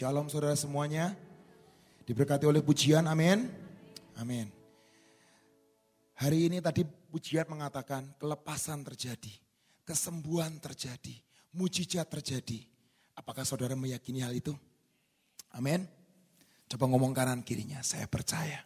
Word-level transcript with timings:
Shalom 0.00 0.32
saudara 0.32 0.56
semuanya. 0.56 1.12
Diberkati 2.08 2.48
oleh 2.48 2.64
pujian, 2.64 3.04
amin. 3.04 3.52
Amin. 4.16 4.48
Hari 6.16 6.48
ini 6.48 6.56
tadi 6.64 6.88
pujian 6.88 7.44
mengatakan 7.44 8.08
kelepasan 8.16 8.80
terjadi, 8.80 9.28
kesembuhan 9.84 10.56
terjadi, 10.56 11.12
mujizat 11.52 12.08
terjadi. 12.08 12.64
Apakah 13.12 13.44
saudara 13.44 13.76
meyakini 13.76 14.24
hal 14.24 14.32
itu? 14.32 14.56
Amin. 15.52 15.84
Coba 16.64 16.88
ngomong 16.88 17.12
kanan 17.12 17.44
kirinya, 17.44 17.84
saya 17.84 18.08
percaya. 18.08 18.64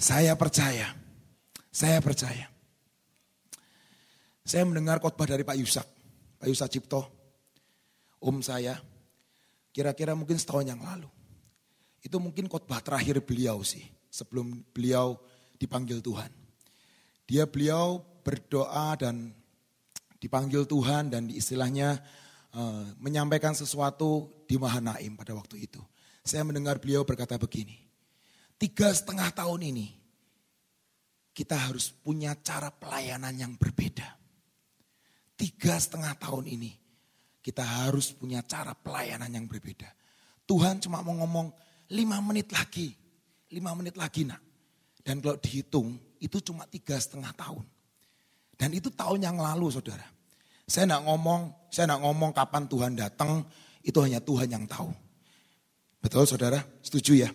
Saya 0.00 0.32
percaya. 0.40 0.88
Saya 1.68 2.00
percaya. 2.00 2.48
Saya 4.40 4.64
mendengar 4.64 5.04
khotbah 5.04 5.28
dari 5.28 5.44
Pak 5.44 5.56
Yusak, 5.60 5.84
Pak 6.40 6.48
Yusak 6.48 6.80
Cipto, 6.80 7.12
om 8.24 8.40
saya, 8.40 8.80
kira-kira 9.72 10.12
mungkin 10.12 10.38
setahun 10.38 10.68
yang 10.68 10.80
lalu. 10.80 11.08
Itu 12.04 12.20
mungkin 12.22 12.46
khotbah 12.46 12.84
terakhir 12.84 13.24
beliau 13.24 13.64
sih, 13.64 13.82
sebelum 14.12 14.62
beliau 14.70 15.18
dipanggil 15.58 15.98
Tuhan. 16.04 16.30
Dia 17.26 17.48
beliau 17.48 18.02
berdoa 18.22 18.94
dan 18.98 19.32
dipanggil 20.20 20.68
Tuhan 20.68 21.10
dan 21.10 21.26
istilahnya 21.32 21.98
uh, 22.54 22.86
menyampaikan 23.00 23.56
sesuatu 23.56 24.30
di 24.46 24.60
Mahanaim 24.60 25.18
pada 25.18 25.34
waktu 25.34 25.66
itu. 25.66 25.82
Saya 26.22 26.46
mendengar 26.46 26.78
beliau 26.78 27.02
berkata 27.02 27.34
begini, 27.34 27.74
tiga 28.60 28.92
setengah 28.94 29.32
tahun 29.34 29.74
ini 29.74 29.86
kita 31.34 31.56
harus 31.56 31.90
punya 31.90 32.36
cara 32.38 32.70
pelayanan 32.70 33.34
yang 33.34 33.52
berbeda 33.58 34.22
tiga 35.42 35.74
setengah 35.74 36.14
tahun 36.22 36.46
ini 36.46 36.70
kita 37.42 37.60
harus 37.60 38.14
punya 38.14 38.40
cara 38.46 38.72
pelayanan 38.72 39.28
yang 39.28 39.50
berbeda. 39.50 39.90
Tuhan 40.46 40.78
cuma 40.78 41.02
mau 41.02 41.12
ngomong 41.18 41.50
lima 41.90 42.22
menit 42.22 42.54
lagi, 42.54 42.94
lima 43.50 43.74
menit 43.74 43.98
lagi 43.98 44.22
nak. 44.22 44.40
Dan 45.02 45.18
kalau 45.18 45.36
dihitung 45.42 45.98
itu 46.22 46.38
cuma 46.38 46.64
tiga 46.70 46.94
setengah 46.94 47.34
tahun. 47.34 47.66
Dan 48.54 48.70
itu 48.78 48.94
tahun 48.94 49.26
yang 49.26 49.36
lalu 49.42 49.74
saudara. 49.74 50.06
Saya 50.70 50.86
nak 50.86 51.02
ngomong, 51.10 51.50
saya 51.74 51.90
nak 51.90 52.06
ngomong 52.06 52.30
kapan 52.30 52.70
Tuhan 52.70 52.94
datang, 52.94 53.42
itu 53.82 53.98
hanya 53.98 54.22
Tuhan 54.22 54.46
yang 54.46 54.64
tahu. 54.70 54.94
Betul 55.98 56.30
saudara, 56.30 56.62
setuju 56.78 57.26
ya? 57.26 57.30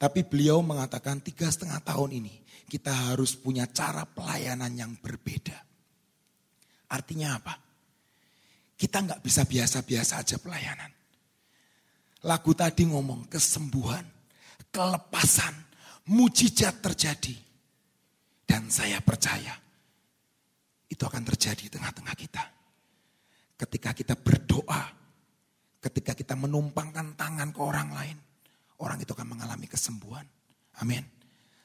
Tapi 0.00 0.24
beliau 0.24 0.64
mengatakan 0.64 1.20
tiga 1.20 1.52
setengah 1.52 1.84
tahun 1.84 2.16
ini 2.16 2.34
kita 2.68 3.12
harus 3.12 3.36
punya 3.36 3.68
cara 3.68 4.08
pelayanan 4.08 4.72
yang 4.72 4.92
berbeda. 4.96 5.56
Artinya 6.88 7.36
apa? 7.36 7.67
Kita 8.78 9.02
nggak 9.02 9.20
bisa 9.26 9.42
biasa-biasa 9.42 10.22
aja 10.22 10.38
pelayanan. 10.38 10.94
Lagu 12.30 12.54
tadi 12.54 12.86
ngomong 12.86 13.26
kesembuhan, 13.26 14.06
kelepasan, 14.70 15.54
mujizat 16.14 16.78
terjadi. 16.78 17.34
Dan 18.46 18.70
saya 18.70 19.02
percaya 19.02 19.52
itu 20.88 21.02
akan 21.04 21.22
terjadi 21.26 21.68
di 21.68 21.72
tengah-tengah 21.74 22.16
kita. 22.16 22.44
Ketika 23.58 23.90
kita 23.92 24.14
berdoa, 24.14 24.82
ketika 25.82 26.14
kita 26.14 26.38
menumpangkan 26.38 27.18
tangan 27.18 27.50
ke 27.52 27.60
orang 27.60 27.90
lain, 27.92 28.16
orang 28.80 29.02
itu 29.02 29.12
akan 29.12 29.36
mengalami 29.36 29.66
kesembuhan. 29.68 30.24
Amin. 30.80 31.04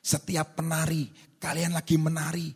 Setiap 0.03 0.59
penari, 0.59 1.07
kalian 1.39 1.71
lagi 1.71 1.95
menari, 1.95 2.51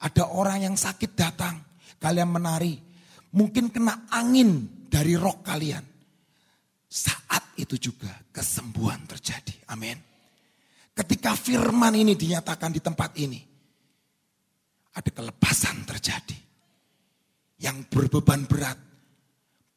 ada 0.00 0.30
orang 0.32 0.64
yang 0.64 0.76
sakit 0.78 1.12
datang, 1.12 1.60
kalian 2.00 2.30
menari, 2.30 2.87
mungkin 3.32 3.68
kena 3.68 4.08
angin 4.08 4.68
dari 4.88 5.18
rok 5.18 5.44
kalian. 5.44 5.84
Saat 6.88 7.60
itu 7.60 7.76
juga 7.76 8.08
kesembuhan 8.32 9.04
terjadi. 9.04 9.68
Amin. 9.68 9.98
Ketika 10.96 11.36
firman 11.36 11.94
ini 11.94 12.16
dinyatakan 12.16 12.72
di 12.72 12.80
tempat 12.80 13.12
ini, 13.20 13.38
ada 14.96 15.10
kelepasan 15.12 15.84
terjadi. 15.84 16.38
Yang 17.58 17.90
berbeban 17.90 18.46
berat 18.46 18.78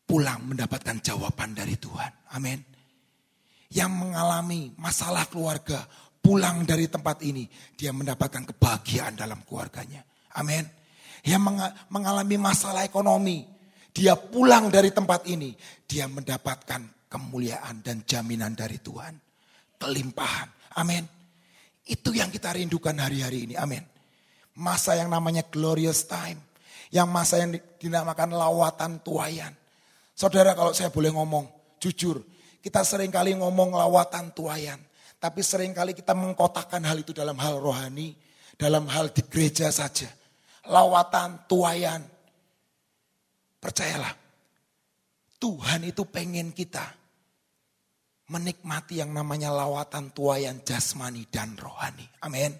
pulang 0.05 0.45
mendapatkan 0.45 1.01
jawaban 1.01 1.57
dari 1.57 1.75
Tuhan. 1.75 2.31
Amin. 2.37 2.61
Yang 3.73 3.91
mengalami 3.91 4.71
masalah 4.77 5.25
keluarga 5.27 5.83
pulang 6.21 6.63
dari 6.63 6.85
tempat 6.85 7.25
ini, 7.25 7.49
dia 7.73 7.89
mendapatkan 7.89 8.45
kebahagiaan 8.53 9.17
dalam 9.17 9.41
keluarganya. 9.43 10.05
Amin 10.37 10.80
yang 11.21 11.41
mengalami 11.93 12.37
masalah 12.41 12.81
ekonomi, 12.81 13.45
dia 13.93 14.17
pulang 14.17 14.73
dari 14.73 14.89
tempat 14.89 15.27
ini, 15.29 15.53
dia 15.85 16.09
mendapatkan 16.09 17.05
kemuliaan 17.11 17.85
dan 17.85 18.01
jaminan 18.01 18.57
dari 18.57 18.81
Tuhan. 18.81 19.13
Kelimpahan. 19.77 20.49
Amin. 20.81 21.05
Itu 21.85 22.15
yang 22.15 22.33
kita 22.33 22.55
rindukan 22.57 22.95
hari-hari 22.97 23.49
ini. 23.49 23.55
Amin. 23.59 23.83
Masa 24.57 24.97
yang 24.97 25.13
namanya 25.13 25.45
glorious 25.45 26.07
time. 26.07 26.39
Yang 26.91 27.07
masa 27.11 27.35
yang 27.43 27.51
dinamakan 27.77 28.31
lawatan 28.35 29.03
tuayan. 29.03 29.53
Saudara 30.15 30.57
kalau 30.57 30.73
saya 30.73 30.91
boleh 30.91 31.11
ngomong, 31.13 31.77
jujur. 31.81 32.21
Kita 32.61 32.85
sering 32.85 33.09
kali 33.09 33.35
ngomong 33.37 33.73
lawatan 33.73 34.33
tuayan. 34.33 34.77
Tapi 35.21 35.41
sering 35.45 35.73
kali 35.73 35.93
kita 35.93 36.17
mengkotakkan 36.17 36.81
hal 36.81 37.01
itu 37.01 37.13
dalam 37.13 37.37
hal 37.37 37.61
rohani. 37.61 38.13
Dalam 38.55 38.85
hal 38.85 39.09
di 39.09 39.25
gereja 39.25 39.73
saja 39.73 40.20
lawatan, 40.67 41.49
tuayan. 41.49 42.01
Percayalah, 43.61 44.13
Tuhan 45.37 45.81
itu 45.85 46.05
pengen 46.09 46.53
kita 46.53 46.85
menikmati 48.29 49.01
yang 49.01 49.13
namanya 49.13 49.53
lawatan 49.53 50.13
tuayan 50.13 50.61
jasmani 50.61 51.25
dan 51.29 51.57
rohani. 51.57 52.05
Amin. 52.25 52.53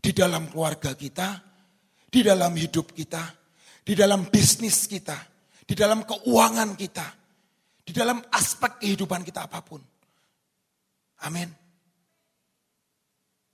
Di 0.00 0.12
dalam 0.12 0.48
keluarga 0.52 0.92
kita, 0.92 1.40
di 2.08 2.20
dalam 2.20 2.52
hidup 2.52 2.92
kita, 2.92 3.24
di 3.84 3.96
dalam 3.96 4.28
bisnis 4.28 4.84
kita, 4.84 5.16
di 5.64 5.72
dalam 5.72 6.04
keuangan 6.04 6.76
kita, 6.76 7.06
di 7.84 7.92
dalam 7.92 8.20
aspek 8.32 8.84
kehidupan 8.84 9.24
kita 9.24 9.48
apa 9.48 9.64
pun. 9.64 9.80
Amin. 11.24 11.48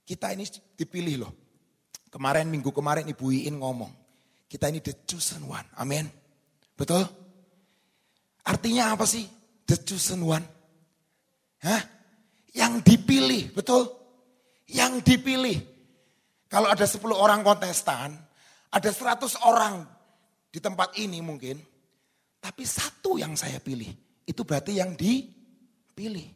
Kita 0.03 0.35
ini 0.35 0.43
dipilih 0.75 1.15
loh 1.23 1.40
Kemarin 2.11 2.51
minggu 2.51 2.75
kemarin 2.75 3.07
Ibu 3.07 3.31
Iin 3.31 3.63
ngomong, 3.63 3.91
kita 4.51 4.67
ini 4.67 4.83
the 4.83 4.91
chosen 5.07 5.47
one. 5.47 5.63
Amin. 5.79 6.11
Betul? 6.75 7.07
Artinya 8.43 8.91
apa 8.91 9.07
sih 9.07 9.23
the 9.63 9.79
chosen 9.79 10.19
one? 10.27 10.43
Hah? 11.63 11.81
Yang 12.51 12.83
dipilih, 12.83 13.55
betul? 13.55 13.87
Yang 14.67 15.07
dipilih. 15.07 15.57
Kalau 16.51 16.67
ada 16.67 16.83
10 16.83 16.99
orang 17.15 17.47
kontestan, 17.47 18.11
ada 18.67 18.89
100 18.91 19.39
orang 19.47 19.87
di 20.51 20.59
tempat 20.59 20.99
ini 20.99 21.23
mungkin, 21.23 21.55
tapi 22.43 22.67
satu 22.67 23.15
yang 23.15 23.39
saya 23.39 23.63
pilih. 23.63 23.87
Itu 24.27 24.43
berarti 24.43 24.83
yang 24.83 24.99
dipilih. 24.99 26.27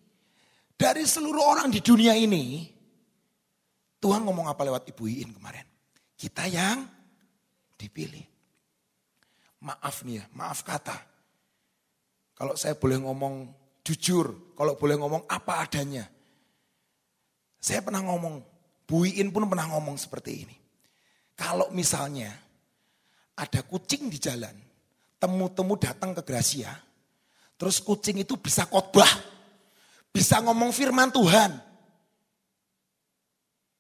Dari 0.75 1.03
seluruh 1.03 1.43
orang 1.43 1.67
di 1.67 1.83
dunia 1.83 2.15
ini, 2.15 2.74
Tuhan 4.05 4.21
ngomong 4.21 4.45
apa 4.45 4.61
lewat 4.61 4.85
Ibu 4.93 5.09
Iin 5.09 5.33
kemarin? 5.33 5.65
Kita 6.13 6.45
yang 6.45 6.85
dipilih. 7.73 8.21
Maaf 9.65 10.05
nih 10.05 10.21
ya, 10.21 10.23
maaf 10.37 10.61
kata. 10.61 10.93
Kalau 12.37 12.53
saya 12.53 12.77
boleh 12.77 13.01
ngomong 13.01 13.49
jujur, 13.81 14.53
kalau 14.53 14.77
boleh 14.77 15.01
ngomong 15.01 15.25
apa 15.25 15.65
adanya. 15.65 16.05
Saya 17.57 17.81
pernah 17.81 18.05
ngomong, 18.05 18.45
Bu 18.85 19.09
Iin 19.09 19.33
pun 19.33 19.49
pernah 19.49 19.65
ngomong 19.73 19.97
seperti 19.97 20.45
ini. 20.45 20.57
Kalau 21.33 21.73
misalnya 21.73 22.29
ada 23.33 23.65
kucing 23.65 24.05
di 24.13 24.21
jalan, 24.21 24.53
temu-temu 25.17 25.81
datang 25.81 26.13
ke 26.13 26.21
Gracia, 26.21 26.77
terus 27.57 27.81
kucing 27.81 28.21
itu 28.21 28.37
bisa 28.37 28.69
khotbah, 28.69 29.09
bisa 30.13 30.45
ngomong 30.45 30.69
firman 30.69 31.09
Tuhan, 31.09 31.57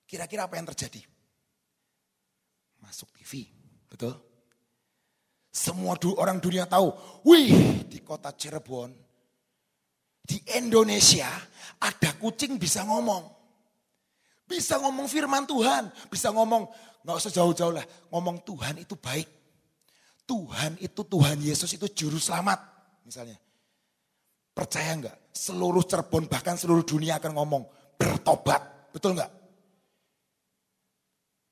Kira-kira 0.05 0.45
apa 0.45 0.55
yang 0.57 0.69
terjadi? 0.69 1.01
Masuk 2.81 3.09
TV, 3.17 3.49
betul? 3.89 4.13
Semua 5.49 5.97
du 5.97 6.13
orang 6.19 6.37
dunia 6.37 6.69
tahu, 6.69 6.93
wih 7.25 7.87
di 7.89 8.03
kota 8.05 8.29
Cirebon, 8.29 8.93
di 10.25 10.41
Indonesia 10.57 11.29
ada 11.81 12.11
kucing 12.17 12.57
bisa 12.57 12.85
ngomong. 12.85 13.33
Bisa 14.45 14.77
ngomong 14.77 15.09
firman 15.09 15.49
Tuhan, 15.49 15.89
bisa 16.09 16.29
ngomong, 16.29 16.69
nggak 17.01 17.17
usah 17.17 17.33
jauh-jauh 17.33 17.73
lah, 17.73 17.85
ngomong 18.13 18.45
Tuhan 18.45 18.77
itu 18.77 18.93
baik. 18.93 19.25
Tuhan 20.25 20.77
itu, 20.81 21.01
Tuhan 21.05 21.37
Yesus 21.41 21.69
itu 21.73 21.89
juru 21.89 22.17
selamat, 22.21 22.61
misalnya. 23.05 23.37
Percaya 24.53 24.93
nggak? 24.97 25.33
Seluruh 25.33 25.81
Cirebon 25.85 26.29
bahkan 26.29 26.57
seluruh 26.57 26.85
dunia 26.85 27.17
akan 27.17 27.31
ngomong 27.33 27.63
bertobat, 27.97 28.93
betul 28.93 29.17
nggak? 29.17 29.44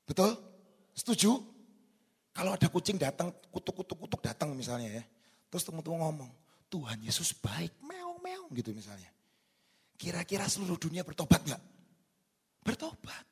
Betul? 0.03 0.35
Setuju? 0.93 1.31
Kalau 2.33 2.57
ada 2.57 2.67
kucing 2.69 2.97
datang, 2.97 3.29
kutuk-kutuk-kutuk 3.53 4.21
datang 4.25 4.53
misalnya 4.57 5.01
ya. 5.01 5.03
Terus 5.53 5.63
teman-teman 5.69 6.01
ngomong, 6.01 6.31
Tuhan 6.69 6.97
Yesus 7.05 7.37
baik, 7.37 7.77
meong, 7.85 8.03
gitu 8.53 8.73
misalnya. 8.73 9.09
Kira-kira 9.97 10.45
seluruh 10.45 10.77
dunia 10.77 11.01
bertobat 11.01 11.41
nggak? 11.41 11.63
Bertobat. 12.63 13.25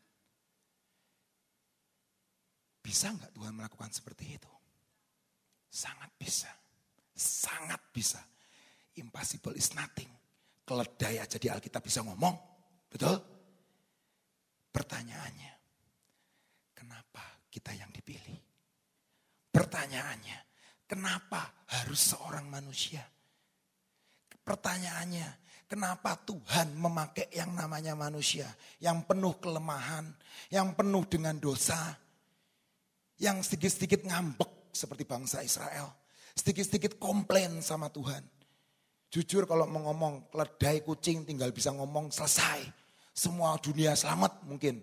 Bisa 2.81 3.13
nggak 3.13 3.31
Tuhan 3.37 3.53
melakukan 3.53 3.93
seperti 3.93 4.37
itu? 4.37 4.51
Sangat 5.69 6.09
bisa. 6.17 6.49
Sangat 7.13 7.79
bisa. 7.93 8.19
Impossible 8.97 9.53
is 9.55 9.71
nothing. 9.77 10.09
Keledai 10.65 11.21
aja 11.21 11.37
di 11.37 11.47
Alkitab 11.47 11.85
bisa 11.85 12.01
ngomong. 12.01 12.33
Betul? 12.89 13.15
Pertanyaannya, 14.71 15.51
kenapa 16.81 17.21
kita 17.53 17.77
yang 17.77 17.93
dipilih? 17.93 18.41
Pertanyaannya, 19.53 20.37
kenapa 20.89 21.69
harus 21.77 22.17
seorang 22.17 22.49
manusia? 22.49 23.05
Pertanyaannya, 24.41 25.29
kenapa 25.69 26.17
Tuhan 26.25 26.73
memakai 26.73 27.29
yang 27.37 27.53
namanya 27.53 27.93
manusia, 27.93 28.49
yang 28.81 29.05
penuh 29.05 29.37
kelemahan, 29.37 30.09
yang 30.49 30.73
penuh 30.73 31.05
dengan 31.05 31.37
dosa, 31.37 31.77
yang 33.21 33.45
sedikit-sedikit 33.45 34.01
ngambek 34.09 34.73
seperti 34.73 35.05
bangsa 35.05 35.45
Israel, 35.45 35.93
sedikit-sedikit 36.33 36.97
komplain 36.97 37.61
sama 37.61 37.93
Tuhan. 37.93 38.25
Jujur 39.11 39.45
kalau 39.45 39.67
mau 39.67 39.91
ngomong 39.91 40.31
keledai 40.31 40.81
kucing 40.81 41.27
tinggal 41.27 41.51
bisa 41.51 41.69
ngomong 41.75 42.09
selesai. 42.09 42.63
Semua 43.11 43.59
dunia 43.59 43.91
selamat 43.91 44.47
mungkin. 44.47 44.79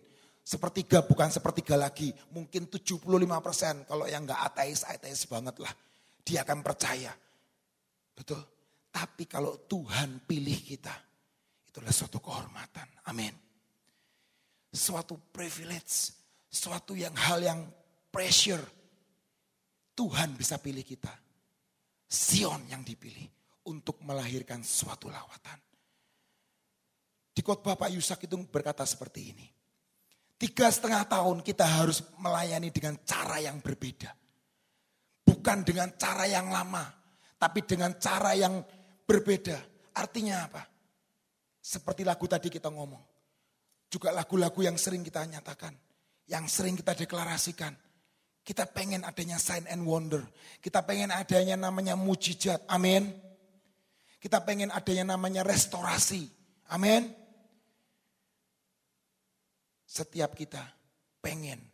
Sepertiga 0.49 1.05
bukan 1.05 1.29
sepertiga 1.29 1.77
lagi. 1.77 2.09
Mungkin 2.33 2.73
75 2.73 3.05
persen. 3.45 3.85
Kalau 3.85 4.09
yang 4.09 4.25
nggak 4.25 4.49
ateis, 4.49 4.81
ateis 4.89 5.29
banget 5.29 5.61
lah. 5.61 5.69
Dia 6.25 6.41
akan 6.41 6.65
percaya. 6.65 7.13
Betul. 8.17 8.41
Tapi 8.89 9.29
kalau 9.29 9.61
Tuhan 9.69 10.25
pilih 10.25 10.57
kita. 10.57 10.97
Itulah 11.69 11.93
suatu 11.93 12.17
kehormatan. 12.25 12.89
Amin. 13.13 13.37
Suatu 14.73 15.21
privilege. 15.29 16.17
Suatu 16.49 16.97
yang 16.97 17.13
hal 17.13 17.45
yang 17.45 17.61
pressure. 18.09 18.65
Tuhan 19.93 20.33
bisa 20.33 20.57
pilih 20.57 20.81
kita. 20.81 21.13
Sion 22.09 22.73
yang 22.73 22.81
dipilih. 22.81 23.29
Untuk 23.69 24.01
melahirkan 24.01 24.65
suatu 24.65 25.13
lawatan. 25.13 25.61
Di 27.37 27.45
khotbah 27.45 27.77
Pak 27.77 27.93
Yusak 27.93 28.25
itu 28.25 28.41
berkata 28.49 28.89
seperti 28.89 29.37
ini. 29.37 29.58
Tiga 30.39 30.71
setengah 30.71 31.03
tahun 31.11 31.43
kita 31.43 31.67
harus 31.67 31.99
melayani 32.23 32.71
dengan 32.71 32.95
cara 33.03 33.43
yang 33.43 33.59
berbeda. 33.59 34.15
Bukan 35.27 35.67
dengan 35.67 35.91
cara 35.99 36.31
yang 36.31 36.47
lama, 36.55 36.87
tapi 37.43 37.67
dengan 37.67 37.99
cara 37.99 38.39
yang 38.39 38.63
berbeda. 39.03 39.59
Artinya 39.99 40.47
apa? 40.47 40.63
Seperti 41.59 42.07
lagu 42.07 42.31
tadi 42.31 42.47
kita 42.47 42.71
ngomong. 42.71 43.03
Juga 43.91 44.15
lagu-lagu 44.15 44.63
yang 44.63 44.79
sering 44.79 45.03
kita 45.03 45.27
nyatakan. 45.27 45.75
Yang 46.31 46.45
sering 46.55 46.79
kita 46.79 46.95
deklarasikan. 46.95 47.75
Kita 48.47 48.63
pengen 48.71 49.03
adanya 49.03 49.43
sign 49.43 49.67
and 49.67 49.83
wonder. 49.83 50.23
Kita 50.63 50.87
pengen 50.87 51.11
adanya 51.11 51.59
namanya 51.59 51.99
mujizat. 51.99 52.63
Amin. 52.71 53.11
Kita 54.23 54.47
pengen 54.47 54.71
adanya 54.71 55.19
namanya 55.19 55.43
restorasi. 55.43 56.31
Amin. 56.71 57.11
Setiap 59.89 60.37
kita 60.37 60.61
pengen 61.25 61.65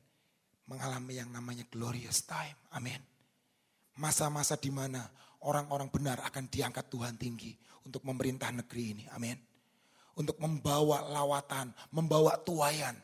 mengalami 0.71 1.19
yang 1.19 1.35
namanya 1.35 1.67
glorious 1.67 2.23
time. 2.23 2.55
Amin. 2.71 3.03
Masa-masa 3.99 4.55
di 4.55 4.71
mana 4.71 5.03
orang-orang 5.43 5.91
benar 5.91 6.23
akan 6.23 6.47
diangkat 6.47 6.87
Tuhan 6.87 7.19
tinggi 7.19 7.59
untuk 7.83 8.07
memerintah 8.07 8.55
negeri 8.55 8.85
ini. 8.95 9.05
Amin. 9.11 9.35
Untuk 10.15 10.39
membawa 10.39 11.03
lawatan, 11.11 11.75
membawa 11.91 12.39
tuayan 12.39 12.95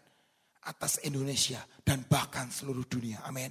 atas 0.62 1.02
Indonesia 1.02 1.59
dan 1.83 2.07
bahkan 2.07 2.47
seluruh 2.47 2.87
dunia. 2.87 3.19
Amin. 3.26 3.50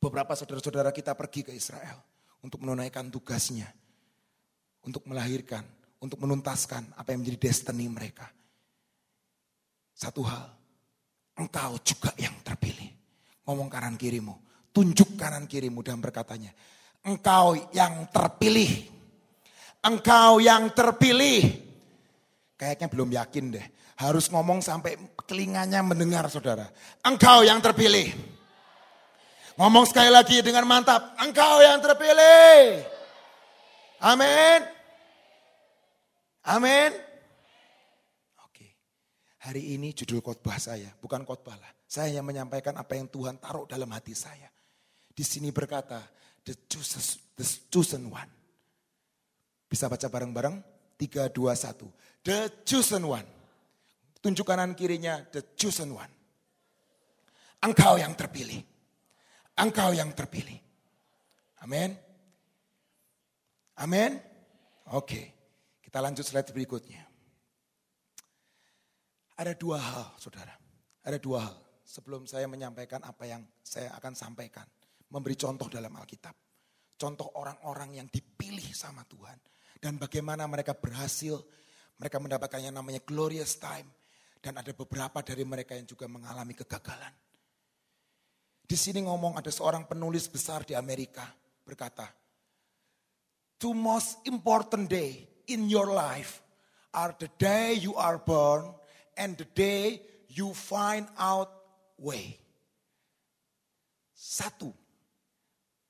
Beberapa 0.00 0.32
saudara-saudara 0.32 0.88
kita 0.88 1.12
pergi 1.12 1.44
ke 1.44 1.52
Israel 1.52 2.00
untuk 2.40 2.64
menunaikan 2.64 3.12
tugasnya. 3.12 3.68
Untuk 4.84 5.08
melahirkan, 5.08 5.64
untuk 5.96 6.20
menuntaskan 6.20 6.92
apa 6.96 7.12
yang 7.12 7.24
menjadi 7.24 7.48
destiny 7.48 7.88
mereka. 7.88 8.28
Satu 9.94 10.26
hal, 10.26 10.50
engkau 11.38 11.78
juga 11.86 12.10
yang 12.18 12.34
terpilih. 12.42 12.90
Ngomong 13.46 13.70
kanan 13.70 13.94
kirimu, 13.94 14.34
tunjuk 14.74 15.14
kanan 15.14 15.46
kirimu 15.46 15.80
dan 15.86 16.02
berkatanya, 16.02 16.50
engkau 17.06 17.54
yang 17.70 18.10
terpilih. 18.10 18.90
Engkau 19.84 20.40
yang 20.40 20.72
terpilih. 20.72 21.44
Kayaknya 22.56 22.88
belum 22.88 23.10
yakin 23.12 23.44
deh. 23.52 23.66
Harus 24.00 24.32
ngomong 24.32 24.64
sampai 24.64 24.96
telinganya 25.28 25.84
mendengar 25.84 26.24
saudara. 26.32 26.66
Engkau 27.04 27.44
yang 27.44 27.60
terpilih. 27.60 28.10
Ngomong 29.60 29.84
sekali 29.86 30.08
lagi 30.10 30.40
dengan 30.40 30.64
mantap. 30.66 31.14
Engkau 31.20 31.60
yang 31.60 31.78
terpilih. 31.84 32.82
Amin. 34.02 34.60
Amin. 36.48 36.90
Hari 39.44 39.76
ini 39.76 39.92
judul 39.92 40.24
khotbah 40.24 40.56
saya, 40.56 40.88
bukan 41.04 41.20
khotbah 41.20 41.52
lah. 41.60 41.72
Saya 41.84 42.16
yang 42.16 42.24
menyampaikan 42.24 42.72
apa 42.80 42.96
yang 42.96 43.12
Tuhan 43.12 43.36
taruh 43.36 43.68
dalam 43.68 43.92
hati 43.92 44.16
saya. 44.16 44.48
Di 45.12 45.20
sini 45.20 45.52
berkata, 45.52 46.00
the 46.40 46.56
chosen, 46.64 47.20
the 47.36 47.44
chosen 47.68 48.08
one. 48.08 48.32
Bisa 49.68 49.84
baca 49.92 50.08
bareng-bareng? 50.08 50.56
3, 50.96 51.28
2, 51.28 51.52
1. 51.52 52.24
The 52.24 52.64
chosen 52.64 53.04
one. 53.04 53.28
Tunjuk 54.24 54.48
kanan 54.48 54.72
kirinya, 54.72 55.20
the 55.28 55.44
chosen 55.52 55.92
one. 55.92 56.08
Engkau 57.60 58.00
yang 58.00 58.16
terpilih. 58.16 58.64
Engkau 59.60 59.92
yang 59.92 60.08
terpilih. 60.16 60.56
Amin. 61.60 61.92
Amin. 63.76 64.16
Oke, 64.96 65.36
kita 65.84 66.00
lanjut 66.00 66.24
slide 66.24 66.48
berikutnya. 66.48 67.03
Ada 69.34 69.58
dua 69.58 69.78
hal, 69.82 70.14
saudara. 70.18 70.54
Ada 71.02 71.18
dua 71.18 71.42
hal 71.42 71.56
sebelum 71.84 72.24
saya 72.24 72.46
menyampaikan 72.46 73.02
apa 73.02 73.26
yang 73.26 73.42
saya 73.60 73.90
akan 73.98 74.14
sampaikan. 74.14 74.64
Memberi 75.10 75.34
contoh 75.34 75.66
dalam 75.66 75.90
Alkitab. 75.94 76.34
Contoh 76.94 77.34
orang-orang 77.38 77.98
yang 77.98 78.08
dipilih 78.08 78.70
sama 78.70 79.02
Tuhan. 79.10 79.36
Dan 79.82 79.98
bagaimana 79.98 80.46
mereka 80.46 80.72
berhasil, 80.72 81.42
mereka 81.98 82.22
mendapatkan 82.22 82.62
yang 82.62 82.74
namanya 82.74 83.02
glorious 83.02 83.58
time. 83.58 83.90
Dan 84.38 84.54
ada 84.54 84.70
beberapa 84.70 85.20
dari 85.20 85.42
mereka 85.42 85.74
yang 85.74 85.84
juga 85.84 86.06
mengalami 86.06 86.54
kegagalan. 86.54 87.12
Di 88.64 88.76
sini 88.80 89.04
ngomong 89.04 89.36
ada 89.36 89.52
seorang 89.52 89.84
penulis 89.84 90.24
besar 90.30 90.64
di 90.64 90.72
Amerika 90.72 91.26
berkata, 91.64 92.08
Two 93.60 93.76
most 93.76 94.24
important 94.24 94.88
day 94.88 95.24
in 95.48 95.68
your 95.68 95.92
life 95.92 96.40
are 96.96 97.12
the 97.16 97.28
day 97.36 97.76
you 97.76 97.96
are 97.96 98.20
born 98.20 98.72
and 99.18 99.38
the 99.38 99.48
day 99.54 100.02
you 100.30 100.50
find 100.54 101.06
out 101.18 101.50
way. 101.98 102.38
Satu. 104.14 104.72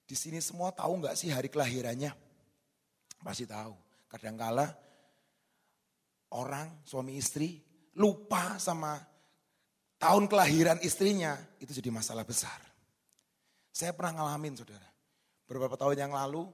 Di 0.04 0.12
sini 0.12 0.40
semua 0.40 0.68
tahu 0.72 1.00
nggak 1.00 1.16
sih 1.16 1.32
hari 1.32 1.48
kelahirannya? 1.48 2.12
Pasti 3.24 3.48
tahu. 3.48 3.72
Kadangkala 4.08 4.68
orang 6.36 6.84
suami 6.84 7.16
istri 7.16 7.58
lupa 7.96 8.60
sama 8.60 9.00
tahun 9.96 10.28
kelahiran 10.28 10.78
istrinya 10.84 11.38
itu 11.62 11.72
jadi 11.72 11.88
masalah 11.88 12.26
besar. 12.26 12.60
Saya 13.74 13.96
pernah 13.96 14.22
ngalamin 14.22 14.54
saudara. 14.54 14.86
Beberapa 15.48 15.74
tahun 15.74 15.98
yang 15.98 16.12
lalu 16.14 16.46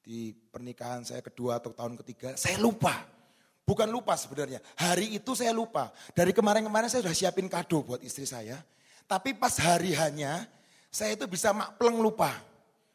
di 0.00 0.32
pernikahan 0.32 1.04
saya 1.04 1.20
kedua 1.20 1.60
atau 1.60 1.74
tahun 1.74 1.98
ketiga 2.00 2.32
saya 2.38 2.56
lupa 2.56 3.17
Bukan 3.68 3.84
lupa 3.92 4.16
sebenarnya. 4.16 4.64
Hari 4.80 5.20
itu 5.20 5.36
saya 5.36 5.52
lupa. 5.52 5.92
Dari 6.16 6.32
kemarin-kemarin 6.32 6.88
saya 6.88 7.04
sudah 7.04 7.12
siapin 7.12 7.52
kado 7.52 7.84
buat 7.84 8.00
istri 8.00 8.24
saya. 8.24 8.56
Tapi 9.04 9.36
pas 9.36 9.60
hari 9.60 9.92
hanya 9.92 10.48
saya 10.88 11.12
itu 11.12 11.28
bisa 11.28 11.52
makpleng 11.52 12.00
lupa. 12.00 12.32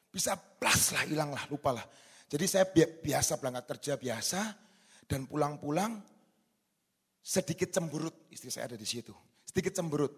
Bisa 0.09 0.33
plus 0.33 0.97
lah, 0.97 1.05
hilang 1.05 1.29
lah, 1.29 1.45
lupa 1.45 1.77
lah. 1.77 1.85
Jadi 2.25 2.45
saya 2.49 2.65
biasa 2.73 3.37
berangkat 3.37 3.69
kerja 3.77 3.93
biasa. 4.01 4.41
Dan 5.05 5.29
pulang-pulang 5.29 6.01
sedikit 7.21 7.69
cemburut. 7.69 8.25
Istri 8.33 8.49
saya 8.49 8.73
ada 8.73 8.77
di 8.81 8.87
situ. 8.89 9.13
Sedikit 9.45 9.77
cemburut. 9.77 10.09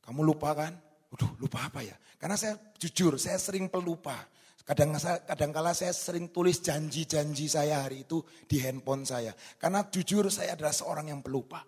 Kamu 0.00 0.24
lupa 0.24 0.56
kan? 0.56 0.72
Waduh 1.12 1.36
lupa 1.36 1.68
apa 1.68 1.84
ya? 1.84 1.92
Karena 2.16 2.40
saya 2.40 2.56
jujur, 2.80 3.20
saya 3.20 3.36
sering 3.36 3.68
pelupa. 3.68 4.24
Kadang 4.66 4.98
kadang 4.98 5.54
kala 5.54 5.70
saya 5.78 5.94
sering 5.94 6.34
tulis 6.34 6.58
janji-janji 6.58 7.46
saya 7.46 7.86
hari 7.86 8.02
itu 8.02 8.18
di 8.50 8.58
handphone 8.58 9.06
saya. 9.06 9.30
Karena 9.62 9.86
jujur 9.86 10.26
saya 10.26 10.58
adalah 10.58 10.74
seorang 10.74 11.06
yang 11.14 11.22
pelupa. 11.22 11.62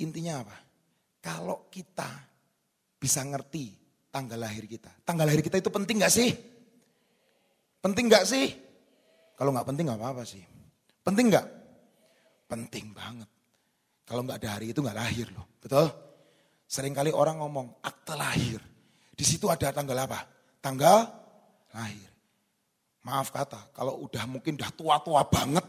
Intinya 0.00 0.40
apa? 0.40 0.56
Kalau 1.20 1.68
kita 1.68 2.08
bisa 2.96 3.20
ngerti 3.28 3.76
tanggal 4.08 4.40
lahir 4.40 4.64
kita. 4.64 4.88
Tanggal 5.04 5.28
lahir 5.28 5.44
kita 5.44 5.60
itu 5.60 5.68
penting 5.68 6.00
gak 6.00 6.14
sih? 6.16 6.32
Penting 7.78 8.10
nggak 8.10 8.26
sih? 8.26 8.46
Kalau 9.38 9.54
nggak 9.54 9.66
penting 9.70 9.86
nggak 9.86 10.00
apa-apa 10.02 10.22
sih. 10.26 10.42
Penting 11.06 11.30
nggak? 11.30 11.46
Penting 12.50 12.90
banget. 12.90 13.30
Kalau 14.02 14.24
nggak 14.26 14.40
ada 14.42 14.50
hari 14.58 14.72
itu 14.74 14.80
nggak 14.82 14.98
lahir 14.98 15.30
loh, 15.30 15.46
betul? 15.62 15.86
Seringkali 16.66 17.14
orang 17.14 17.38
ngomong 17.38 17.84
akte 17.84 18.18
lahir. 18.18 18.58
Di 19.14 19.24
situ 19.24 19.46
ada 19.46 19.70
tanggal 19.70 19.94
apa? 20.08 20.37
Tanggal 20.58 21.06
lahir. 21.72 22.10
Maaf 23.06 23.32
kata, 23.32 23.72
kalau 23.72 24.04
udah 24.04 24.24
mungkin 24.28 24.58
udah 24.58 24.70
tua-tua 24.74 25.24
banget. 25.30 25.64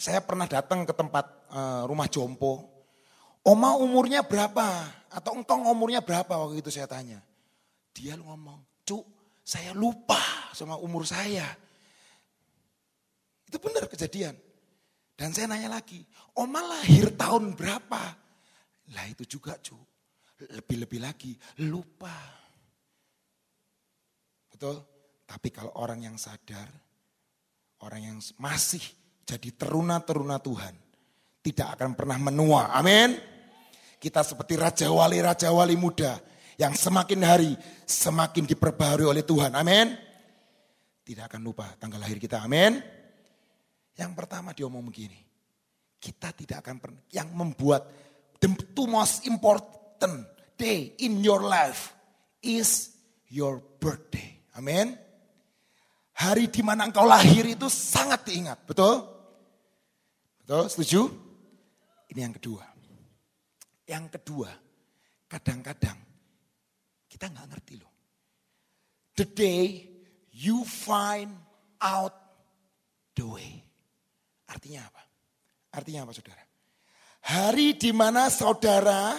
Saya 0.00 0.24
pernah 0.24 0.48
datang 0.48 0.88
ke 0.88 0.96
tempat 0.96 1.28
uh, 1.52 1.84
rumah 1.84 2.08
jompo. 2.08 2.64
Oma 3.44 3.76
umurnya 3.76 4.24
berapa? 4.24 4.88
Atau 5.12 5.36
engkong 5.36 5.68
umurnya 5.68 6.00
berapa 6.00 6.40
waktu 6.40 6.64
itu 6.64 6.72
saya 6.72 6.88
tanya. 6.88 7.20
Dia 7.92 8.16
ngomong, 8.16 8.64
cuk 8.86 9.04
saya 9.44 9.76
lupa 9.76 10.20
sama 10.56 10.80
umur 10.80 11.04
saya. 11.04 11.44
Itu 13.44 13.60
benar 13.60 13.90
kejadian. 13.90 14.38
Dan 15.18 15.36
saya 15.36 15.52
nanya 15.52 15.68
lagi, 15.68 16.00
Oma 16.38 16.64
lahir 16.64 17.12
tahun 17.12 17.52
berapa? 17.52 18.02
Lah 18.96 19.04
itu 19.10 19.28
juga 19.28 19.60
cu. 19.60 19.76
Lebih-lebih 20.40 21.00
lagi, 21.04 21.36
lupa. 21.60 22.39
Betul? 24.60 24.76
Tapi 25.24 25.48
kalau 25.48 25.72
orang 25.80 26.04
yang 26.04 26.20
sadar, 26.20 26.68
orang 27.80 28.12
yang 28.12 28.18
masih 28.36 28.84
jadi 29.24 29.56
teruna-teruna 29.56 30.36
Tuhan, 30.36 30.76
tidak 31.40 31.80
akan 31.80 31.96
pernah 31.96 32.20
menua. 32.20 32.68
Amin. 32.76 33.16
Kita 33.96 34.20
seperti 34.20 34.60
raja 34.60 34.92
wali-raja 34.92 35.48
wali 35.48 35.80
muda 35.80 36.20
yang 36.60 36.76
semakin 36.76 37.20
hari 37.24 37.56
semakin 37.88 38.44
diperbaharui 38.44 39.08
oleh 39.08 39.24
Tuhan. 39.24 39.56
Amin. 39.56 39.96
Tidak 41.08 41.24
akan 41.24 41.40
lupa 41.40 41.72
tanggal 41.80 41.96
lahir 41.96 42.20
kita. 42.20 42.44
Amin. 42.44 42.84
Yang 43.96 44.12
pertama 44.12 44.52
dia 44.52 44.68
ngomong 44.68 44.92
begini. 44.92 45.24
Kita 45.96 46.36
tidak 46.36 46.68
akan 46.68 46.76
pernah. 46.76 47.00
Yang 47.08 47.32
membuat 47.32 47.88
the 48.36 48.52
two 48.76 48.84
most 48.84 49.24
important 49.24 50.28
day 50.60 50.92
in 51.00 51.24
your 51.24 51.40
life 51.40 51.96
is 52.44 52.92
your 53.32 53.64
birthday. 53.80 54.39
Amin. 54.60 54.92
Hari 56.20 56.52
di 56.52 56.60
mana 56.60 56.84
engkau 56.84 57.08
lahir 57.08 57.48
itu 57.48 57.72
sangat 57.72 58.28
diingat. 58.28 58.60
Betul? 58.68 59.08
Betul? 60.44 60.68
Setuju? 60.68 61.00
Ini 62.12 62.28
yang 62.28 62.36
kedua. 62.36 62.68
Yang 63.88 64.20
kedua, 64.20 64.52
kadang-kadang 65.32 65.96
kita 67.08 67.32
nggak 67.32 67.48
ngerti 67.56 67.74
loh. 67.80 67.88
The 69.16 69.24
day 69.24 69.88
you 70.36 70.68
find 70.68 71.32
out 71.80 72.12
the 73.16 73.24
way. 73.24 73.64
Artinya 74.52 74.92
apa? 74.92 75.02
Artinya 75.72 76.04
apa 76.04 76.12
saudara? 76.12 76.44
Hari 77.32 77.80
di 77.80 77.90
mana 77.96 78.28
saudara 78.28 79.16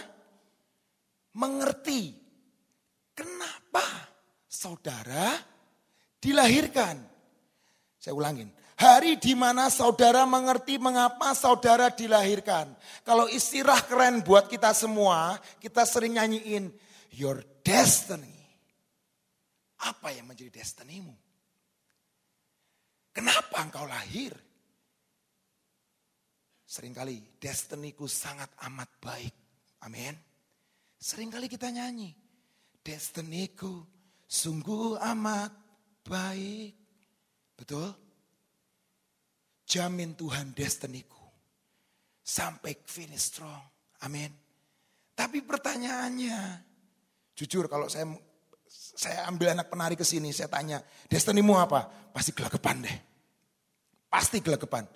mengerti 1.33 2.13
kenapa 3.17 4.10
saudara 4.51 5.39
dilahirkan. 6.19 6.99
Saya 7.95 8.11
ulangin. 8.11 8.51
Hari 8.75 9.15
di 9.21 9.37
mana 9.37 9.69
saudara 9.71 10.27
mengerti 10.27 10.81
mengapa 10.81 11.31
saudara 11.37 11.93
dilahirkan. 11.93 12.73
Kalau 13.07 13.29
istilah 13.29 13.77
keren 13.87 14.25
buat 14.25 14.51
kita 14.51 14.73
semua, 14.75 15.39
kita 15.61 15.85
sering 15.87 16.17
nyanyiin 16.17 16.67
your 17.15 17.39
destiny. 17.63 18.41
Apa 19.85 20.11
yang 20.11 20.27
menjadi 20.27 20.61
destinimu? 20.61 21.13
Kenapa 23.13 23.61
engkau 23.61 23.85
lahir? 23.85 24.33
Seringkali 26.65 27.37
destiniku 27.37 28.09
sangat 28.09 28.49
amat 28.65 28.89
baik. 28.97 29.35
Amin. 29.85 30.15
Seringkali 30.97 31.45
kita 31.51 31.69
nyanyi. 31.69 32.15
Destiniku 32.81 34.00
sungguh 34.31 34.95
amat 34.95 35.51
baik. 36.07 36.71
Betul? 37.59 37.91
Jamin 39.67 40.15
Tuhan 40.15 40.55
destiniku. 40.55 41.19
Sampai 42.23 42.79
finish 42.87 43.35
strong. 43.35 43.59
Amin. 44.07 44.31
Tapi 45.11 45.43
pertanyaannya, 45.43 46.71
Jujur 47.35 47.67
kalau 47.67 47.91
saya 47.91 48.07
saya 48.71 49.27
ambil 49.27 49.51
anak 49.51 49.67
penari 49.67 49.99
ke 49.99 50.05
sini, 50.07 50.31
saya 50.31 50.47
tanya, 50.47 50.79
destinimu 51.11 51.59
apa? 51.59 51.87
Pasti 52.15 52.31
gelagapan 52.31 52.87
deh. 52.87 52.97
Pasti 54.07 54.39
gelagapan. 54.39 54.87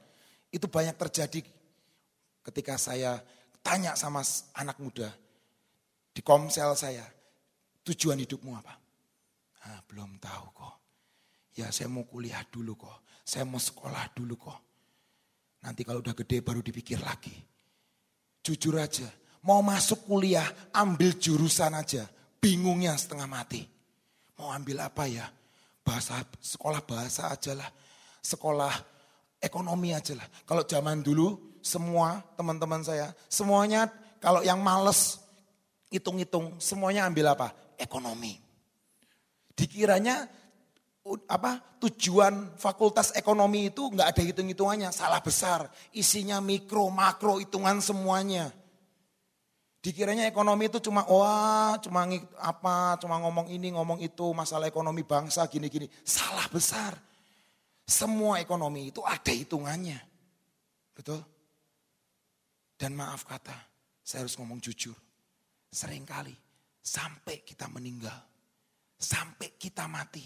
Itu 0.52 0.72
banyak 0.72 0.96
terjadi 0.96 1.44
ketika 2.46 2.80
saya 2.80 3.20
tanya 3.60 3.98
sama 3.98 4.22
anak 4.56 4.78
muda 4.80 5.10
di 6.14 6.22
komsel 6.24 6.78
saya, 6.78 7.04
tujuan 7.84 8.22
hidupmu 8.22 8.52
apa? 8.56 8.85
Ah, 9.66 9.82
belum 9.90 10.22
tahu 10.22 10.46
kok. 10.54 10.76
Ya 11.58 11.74
saya 11.74 11.90
mau 11.90 12.06
kuliah 12.06 12.46
dulu 12.46 12.78
kok. 12.78 13.02
Saya 13.26 13.48
mau 13.48 13.58
sekolah 13.58 14.14
dulu 14.14 14.38
kok. 14.38 14.60
Nanti 15.66 15.82
kalau 15.82 16.06
udah 16.06 16.14
gede 16.14 16.46
baru 16.46 16.62
dipikir 16.62 17.02
lagi. 17.02 17.34
Jujur 18.46 18.78
aja, 18.78 19.10
mau 19.42 19.66
masuk 19.66 20.06
kuliah 20.06 20.46
ambil 20.70 21.18
jurusan 21.18 21.74
aja 21.74 22.06
bingungnya 22.38 22.94
setengah 22.94 23.26
mati. 23.26 23.66
Mau 24.38 24.54
ambil 24.54 24.86
apa 24.86 25.10
ya? 25.10 25.26
Bahasa 25.82 26.22
sekolah 26.38 26.86
bahasa 26.86 27.34
aja 27.34 27.58
lah. 27.58 27.70
Sekolah 28.22 28.74
ekonomi 29.42 29.98
aja 29.98 30.14
lah. 30.14 30.30
Kalau 30.46 30.62
zaman 30.70 31.02
dulu 31.02 31.58
semua 31.66 32.22
teman-teman 32.38 32.86
saya, 32.86 33.10
semuanya 33.26 33.90
kalau 34.22 34.46
yang 34.46 34.62
males 34.62 35.18
hitung-hitung, 35.90 36.62
semuanya 36.62 37.10
ambil 37.10 37.34
apa? 37.34 37.50
Ekonomi. 37.82 38.45
Dikiranya 39.56 40.28
apa 41.30 41.62
tujuan 41.80 42.58
fakultas 42.58 43.14
ekonomi 43.14 43.70
itu 43.70 43.88
nggak 43.88 44.16
ada 44.16 44.22
hitung-hitungannya, 44.26 44.90
salah 44.92 45.22
besar. 45.24 45.70
Isinya 45.96 46.44
mikro, 46.44 46.92
makro, 46.92 47.40
hitungan 47.40 47.80
semuanya. 47.80 48.52
Dikiranya 49.86 50.26
ekonomi 50.26 50.66
itu 50.66 50.82
cuma 50.82 51.06
wah, 51.06 51.78
cuma 51.78 52.10
apa, 52.42 52.98
cuma 52.98 53.22
ngomong 53.22 53.54
ini, 53.54 53.70
ngomong 53.78 54.02
itu, 54.02 54.34
masalah 54.34 54.66
ekonomi 54.66 55.06
bangsa 55.06 55.46
gini-gini. 55.46 55.86
Salah 56.02 56.50
besar. 56.50 56.98
Semua 57.86 58.42
ekonomi 58.42 58.90
itu 58.90 59.06
ada 59.06 59.30
hitungannya. 59.30 60.02
Betul? 60.98 61.22
Dan 62.74 62.98
maaf 62.98 63.30
kata, 63.30 63.54
saya 64.02 64.26
harus 64.26 64.34
ngomong 64.42 64.58
jujur. 64.58 64.98
Seringkali 65.70 66.34
sampai 66.82 67.46
kita 67.46 67.70
meninggal, 67.70 68.26
sampai 68.96 69.60
kita 69.60 69.86
mati, 69.92 70.24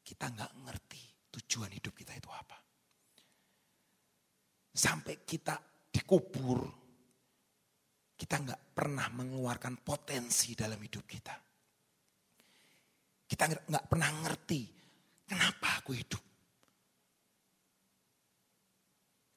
kita 0.00 0.32
nggak 0.32 0.52
ngerti 0.64 1.02
tujuan 1.32 1.70
hidup 1.72 1.92
kita 1.92 2.12
itu 2.16 2.30
apa. 2.32 2.58
Sampai 4.74 5.22
kita 5.22 5.54
dikubur, 5.92 6.66
kita 8.18 8.42
nggak 8.42 8.62
pernah 8.74 9.06
mengeluarkan 9.14 9.80
potensi 9.80 10.58
dalam 10.58 10.80
hidup 10.82 11.04
kita. 11.06 11.34
Kita 13.24 13.44
nggak 13.48 13.86
pernah 13.86 14.10
ngerti 14.22 14.60
kenapa 15.24 15.80
aku 15.80 15.90
hidup. 15.94 16.22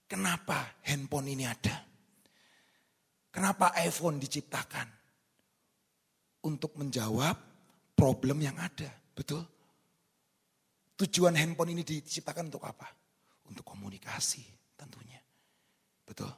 Kenapa 0.07 0.79
handphone 0.87 1.35
ini 1.35 1.43
ada? 1.43 1.83
Kenapa 3.27 3.75
iPhone 3.83 4.17
diciptakan? 4.17 4.87
Untuk 6.47 6.79
menjawab 6.79 7.35
problem 7.97 8.37
yang 8.45 8.53
ada, 8.61 8.85
betul? 9.17 9.41
Tujuan 11.01 11.33
handphone 11.33 11.73
ini 11.73 11.81
diciptakan 11.81 12.53
untuk 12.53 12.61
apa? 12.61 12.85
Untuk 13.49 13.65
komunikasi 13.65 14.45
tentunya. 14.77 15.17
Betul? 16.05 16.29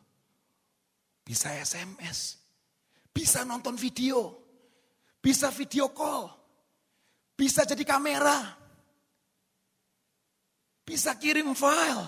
Bisa 1.27 1.51
SMS. 1.59 2.39
Bisa 3.11 3.43
nonton 3.43 3.75
video. 3.75 4.39
Bisa 5.19 5.51
video 5.51 5.91
call. 5.91 6.31
Bisa 7.35 7.67
jadi 7.67 7.83
kamera. 7.83 8.55
Bisa 10.87 11.15
kirim 11.19 11.51
file. 11.51 12.07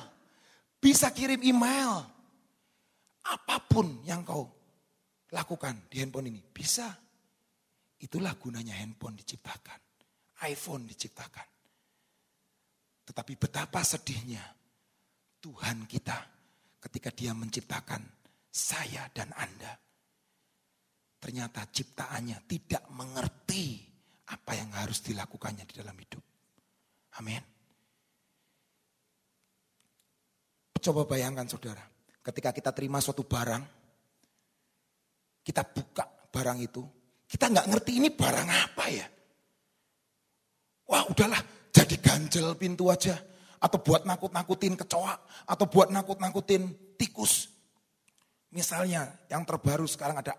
Bisa 0.80 1.12
kirim 1.12 1.44
email. 1.44 2.08
Apa 3.22 3.62
pun 3.64 4.02
yang 4.08 4.24
kau 4.24 4.48
lakukan 5.32 5.76
di 5.92 6.04
handphone 6.04 6.32
ini. 6.32 6.42
Bisa. 6.52 7.01
Itulah 8.02 8.34
gunanya 8.38 8.74
handphone 8.78 9.18
diciptakan. 9.18 9.80
iPhone 10.42 10.90
diciptakan. 10.90 11.46
Tetapi 13.06 13.34
betapa 13.38 13.86
sedihnya 13.86 14.42
Tuhan 15.38 15.86
kita 15.86 16.18
ketika 16.82 17.14
dia 17.14 17.38
menciptakan 17.38 18.02
saya 18.50 19.06
dan 19.14 19.30
Anda. 19.38 19.78
Ternyata 21.22 21.70
ciptaannya 21.70 22.50
tidak 22.50 22.90
mengerti 22.90 23.86
apa 24.34 24.52
yang 24.58 24.74
harus 24.74 25.06
dilakukannya 25.06 25.70
di 25.70 25.74
dalam 25.78 25.94
hidup. 25.94 26.24
Amin. 27.22 27.44
Coba 30.82 31.06
bayangkan 31.06 31.46
saudara, 31.46 31.86
ketika 32.26 32.50
kita 32.50 32.74
terima 32.74 32.98
suatu 32.98 33.22
barang, 33.22 33.62
kita 35.46 35.62
buka 35.62 36.10
barang 36.34 36.58
itu, 36.58 36.82
kita 37.32 37.48
nggak 37.48 37.68
ngerti 37.72 37.92
ini 38.04 38.12
barang 38.12 38.50
apa 38.52 38.86
ya. 38.92 39.08
Wah 40.92 41.08
udahlah, 41.08 41.40
jadi 41.72 41.96
ganjel 42.04 42.52
pintu 42.60 42.92
aja. 42.92 43.16
Atau 43.62 43.80
buat 43.80 44.04
nakut-nakutin 44.04 44.76
kecoa, 44.76 45.16
atau 45.48 45.66
buat 45.70 45.88
nakut-nakutin 45.94 46.98
tikus. 47.00 47.48
Misalnya 48.52 49.08
yang 49.32 49.48
terbaru 49.48 49.88
sekarang 49.88 50.20
ada 50.20 50.36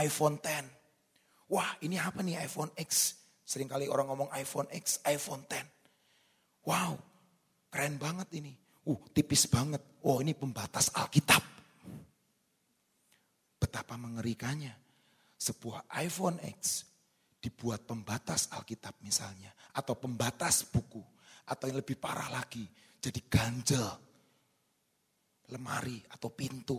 iPhone 0.00 0.40
10. 0.40 1.52
Wah 1.52 1.76
ini 1.84 2.00
apa 2.00 2.24
nih 2.24 2.40
iPhone 2.40 2.72
X? 2.78 3.20
Seringkali 3.44 3.90
orang 3.90 4.08
ngomong 4.08 4.30
iPhone 4.38 4.70
X, 4.72 5.04
iPhone 5.04 5.44
10. 5.44 6.64
Wow, 6.64 6.96
keren 7.68 8.00
banget 8.00 8.32
ini. 8.40 8.56
Uh, 8.88 8.96
tipis 9.12 9.44
banget. 9.44 9.84
Oh, 10.00 10.24
ini 10.24 10.32
pembatas 10.32 10.88
Alkitab. 10.96 11.44
Betapa 13.60 14.00
mengerikannya. 14.00 14.89
Sebuah 15.40 15.88
iPhone 16.04 16.36
X 16.60 16.84
dibuat 17.40 17.88
pembatas 17.88 18.52
Alkitab 18.52 19.00
misalnya. 19.00 19.48
Atau 19.72 19.96
pembatas 19.96 20.68
buku. 20.68 21.00
Atau 21.48 21.72
yang 21.72 21.80
lebih 21.80 21.96
parah 21.96 22.28
lagi, 22.28 22.68
jadi 23.00 23.20
ganjel. 23.24 23.88
Lemari 25.48 25.98
atau 26.12 26.28
pintu. 26.28 26.78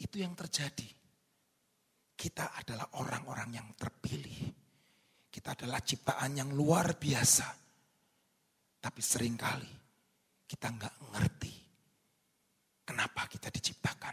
Itu 0.00 0.16
yang 0.16 0.32
terjadi. 0.32 0.88
Kita 2.16 2.56
adalah 2.56 2.98
orang-orang 2.98 3.50
yang 3.52 3.68
terpilih. 3.76 4.48
Kita 5.28 5.52
adalah 5.52 5.84
ciptaan 5.84 6.40
yang 6.40 6.50
luar 6.56 6.96
biasa 6.96 7.64
tapi 8.84 9.00
sering 9.00 9.32
kali 9.32 9.72
kita 10.44 10.68
nggak 10.68 10.94
ngerti 11.16 11.54
kenapa 12.84 13.24
kita 13.32 13.48
diciptakan. 13.48 14.12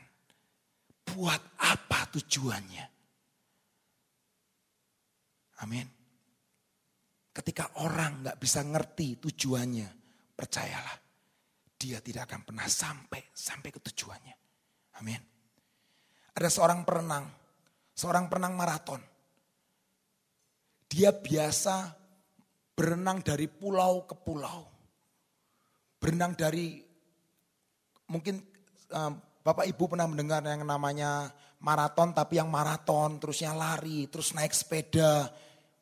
Buat 1.15 1.41
apa 1.59 2.07
tujuannya? 2.15 2.85
Amin. 5.61 5.87
Ketika 7.31 7.79
orang 7.79 8.25
nggak 8.25 8.39
bisa 8.41 8.59
ngerti 8.65 9.21
tujuannya, 9.21 9.89
percayalah 10.35 10.97
dia 11.81 11.97
tidak 12.03 12.29
akan 12.29 12.41
pernah 12.45 12.67
sampai 12.67 13.21
sampai 13.31 13.69
ke 13.71 13.79
tujuannya. 13.79 14.35
Amin. 14.99 15.21
Ada 16.35 16.49
seorang 16.49 16.83
perenang, 16.83 17.25
seorang 17.95 18.25
perenang 18.27 18.53
maraton. 18.53 19.01
Dia 20.91 21.15
biasa 21.15 21.95
berenang 22.75 23.23
dari 23.23 23.47
pulau 23.47 24.03
ke 24.03 24.15
pulau. 24.19 24.67
Berenang 26.01 26.35
dari 26.35 26.83
mungkin 28.11 28.43
uh, 28.91 29.13
Bapak 29.41 29.65
Ibu 29.65 29.97
pernah 29.97 30.05
mendengar 30.05 30.45
yang 30.45 30.61
namanya 30.61 31.33
maraton 31.65 32.13
tapi 32.13 32.37
yang 32.37 32.49
maraton 32.49 33.17
terusnya 33.17 33.57
lari, 33.57 34.05
terus 34.05 34.37
naik 34.37 34.53
sepeda. 34.53 35.29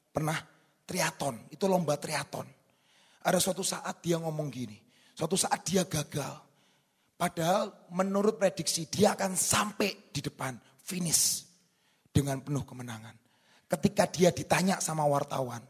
Pernah 0.10 0.40
triaton, 0.88 1.52
itu 1.52 1.68
lomba 1.68 2.00
triaton. 2.00 2.48
Ada 3.20 3.38
suatu 3.38 3.62
saat 3.62 4.00
dia 4.00 4.16
ngomong 4.16 4.48
gini, 4.48 4.80
suatu 5.12 5.36
saat 5.36 5.60
dia 5.68 5.84
gagal. 5.84 6.40
Padahal 7.20 7.92
menurut 7.92 8.40
prediksi 8.40 8.88
dia 8.88 9.12
akan 9.12 9.36
sampai 9.36 10.08
di 10.08 10.24
depan 10.24 10.56
finish 10.80 11.44
dengan 12.16 12.40
penuh 12.40 12.64
kemenangan. 12.64 13.14
Ketika 13.70 14.08
dia 14.08 14.32
ditanya 14.32 14.80
sama 14.80 15.04
wartawan, 15.04 15.62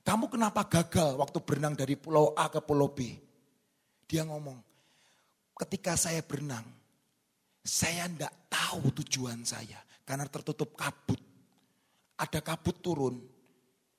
kamu 0.00 0.32
kenapa 0.32 0.66
gagal 0.66 1.14
waktu 1.20 1.38
berenang 1.44 1.76
dari 1.76 1.94
pulau 1.94 2.32
A 2.34 2.48
ke 2.48 2.58
pulau 2.64 2.90
B? 2.90 3.14
Dia 4.10 4.26
ngomong, 4.26 4.58
ketika 5.60 5.94
saya 5.94 6.24
berenang, 6.24 6.66
saya 7.64 8.04
tidak 8.12 8.52
tahu 8.52 8.92
tujuan 9.00 9.40
saya. 9.42 9.80
Karena 10.04 10.28
tertutup 10.28 10.76
kabut. 10.76 11.16
Ada 12.20 12.44
kabut 12.44 12.76
turun 12.84 13.16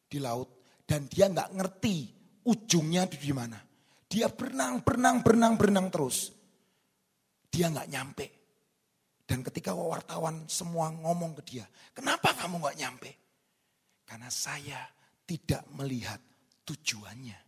di 0.06 0.21
laut. 0.21 0.62
Dan 0.86 1.10
dia 1.10 1.25
nggak 1.25 1.58
ngerti 1.58 1.97
ujungnya 2.45 3.10
di 3.10 3.34
mana. 3.34 3.58
Dia 4.06 4.30
berenang, 4.30 4.86
berenang, 4.86 5.25
berenang, 5.25 5.54
berenang 5.58 5.88
terus. 5.89 6.30
Dia 7.49 7.73
nggak 7.73 7.89
nyampe. 7.89 8.25
Dan 9.25 9.41
ketika 9.41 9.73
wartawan 9.73 10.45
semua 10.45 10.93
ngomong 10.93 11.34
ke 11.41 11.58
dia, 11.58 11.65
kenapa 11.97 12.38
kamu 12.38 12.62
nggak 12.62 12.78
nyampe? 12.78 13.12
Karena 14.06 14.30
saya 14.30 14.86
tidak 15.25 15.65
melihat 15.73 16.21
tujuannya. 16.62 17.39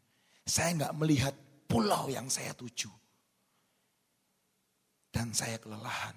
Saya 0.42 0.74
nggak 0.74 0.96
melihat 0.98 1.36
pulau 1.70 2.10
yang 2.10 2.26
saya 2.34 2.58
tuju. 2.58 2.90
Dan 5.18 5.34
saya 5.34 5.58
kelelahan 5.58 6.14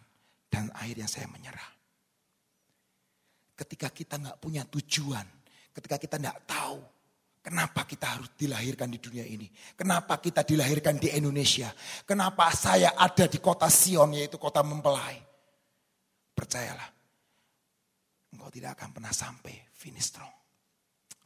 dan 0.52 0.68
akhirnya 0.76 1.08
saya 1.08 1.24
menyerah. 1.32 1.72
Ketika 3.56 3.88
kita 3.88 4.20
nggak 4.20 4.36
punya 4.36 4.68
tujuan, 4.68 5.24
ketika 5.72 5.96
kita 5.96 6.20
nggak 6.20 6.44
tahu 6.44 6.84
kenapa 7.40 7.88
kita 7.88 8.20
harus 8.20 8.28
dilahirkan 8.36 8.92
di 8.92 9.00
dunia 9.00 9.24
ini, 9.24 9.48
kenapa 9.72 10.20
kita 10.20 10.44
dilahirkan 10.44 11.00
di 11.00 11.16
Indonesia, 11.16 11.72
kenapa 12.04 12.52
saya 12.52 12.92
ada 12.92 13.24
di 13.24 13.40
kota 13.40 13.72
Sion 13.72 14.12
yaitu 14.12 14.36
kota 14.36 14.60
mempelai. 14.60 15.16
Percayalah, 16.36 16.88
engkau 18.36 18.52
tidak 18.52 18.76
akan 18.76 19.00
pernah 19.00 19.16
sampai 19.16 19.56
finish 19.72 20.12
strong. 20.12 20.32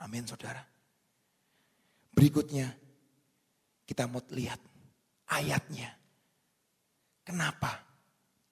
Amin 0.06 0.22
saudara. 0.30 0.62
Berikutnya 2.14 2.70
kita 3.82 4.06
mau 4.06 4.22
lihat 4.30 4.62
ayatnya. 5.34 6.04
Kenapa 7.24 7.80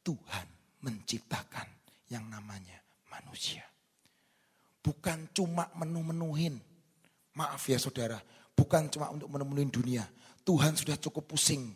Tuhan 0.02 0.46
menciptakan 0.82 1.68
yang 2.10 2.26
namanya 2.28 2.82
manusia. 3.08 3.64
Bukan 4.82 5.30
cuma 5.32 5.70
menu-menuhin. 5.78 6.58
Maaf 7.32 7.64
ya 7.70 7.78
saudara. 7.78 8.18
Bukan 8.52 8.92
cuma 8.92 9.08
untuk 9.08 9.30
menemuin 9.30 9.70
dunia. 9.72 10.04
Tuhan 10.42 10.74
sudah 10.74 10.98
cukup 10.98 11.30
pusing 11.32 11.70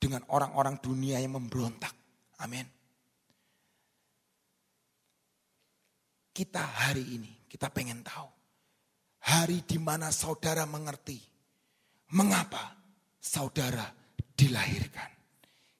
dengan 0.00 0.24
orang-orang 0.32 0.80
dunia 0.82 1.20
yang 1.20 1.36
memberontak. 1.36 1.92
Amin. 2.40 2.66
Kita 6.32 6.64
hari 6.64 7.04
ini, 7.20 7.44
kita 7.44 7.68
pengen 7.68 8.00
tahu 8.00 8.26
hari 9.28 9.62
di 9.68 9.76
mana 9.76 10.08
saudara 10.08 10.64
mengerti 10.64 11.20
mengapa 12.16 12.72
saudara 13.20 13.84
dilahirkan. 14.32 15.11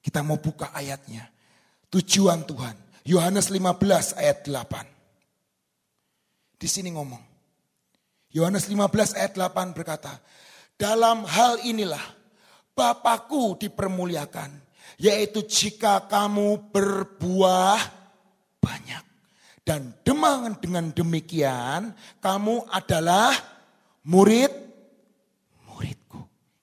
Kita 0.02 0.26
mau 0.26 0.42
buka 0.42 0.74
ayatnya. 0.74 1.30
Tujuan 1.88 2.42
Tuhan. 2.42 2.74
Yohanes 3.06 3.54
15 3.54 4.18
ayat 4.18 4.42
8. 4.44 6.58
Di 6.58 6.66
sini 6.66 6.90
ngomong. 6.90 7.22
Yohanes 8.34 8.66
15 8.66 9.14
ayat 9.14 9.38
8 9.38 9.76
berkata, 9.76 10.18
dalam 10.74 11.22
hal 11.22 11.62
inilah 11.62 12.02
Bapakku 12.72 13.60
dipermuliakan, 13.60 14.48
yaitu 14.96 15.44
jika 15.44 16.08
kamu 16.08 16.72
berbuah 16.72 17.76
banyak. 18.56 19.04
Dan 19.62 19.92
demang 20.00 20.56
dengan 20.56 20.88
demikian 20.90 21.92
kamu 22.18 22.64
adalah 22.72 23.36
murid 24.08 24.50
muridku. 25.68 26.18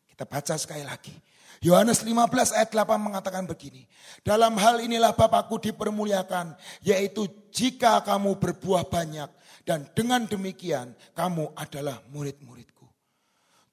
Kita 0.09 0.25
baca 0.25 0.57
sekali 0.57 0.81
lagi. 0.81 1.13
Yohanes 1.59 2.07
15 2.07 2.55
ayat 2.55 2.69
8 2.71 2.95
mengatakan 2.99 3.43
begini. 3.43 3.83
Dalam 4.23 4.55
hal 4.55 4.79
inilah 4.79 5.11
Bapakku 5.11 5.59
dipermuliakan. 5.59 6.55
Yaitu 6.83 7.27
jika 7.51 7.99
kamu 8.03 8.39
berbuah 8.39 8.87
banyak. 8.87 9.27
Dan 9.67 9.85
dengan 9.91 10.23
demikian 10.25 10.95
kamu 11.13 11.51
adalah 11.53 11.99
murid-muridku. 12.09 12.87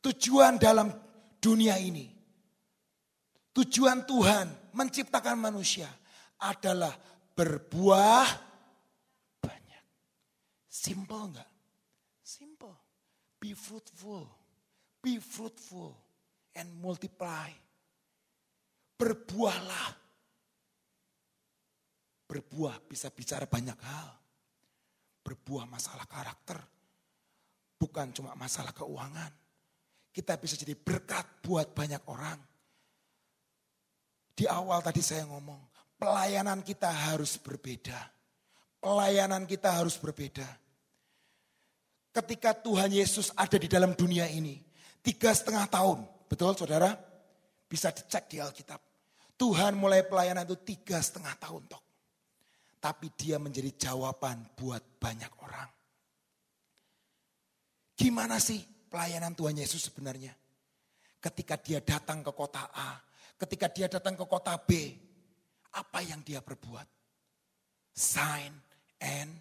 Tujuan 0.03 0.59
dalam 0.59 0.91
dunia 1.39 1.79
ini. 1.79 2.11
Tujuan 3.55 4.05
Tuhan 4.05 4.75
menciptakan 4.77 5.41
manusia 5.41 5.89
adalah 6.37 6.93
berbuah 7.33 8.47
Simple 10.87 11.23
enggak? 11.35 11.51
Simple. 12.23 12.77
Be 13.43 13.57
fruitful. 13.59 14.29
Be 15.03 15.19
fruitful 15.19 15.99
and 16.55 16.69
multiply. 16.79 17.51
Berbuahlah. 18.97 19.89
Berbuah 22.27 22.83
bisa 22.89 23.13
bicara 23.13 23.47
banyak 23.47 23.79
hal. 23.79 24.09
Berbuah 25.23 25.69
masalah 25.69 26.09
karakter. 26.09 26.59
Bukan 27.77 28.11
cuma 28.17 28.33
masalah 28.35 28.73
keuangan. 28.73 29.33
Kita 30.11 30.41
bisa 30.41 30.57
jadi 30.57 30.73
berkat 30.73 31.45
buat 31.45 31.77
banyak 31.77 32.03
orang. 32.09 32.41
Di 34.37 34.49
awal 34.49 34.81
tadi 34.81 35.05
saya 35.05 35.29
ngomong, 35.29 35.61
pelayanan 36.01 36.65
kita 36.65 36.89
harus 36.89 37.37
berbeda. 37.37 37.97
Pelayanan 38.81 39.45
kita 39.45 39.77
harus 39.77 39.97
berbeda 39.97 40.45
ketika 42.17 42.57
Tuhan 42.57 42.89
Yesus 42.89 43.29
ada 43.37 43.61
di 43.61 43.69
dalam 43.69 43.93
dunia 43.93 44.25
ini. 44.33 44.57
Tiga 45.05 45.37
setengah 45.37 45.69
tahun. 45.69 46.09
Betul 46.33 46.57
saudara? 46.57 46.97
Bisa 47.69 47.93
dicek 47.93 48.33
di 48.33 48.41
Alkitab. 48.41 48.81
Tuhan 49.37 49.77
mulai 49.77 50.01
pelayanan 50.09 50.49
itu 50.49 50.57
tiga 50.65 50.97
setengah 50.97 51.37
tahun 51.37 51.69
tok. 51.69 51.85
Tapi 52.81 53.13
dia 53.17 53.37
menjadi 53.37 53.73
jawaban 53.77 54.41
buat 54.57 54.81
banyak 55.01 55.33
orang. 55.45 55.69
Gimana 57.97 58.37
sih 58.37 58.61
pelayanan 58.89 59.33
Tuhan 59.33 59.57
Yesus 59.57 59.89
sebenarnya? 59.89 60.33
Ketika 61.21 61.57
dia 61.57 61.81
datang 61.81 62.21
ke 62.21 62.33
kota 62.33 62.69
A, 62.73 63.01
ketika 63.41 63.73
dia 63.73 63.89
datang 63.89 64.17
ke 64.17 64.25
kota 64.29 64.57
B, 64.61 64.93
apa 65.77 66.01
yang 66.05 66.21
dia 66.25 66.41
perbuat? 66.41 66.89
Sign 67.97 68.53
and 69.01 69.33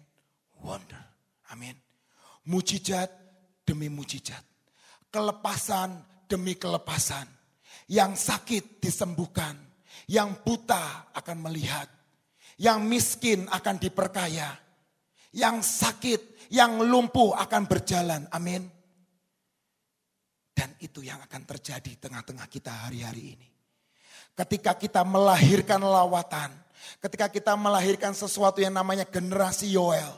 wonder. 0.64 1.00
Amin. 1.52 1.76
Mujizat 2.48 3.12
demi 3.64 3.88
mujizat. 3.92 4.42
Kelepasan 5.12 5.96
demi 6.28 6.56
kelepasan. 6.56 7.28
Yang 7.86 8.12
sakit 8.32 8.64
disembuhkan. 8.82 9.65
Yang 10.04 10.44
buta 10.44 11.10
akan 11.16 11.36
melihat. 11.48 11.88
Yang 12.60 12.78
miskin 12.84 13.40
akan 13.48 13.80
diperkaya. 13.80 14.52
Yang 15.32 15.56
sakit, 15.64 16.20
yang 16.52 16.80
lumpuh 16.84 17.32
akan 17.36 17.64
berjalan. 17.64 18.28
Amin. 18.32 18.64
Dan 20.56 20.72
itu 20.80 21.04
yang 21.04 21.20
akan 21.20 21.42
terjadi 21.44 22.08
tengah-tengah 22.08 22.48
kita 22.48 22.88
hari-hari 22.88 23.36
ini. 23.36 23.48
Ketika 24.36 24.76
kita 24.76 25.04
melahirkan 25.04 25.84
lawatan, 25.84 26.48
ketika 27.00 27.28
kita 27.28 27.52
melahirkan 27.56 28.16
sesuatu 28.16 28.64
yang 28.64 28.72
namanya 28.72 29.04
generasi 29.04 29.68
Yoel, 29.76 30.16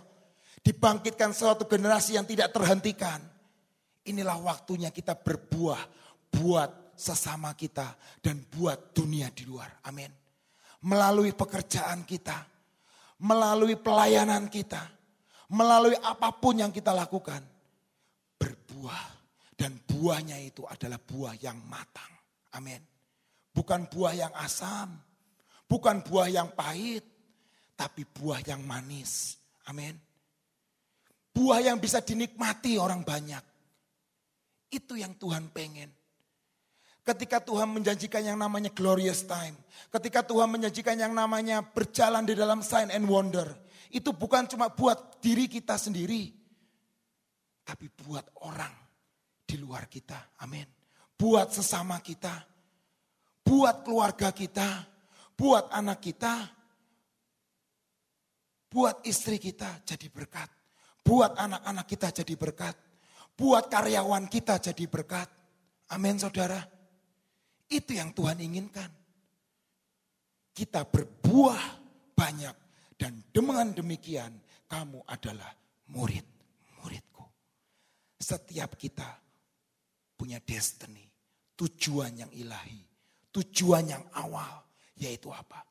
dibangkitkan 0.62 1.34
suatu 1.34 1.66
generasi 1.66 2.18
yang 2.18 2.26
tidak 2.26 2.54
terhentikan. 2.54 3.18
Inilah 4.06 4.38
waktunya 4.40 4.88
kita 4.92 5.16
berbuah 5.18 5.82
buat 6.32 6.70
sesama 6.98 7.54
kita 7.54 7.94
dan 8.18 8.42
buat 8.50 8.92
dunia 8.92 9.30
di 9.30 9.46
luar. 9.46 9.78
Amin. 9.86 10.10
Melalui 10.82 11.30
pekerjaan 11.30 12.02
kita, 12.02 12.42
melalui 13.22 13.78
pelayanan 13.78 14.50
kita, 14.50 14.82
melalui 15.54 15.94
apa 16.02 16.34
pun 16.34 16.58
yang 16.58 16.74
kita 16.74 16.90
lakukan, 16.90 17.40
berbuah 18.38 19.04
dan 19.58 19.74
buahnya 19.82 20.38
itu 20.42 20.62
adalah 20.66 21.02
buah 21.02 21.34
yang 21.42 21.58
matang. 21.66 22.14
Amin. 22.54 22.78
Bukan 23.50 23.90
buah 23.90 24.14
yang 24.14 24.32
asam. 24.38 24.94
Bukan 25.66 26.06
buah 26.06 26.30
yang 26.30 26.54
pahit. 26.54 27.02
Tapi 27.74 28.06
buah 28.06 28.38
yang 28.46 28.62
manis. 28.62 29.34
Amin. 29.66 29.98
Buah 31.34 31.58
yang 31.58 31.82
bisa 31.82 31.98
dinikmati 31.98 32.78
orang 32.78 33.02
banyak. 33.02 33.42
Itu 34.70 34.94
yang 34.94 35.18
Tuhan 35.18 35.50
pengen. 35.50 35.90
Ketika 37.08 37.40
Tuhan 37.40 37.72
menjanjikan 37.72 38.20
yang 38.20 38.36
namanya 38.36 38.68
glorious 38.68 39.24
time. 39.24 39.56
Ketika 39.88 40.20
Tuhan 40.20 40.44
menjanjikan 40.52 40.92
yang 40.92 41.16
namanya 41.16 41.64
berjalan 41.64 42.28
di 42.28 42.36
dalam 42.36 42.60
sign 42.60 42.92
and 42.92 43.08
wonder. 43.08 43.48
Itu 43.88 44.12
bukan 44.12 44.44
cuma 44.44 44.68
buat 44.68 45.16
diri 45.24 45.48
kita 45.48 45.80
sendiri. 45.80 46.28
Tapi 47.64 47.88
buat 48.04 48.28
orang 48.44 48.76
di 49.40 49.56
luar 49.56 49.88
kita. 49.88 50.36
Amin. 50.44 50.68
Buat 51.16 51.56
sesama 51.56 51.96
kita. 52.04 52.44
Buat 53.40 53.88
keluarga 53.88 54.28
kita. 54.28 54.68
Buat 55.32 55.72
anak 55.72 56.04
kita. 56.04 56.44
Buat 58.68 59.00
istri 59.08 59.40
kita 59.40 59.80
jadi 59.88 60.12
berkat. 60.12 60.52
Buat 61.00 61.40
anak-anak 61.40 61.88
kita 61.88 62.12
jadi 62.20 62.36
berkat. 62.36 62.76
Buat 63.32 63.72
karyawan 63.72 64.28
kita 64.28 64.60
jadi 64.60 64.84
berkat. 64.84 65.32
Amin 65.88 66.20
saudara. 66.20 66.77
Itu 67.68 67.92
yang 67.92 68.16
Tuhan 68.16 68.40
inginkan. 68.40 68.88
Kita 70.56 70.88
berbuah 70.88 71.62
banyak. 72.16 72.56
Dan 72.98 73.22
dengan 73.30 73.70
demikian 73.70 74.34
kamu 74.66 75.06
adalah 75.06 75.54
murid-muridku. 75.92 77.24
Setiap 78.18 78.74
kita 78.74 79.06
punya 80.18 80.42
destiny, 80.42 81.06
tujuan 81.54 82.26
yang 82.26 82.32
ilahi, 82.34 82.82
tujuan 83.30 83.86
yang 83.86 84.04
awal, 84.18 84.66
yaitu 84.98 85.30
apa? 85.30 85.62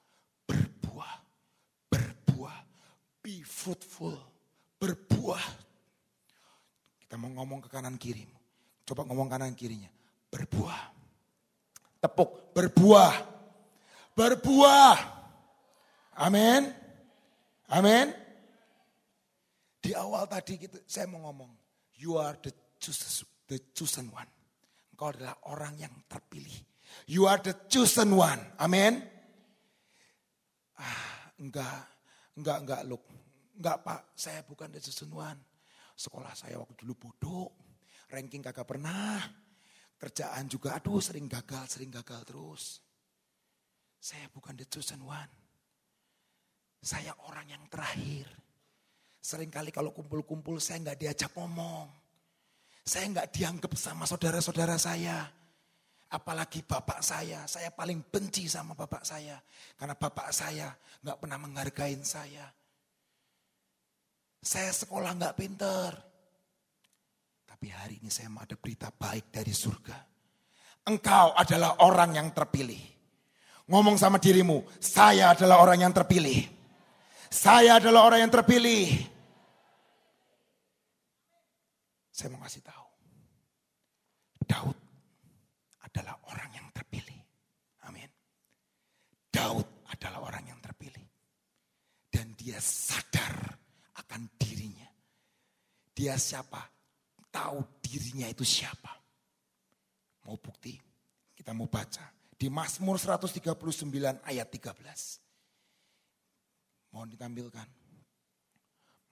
Berbuah, 0.47 1.15
berbuah, 1.91 2.57
be 3.19 3.43
fruitful, 3.43 4.15
berbuah. 4.79 5.45
Kita 7.03 7.19
mau 7.19 7.35
ngomong 7.35 7.59
ke 7.59 7.67
kanan 7.67 7.99
kiri, 7.99 8.23
coba 8.87 9.03
ngomong 9.03 9.27
kanan 9.27 9.51
kirinya, 9.51 9.91
berbuah. 10.31 10.96
Tepuk, 12.07 12.55
berbuah, 12.55 13.15
berbuah. 14.15 14.97
Amin, 16.23 16.71
amin. 17.67 18.07
Di 19.83 19.91
awal 19.91 20.23
tadi 20.31 20.55
kita, 20.55 20.79
saya 20.87 21.11
mau 21.11 21.27
ngomong, 21.27 21.51
you 21.99 22.15
are 22.15 22.39
the 22.39 22.55
the 23.51 23.59
chosen 23.75 24.07
one. 24.15 24.31
Engkau 24.95 25.11
adalah 25.11 25.35
orang 25.51 25.75
yang 25.75 25.91
terpilih. 26.07 26.55
You 27.11 27.27
are 27.27 27.43
the 27.43 27.67
chosen 27.67 28.15
one. 28.15 28.39
Amin. 28.55 29.03
Ah, 30.79 31.35
enggak, 31.43 31.91
enggak, 32.39 32.57
enggak, 32.63 32.81
look. 32.87 33.03
Enggak 33.59 33.83
pak, 33.83 34.01
saya 34.15 34.47
bukan 34.47 34.71
the 34.71 34.79
chosen 34.79 35.11
one. 35.11 35.43
Sekolah 35.91 36.31
saya 36.39 36.55
waktu 36.55 36.87
dulu 36.87 36.95
bodoh. 36.95 37.51
Ranking 38.07 38.39
kagak 38.39 38.63
pernah. 38.63 39.19
Kerjaan 39.97 40.45
juga, 40.45 40.77
aduh 40.77 41.01
sering 41.01 41.25
gagal, 41.25 41.65
sering 41.73 41.89
gagal 41.89 42.21
terus. 42.29 42.63
Saya 43.97 44.29
bukan 44.29 44.53
the 44.53 44.65
chosen 44.69 45.01
one. 45.01 45.33
Saya 46.77 47.17
orang 47.25 47.49
yang 47.49 47.63
terakhir. 47.65 48.29
Seringkali 49.17 49.73
kalau 49.73 49.91
kumpul-kumpul 49.91 50.61
saya 50.61 50.79
nggak 50.85 50.99
diajak 51.01 51.31
ngomong. 51.33 51.89
Saya 52.87 53.09
nggak 53.11 53.33
dianggap 53.33 53.73
sama 53.75 54.07
saudara-saudara 54.07 54.77
saya. 54.79 55.27
Apalagi 56.07 56.63
bapak 56.63 57.03
saya, 57.03 57.43
saya 57.43 57.67
paling 57.67 57.99
benci 58.07 58.47
sama 58.47 58.71
bapak 58.71 59.03
saya. 59.03 59.35
Karena 59.75 59.97
bapak 59.97 60.31
saya 60.31 60.71
nggak 61.03 61.17
pernah 61.19 61.35
menghargai 61.35 61.99
saya. 62.05 62.47
Saya 64.39 64.71
sekolah 64.71 65.11
nggak 65.19 65.35
pinter. 65.35 66.06
Tapi 67.57 67.73
hari 67.73 67.97
ini 68.05 68.13
saya 68.13 68.29
mau 68.29 68.45
ada 68.45 68.53
berita 68.53 68.93
baik 68.93 69.33
dari 69.33 69.49
surga. 69.49 69.97
Engkau 70.85 71.33
adalah 71.33 71.81
orang 71.81 72.13
yang 72.13 72.29
terpilih. 72.29 72.77
Ngomong 73.65 73.97
sama 73.97 74.21
dirimu, 74.21 74.61
saya 74.77 75.33
adalah 75.33 75.65
orang 75.65 75.81
yang 75.81 75.89
terpilih. 75.89 76.45
Saya 77.33 77.81
adalah 77.81 78.05
orang 78.05 78.21
yang 78.21 78.29
terpilih. 78.29 78.93
Saya 82.13 82.29
mau 82.29 82.45
kasih 82.45 82.61
tahu. 82.61 82.87
Daud 84.45 84.77
adalah 85.81 86.13
orang 86.29 86.61
yang 86.61 86.69
terpilih. 86.69 87.19
Amin. 87.89 88.09
Daud 89.33 89.65
adalah 89.89 90.29
orang 90.29 90.45
yang 90.45 90.61
terpilih. 90.61 91.09
Dan 92.05 92.37
dia 92.37 92.61
sadar 92.61 93.57
akan 93.97 94.29
dirinya. 94.37 94.93
Dia 95.97 96.21
siapa? 96.21 96.76
Tahu 97.37 97.61
dirinya 97.85 98.25
itu 98.25 98.41
siapa. 98.41 98.97
Mau 100.25 100.41
bukti? 100.41 100.73
Kita 101.37 101.53
mau 101.53 101.69
baca. 101.69 102.09
Di 102.33 102.49
Mazmur 102.49 102.97
139 102.97 104.25
ayat 104.25 104.49
13. 104.49 104.73
Mohon 106.89 107.13
ditampilkan. 107.13 107.69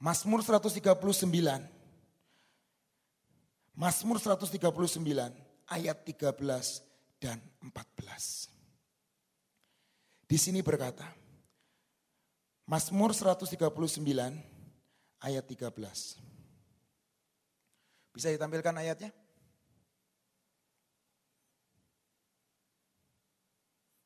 Mazmur 0.02 0.42
139 0.42 1.06
Mazmur 3.76 4.18
139 4.18 4.74
ayat 5.70 5.98
13 6.08 6.82
dan 7.22 7.38
14. 7.60 8.50
Di 10.26 10.38
sini 10.42 10.66
berkata, 10.66 11.06
Mazmur 12.66 13.14
139 13.14 13.62
ayat 15.22 15.46
13. 15.46 16.35
Bisa 18.16 18.32
ditampilkan 18.32 18.72
ayatnya? 18.80 19.12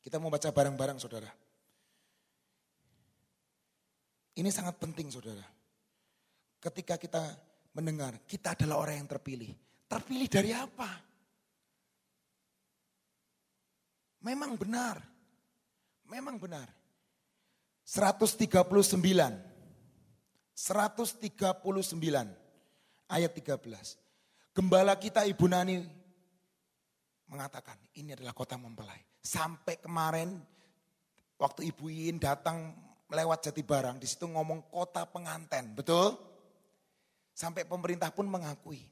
Kita 0.01 0.17
mau 0.17 0.33
baca 0.33 0.49
bareng-bareng 0.49 0.97
saudara. 0.97 1.29
Ini 4.33 4.49
sangat 4.49 4.81
penting 4.81 5.13
saudara. 5.13 5.45
Ketika 6.57 6.97
kita 6.97 7.21
mendengar 7.77 8.17
kita 8.25 8.57
adalah 8.57 8.81
orang 8.81 9.05
yang 9.05 9.09
terpilih. 9.13 9.53
Terpilih 9.85 10.25
dari 10.25 10.57
apa? 10.57 10.89
Memang 14.25 14.57
benar. 14.57 14.97
Memang 16.09 16.41
benar. 16.41 16.65
139. 17.85 18.65
139 20.57 22.48
ayat 23.09 23.33
13. 23.33 23.59
Gembala 24.53 24.93
kita 24.95 25.25
Ibu 25.25 25.45
Nani 25.49 25.81
mengatakan 27.29 27.77
ini 27.97 28.13
adalah 28.13 28.33
kota 28.33 28.57
mempelai. 28.57 29.01
Sampai 29.19 29.77
kemarin 29.81 30.39
waktu 31.37 31.69
Ibu 31.73 31.85
Iin 31.89 32.17
datang 32.21 32.73
lewat 33.09 33.49
Jati 33.49 33.65
Barang, 33.65 33.97
di 33.97 34.05
situ 34.05 34.29
ngomong 34.29 34.69
kota 34.69 35.05
penganten, 35.09 35.73
betul? 35.73 36.13
Sampai 37.33 37.65
pemerintah 37.65 38.13
pun 38.13 38.29
mengakui. 38.29 38.83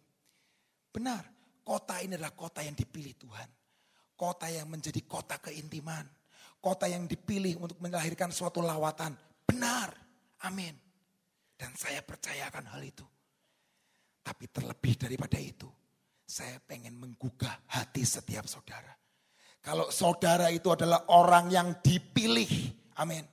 Benar, 0.90 1.22
kota 1.62 2.02
ini 2.02 2.18
adalah 2.18 2.34
kota 2.34 2.66
yang 2.66 2.74
dipilih 2.74 3.14
Tuhan. 3.20 3.50
Kota 4.18 4.50
yang 4.50 4.66
menjadi 4.66 4.98
kota 5.06 5.38
keintiman. 5.38 6.08
Kota 6.58 6.90
yang 6.90 7.06
dipilih 7.06 7.62
untuk 7.62 7.78
melahirkan 7.78 8.34
suatu 8.34 8.66
lawatan. 8.66 9.14
Benar, 9.46 9.94
amin. 10.48 10.74
Dan 11.54 11.78
saya 11.78 12.02
percayakan 12.02 12.66
hal 12.74 12.82
itu. 12.82 13.06
Tapi 14.28 14.52
terlebih 14.52 15.00
daripada 15.00 15.40
itu, 15.40 15.72
saya 16.28 16.60
pengen 16.68 17.00
menggugah 17.00 17.64
hati 17.72 18.04
setiap 18.04 18.44
saudara. 18.44 18.92
Kalau 19.64 19.88
saudara 19.88 20.52
itu 20.52 20.68
adalah 20.68 21.08
orang 21.16 21.48
yang 21.48 21.80
dipilih, 21.80 22.52
amin. 23.00 23.24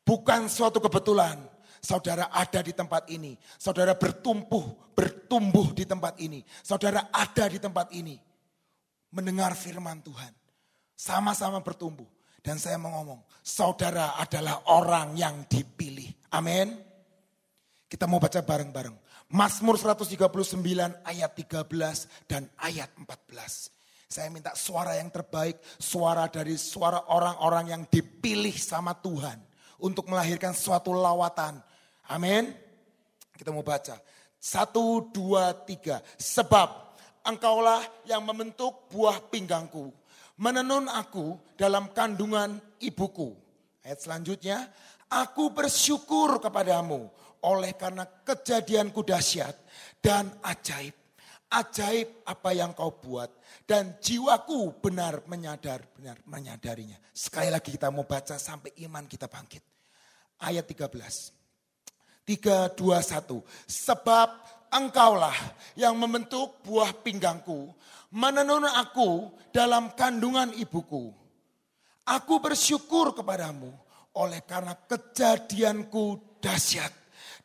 Bukan 0.00 0.48
suatu 0.48 0.80
kebetulan, 0.80 1.36
saudara 1.84 2.32
ada 2.32 2.64
di 2.64 2.72
tempat 2.72 3.04
ini. 3.12 3.36
Saudara 3.60 3.92
bertumbuh, 3.92 4.96
bertumbuh 4.96 5.76
di 5.76 5.84
tempat 5.84 6.16
ini. 6.24 6.40
Saudara 6.64 7.12
ada 7.12 7.44
di 7.44 7.60
tempat 7.60 7.92
ini. 7.92 8.16
Mendengar 9.12 9.52
firman 9.52 10.00
Tuhan. 10.00 10.32
Sama-sama 10.96 11.60
bertumbuh. 11.60 12.08
Dan 12.40 12.56
saya 12.56 12.80
mau 12.80 12.88
ngomong, 12.96 13.20
saudara 13.44 14.16
adalah 14.16 14.64
orang 14.72 15.12
yang 15.20 15.44
dipilih. 15.44 16.08
Amin. 16.32 16.72
Kita 17.84 18.08
mau 18.08 18.16
baca 18.16 18.40
bareng-bareng. 18.40 18.96
Mazmur 19.30 19.78
139 19.78 20.26
ayat 21.06 21.30
13 21.38 22.26
dan 22.26 22.50
ayat 22.58 22.90
14. 22.98 24.10
Saya 24.10 24.26
minta 24.26 24.58
suara 24.58 24.98
yang 24.98 25.06
terbaik, 25.06 25.62
suara 25.78 26.26
dari 26.26 26.58
suara 26.58 27.06
orang-orang 27.14 27.70
yang 27.70 27.82
dipilih 27.86 28.50
sama 28.58 28.90
Tuhan 28.98 29.38
untuk 29.78 30.10
melahirkan 30.10 30.50
suatu 30.50 30.90
lawatan. 30.90 31.62
Amin. 32.10 32.50
Kita 33.38 33.54
mau 33.54 33.62
baca. 33.62 34.02
Satu, 34.34 35.14
dua, 35.14 35.54
tiga. 35.62 36.02
Sebab 36.18 36.98
engkaulah 37.22 37.86
yang 38.10 38.26
membentuk 38.26 38.90
buah 38.90 39.22
pinggangku. 39.30 39.94
Menenun 40.42 40.90
aku 40.90 41.38
dalam 41.54 41.94
kandungan 41.94 42.58
ibuku. 42.82 43.30
Ayat 43.86 44.02
selanjutnya. 44.02 44.66
Aku 45.06 45.54
bersyukur 45.54 46.42
kepadamu 46.42 47.14
oleh 47.44 47.72
karena 47.76 48.04
kejadianku 48.04 49.00
dahsyat 49.04 49.56
dan 50.00 50.28
ajaib. 50.44 50.96
Ajaib 51.50 52.22
apa 52.30 52.54
yang 52.54 52.70
kau 52.78 52.94
buat 53.02 53.26
dan 53.66 53.98
jiwaku 53.98 54.78
benar 54.78 55.26
menyadar, 55.26 55.82
benar 55.98 56.22
menyadarinya. 56.22 56.94
Sekali 57.10 57.50
lagi 57.50 57.74
kita 57.74 57.90
mau 57.90 58.06
baca 58.06 58.38
sampai 58.38 58.70
iman 58.86 59.02
kita 59.10 59.26
bangkit. 59.26 59.62
Ayat 60.46 60.62
13. 60.62 61.34
3, 62.22 62.70
2, 62.78 63.02
1. 63.02 63.42
Sebab 63.66 64.28
engkaulah 64.70 65.34
yang 65.74 65.98
membentuk 65.98 66.62
buah 66.62 66.94
pinggangku, 67.02 67.74
menenun 68.14 68.70
aku 68.70 69.34
dalam 69.50 69.90
kandungan 69.98 70.54
ibuku. 70.54 71.10
Aku 72.06 72.38
bersyukur 72.38 73.10
kepadamu 73.10 73.74
oleh 74.14 74.42
karena 74.46 74.78
kejadianku 74.86 76.38
dahsyat 76.38 76.99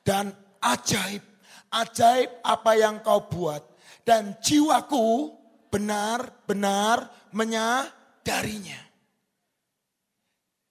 dan 0.05 0.29
ajaib. 0.61 1.25
Ajaib 1.73 2.29
apa 2.45 2.71
yang 2.77 3.01
kau 3.01 3.25
buat. 3.25 3.65
Dan 4.05 4.37
jiwaku 4.37 5.33
benar-benar 5.73 7.09
menyadarinya. 7.33 8.85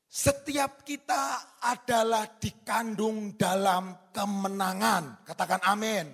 Setiap 0.07 0.87
kita 0.87 1.59
adalah 1.59 2.39
dikandung 2.39 3.35
dalam 3.35 4.15
kemenangan. 4.15 5.27
Katakan 5.27 5.67
amin. 5.67 6.07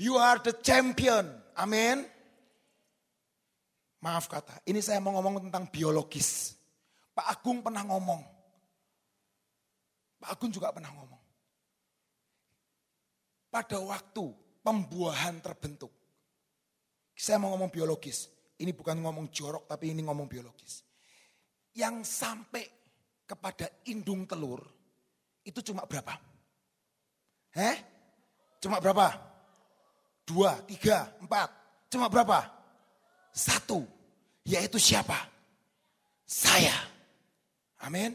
You 0.00 0.16
are 0.16 0.40
the 0.40 0.56
champion. 0.64 1.28
Amin. 1.52 2.08
Maaf 4.02 4.26
kata, 4.26 4.64
ini 4.66 4.82
saya 4.82 4.98
mau 4.98 5.14
ngomong 5.14 5.46
tentang 5.46 5.70
biologis. 5.70 6.58
Pak 7.14 7.38
Agung 7.38 7.62
pernah 7.62 7.86
ngomong. 7.86 8.24
Pak 10.18 10.30
Agung 10.32 10.50
juga 10.50 10.74
pernah 10.74 10.90
ngomong 10.90 11.21
pada 13.52 13.76
waktu 13.76 14.32
pembuahan 14.64 15.44
terbentuk. 15.44 15.92
Saya 17.12 17.36
mau 17.36 17.52
ngomong 17.52 17.68
biologis. 17.68 18.32
Ini 18.56 18.72
bukan 18.72 19.04
ngomong 19.04 19.28
jorok 19.28 19.68
tapi 19.68 19.92
ini 19.92 20.00
ngomong 20.00 20.24
biologis. 20.24 20.80
Yang 21.76 22.08
sampai 22.08 22.64
kepada 23.28 23.68
indung 23.92 24.24
telur 24.24 24.64
itu 25.44 25.60
cuma 25.60 25.84
berapa? 25.84 26.16
Eh? 27.52 27.76
Cuma 28.62 28.80
berapa? 28.80 29.12
Dua, 30.24 30.56
tiga, 30.64 31.12
empat. 31.20 31.50
Cuma 31.92 32.08
berapa? 32.08 32.48
Satu. 33.34 33.84
Yaitu 34.48 34.80
siapa? 34.80 35.18
Saya. 36.24 36.72
Amin. 37.84 38.14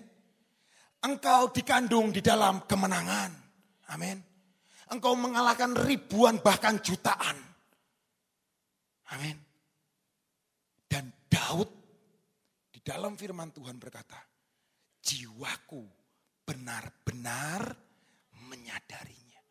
Engkau 1.04 1.52
dikandung 1.54 2.10
di 2.10 2.24
dalam 2.24 2.64
kemenangan. 2.66 3.30
Amin. 3.94 4.27
Engkau 4.88 5.20
mengalahkan 5.20 5.76
ribuan 5.76 6.40
bahkan 6.40 6.80
jutaan. 6.80 7.36
Amin. 9.12 9.36
Dan 10.88 11.12
Daud 11.28 11.70
di 12.72 12.80
dalam 12.80 13.20
firman 13.20 13.52
Tuhan 13.52 13.76
berkata, 13.76 14.20
jiwaku 15.04 15.84
benar-benar 16.48 17.68
menyadarinya. 18.48 19.44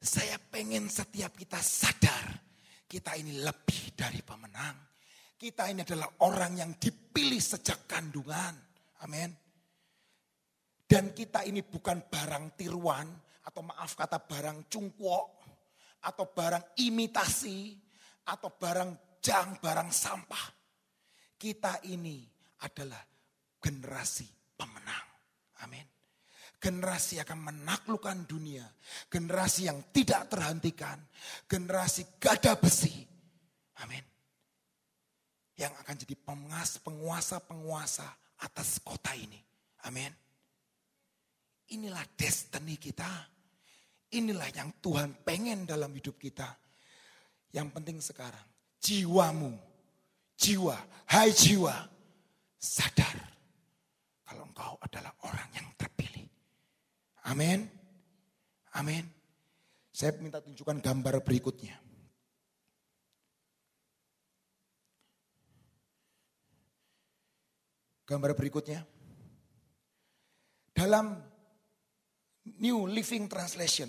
Saya 0.00 0.36
pengen 0.36 0.88
setiap 0.88 1.36
kita 1.36 1.60
sadar, 1.60 2.36
kita 2.84 3.16
ini 3.16 3.40
lebih 3.40 3.96
dari 3.96 4.20
pemenang. 4.20 4.76
Kita 5.40 5.72
ini 5.72 5.80
adalah 5.80 6.08
orang 6.28 6.60
yang 6.60 6.72
dipilih 6.76 7.40
sejak 7.40 7.88
kandungan. 7.88 8.52
Amin. 9.00 9.32
Dan 10.84 11.16
kita 11.16 11.48
ini 11.48 11.64
bukan 11.64 12.04
barang 12.04 12.60
tiruan, 12.60 13.08
atau 13.50 13.66
maaf 13.66 13.98
kata 13.98 14.22
barang 14.22 14.70
cungkwok, 14.70 15.26
atau 16.06 16.30
barang 16.30 16.78
imitasi, 16.86 17.74
atau 18.30 18.54
barang 18.54 19.18
jang, 19.18 19.58
barang 19.58 19.90
sampah. 19.90 20.46
Kita 21.34 21.82
ini 21.90 22.22
adalah 22.62 23.02
generasi 23.58 24.54
pemenang. 24.54 25.06
Amin. 25.66 25.82
Generasi 26.60 27.18
akan 27.24 27.38
menaklukkan 27.50 28.28
dunia. 28.28 28.68
Generasi 29.08 29.66
yang 29.66 29.90
tidak 29.90 30.28
terhentikan. 30.28 31.00
Generasi 31.48 32.20
gada 32.20 32.54
besi. 32.54 32.92
Amin. 33.80 34.04
Yang 35.56 35.72
akan 35.80 35.94
jadi 36.04 36.16
penguasa-penguasa 36.84 38.08
atas 38.44 38.78
kota 38.84 39.16
ini. 39.16 39.40
Amin. 39.88 40.12
Inilah 41.72 42.04
destiny 42.12 42.76
kita. 42.76 43.08
Inilah 44.10 44.50
yang 44.50 44.74
Tuhan 44.82 45.22
pengen 45.22 45.70
dalam 45.70 45.94
hidup 45.94 46.18
kita. 46.18 46.50
Yang 47.54 47.68
penting 47.74 47.98
sekarang, 48.02 48.46
jiwamu, 48.82 49.54
jiwa, 50.34 50.78
hai 51.10 51.30
jiwa, 51.30 51.74
sadar 52.58 53.16
kalau 54.26 54.46
engkau 54.46 54.74
adalah 54.82 55.14
orang 55.26 55.50
yang 55.54 55.66
terpilih. 55.74 56.26
Amin. 57.26 57.66
Amin. 58.74 59.04
Saya 59.90 60.14
minta 60.18 60.38
tunjukkan 60.38 60.78
gambar 60.78 61.22
berikutnya. 61.26 61.76
Gambar 68.06 68.34
berikutnya. 68.34 68.82
Dalam 70.74 71.29
New 72.60 72.84
Living 72.92 73.24
Translation 73.24 73.88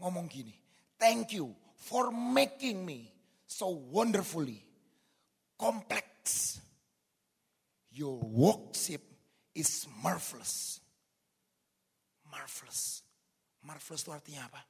ngomong 0.00 0.26
gini. 0.32 0.56
Thank 0.96 1.36
you 1.36 1.52
for 1.76 2.08
making 2.10 2.82
me 2.82 3.12
so 3.44 3.68
wonderfully 3.68 4.64
complex. 5.60 6.56
Your 7.92 8.16
worship 8.16 9.04
is 9.52 9.84
marvelous. 10.00 10.80
Marvelous. 12.30 13.02
Marvelous 13.64 14.02
itu 14.06 14.12
artinya 14.14 14.48
apa? 14.48 14.62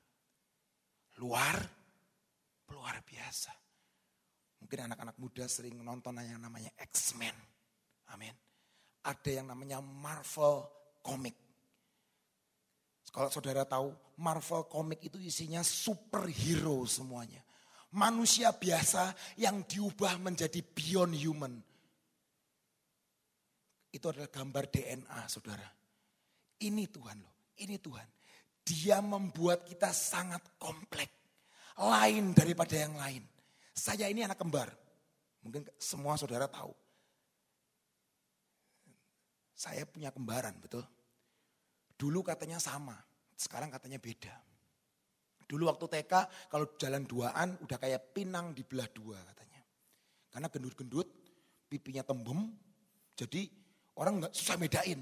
Luar, 1.23 1.57
luar 2.73 2.97
biasa. 3.05 3.53
Mungkin 4.59 4.91
anak-anak 4.91 5.17
muda 5.19 5.47
sering 5.47 5.79
nonton 5.83 6.19
yang 6.19 6.43
namanya 6.43 6.75
X-Men. 6.75 7.35
Amin. 8.15 8.35
Ada 9.07 9.43
yang 9.43 9.47
namanya 9.47 9.79
Marvel 9.79 10.67
Comic 11.05 11.48
Kalau 13.19 13.35
saudara 13.35 13.67
tahu, 13.67 13.91
Marvel 14.23 14.71
komik 14.71 15.03
itu 15.03 15.19
isinya 15.19 15.59
superhero 15.67 16.87
semuanya. 16.87 17.43
Manusia 17.99 18.55
biasa 18.55 19.11
yang 19.35 19.67
diubah 19.67 20.23
menjadi 20.23 20.63
beyond 20.63 21.19
human. 21.19 21.59
Itu 23.91 24.15
adalah 24.15 24.31
gambar 24.31 24.71
DNA 24.71 25.21
saudara. 25.27 25.67
Ini 26.63 26.87
Tuhan 26.87 27.19
loh, 27.19 27.59
ini 27.59 27.83
Tuhan. 27.83 28.07
Dia 28.63 29.03
membuat 29.03 29.67
kita 29.67 29.91
sangat 29.91 30.55
kompleks. 30.55 31.19
Lain 31.75 32.31
daripada 32.39 32.79
yang 32.79 32.95
lain. 32.95 33.27
Saya 33.75 34.07
ini 34.07 34.23
anak 34.23 34.39
kembar. 34.39 34.71
Mungkin 35.43 35.67
semua 35.75 36.15
saudara 36.15 36.47
tahu. 36.47 36.71
Saya 39.59 39.83
punya 39.91 40.15
kembaran, 40.15 40.55
betul? 40.63 40.87
Dulu 41.99 42.23
katanya 42.23 42.63
sama, 42.63 43.08
sekarang 43.39 43.71
katanya 43.71 44.03
beda. 44.03 44.35
Dulu 45.47 45.71
waktu 45.71 45.87
TK 45.87 46.13
kalau 46.51 46.67
jalan 46.77 47.07
duaan 47.07 47.55
udah 47.63 47.79
kayak 47.79 48.13
pinang 48.13 48.51
dibelah 48.53 48.91
dua 48.91 49.17
katanya. 49.33 49.63
Karena 50.29 50.51
gendut-gendut, 50.51 51.09
pipinya 51.71 52.03
tembem, 52.05 52.53
jadi 53.15 53.49
orang 53.97 54.27
nggak 54.27 54.35
susah 54.35 54.59
bedain. 54.59 55.01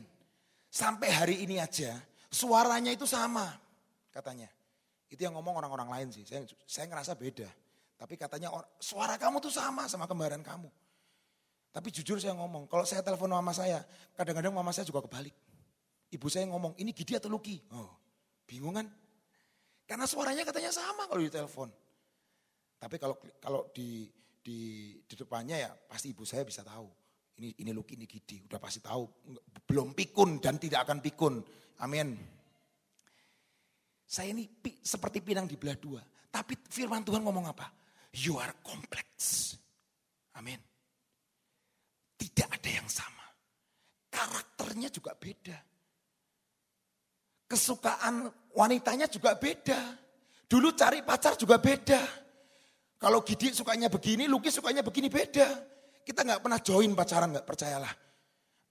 Sampai 0.69 1.09
hari 1.09 1.43
ini 1.49 1.57
aja 1.57 1.97
suaranya 2.29 2.93
itu 2.93 3.09
sama 3.09 3.49
katanya. 4.13 4.53
Itu 5.09 5.25
yang 5.25 5.35
ngomong 5.41 5.57
orang-orang 5.65 5.89
lain 5.89 6.09
sih. 6.13 6.23
Saya 6.29 6.45
saya 6.69 6.87
ngerasa 6.93 7.17
beda. 7.17 7.49
Tapi 7.97 8.21
katanya 8.21 8.53
suara 8.77 9.17
kamu 9.17 9.41
tuh 9.41 9.51
sama 9.51 9.89
sama 9.89 10.05
kembaran 10.05 10.45
kamu. 10.45 10.69
Tapi 11.73 11.93
jujur 11.93 12.17
saya 12.17 12.33
ngomong, 12.33 12.73
kalau 12.73 12.89
saya 12.89 13.05
telepon 13.05 13.29
mama 13.29 13.53
saya, 13.53 13.85
kadang-kadang 14.17 14.49
mama 14.49 14.73
saya 14.73 14.89
juga 14.89 15.05
kebalik. 15.05 15.37
Ibu 16.09 16.25
saya 16.33 16.49
ngomong, 16.49 16.73
ini 16.81 16.97
Gidi 16.97 17.13
atau 17.21 17.29
Luki? 17.29 17.61
Oh, 17.69 17.93
bingung 18.47 18.79
kan? 18.79 18.87
Karena 19.87 20.07
suaranya 20.07 20.43
katanya 20.43 20.71
sama 20.71 21.07
kalau 21.11 21.23
di 21.23 21.31
telepon. 21.31 21.69
Tapi 22.79 22.97
kalau 22.99 23.17
kalau 23.43 23.71
di 23.75 24.07
di 24.43 24.95
di 25.03 25.15
depannya 25.15 25.57
ya 25.59 25.71
pasti 25.75 26.15
ibu 26.15 26.23
saya 26.23 26.47
bisa 26.47 26.63
tahu. 26.63 26.87
Ini 27.37 27.53
ini 27.61 27.71
Luki, 27.77 28.01
ini 28.01 28.09
Gidi, 28.09 28.49
udah 28.49 28.57
pasti 28.57 28.81
tahu. 28.81 29.05
Belum 29.69 29.93
pikun 29.93 30.41
dan 30.41 30.57
tidak 30.57 30.89
akan 30.89 31.05
pikun. 31.05 31.45
Amin. 31.85 32.17
Saya 34.07 34.33
ini 34.33 34.49
pi, 34.49 34.81
seperti 34.81 35.21
pinang 35.21 35.45
di 35.45 35.61
belah 35.61 35.77
dua. 35.77 36.01
Tapi 36.33 36.57
firman 36.65 37.05
Tuhan 37.05 37.21
ngomong 37.21 37.45
apa? 37.53 37.69
You 38.17 38.41
are 38.41 38.57
complex. 38.65 39.53
Amin. 40.41 40.57
Tidak 42.17 42.49
ada 42.49 42.71
yang 42.73 42.89
sama. 42.89 43.27
Karakternya 44.09 44.89
juga 44.89 45.13
beda. 45.13 45.76
Kesukaan 47.47 48.27
wanitanya 48.55 49.07
juga 49.07 49.39
beda. 49.39 49.79
Dulu 50.47 50.75
cari 50.75 51.03
pacar 51.03 51.35
juga 51.39 51.59
beda. 51.59 52.03
Kalau 52.97 53.23
Gidi 53.23 53.55
sukanya 53.55 53.87
begini, 53.87 54.27
Luki 54.27 54.51
sukanya 54.51 54.83
begini 54.83 55.07
beda. 55.07 55.47
Kita 56.07 56.23
nggak 56.23 56.43
pernah 56.43 56.59
join 56.63 56.91
pacaran, 56.95 57.35
nggak 57.35 57.47
percayalah. 57.47 57.93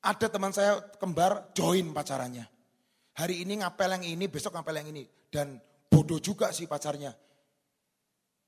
Ada 0.05 0.27
teman 0.27 0.51
saya 0.55 0.79
kembar 0.99 1.51
join 1.51 1.91
pacarannya. 1.91 2.47
Hari 3.15 3.47
ini 3.47 3.63
ngapel 3.63 3.95
yang 3.95 4.03
ini, 4.03 4.25
besok 4.27 4.55
ngapel 4.55 4.75
yang 4.75 4.91
ini. 4.91 5.03
Dan 5.31 5.59
bodoh 5.87 6.19
juga 6.19 6.51
sih 6.51 6.67
pacarnya. 6.67 7.15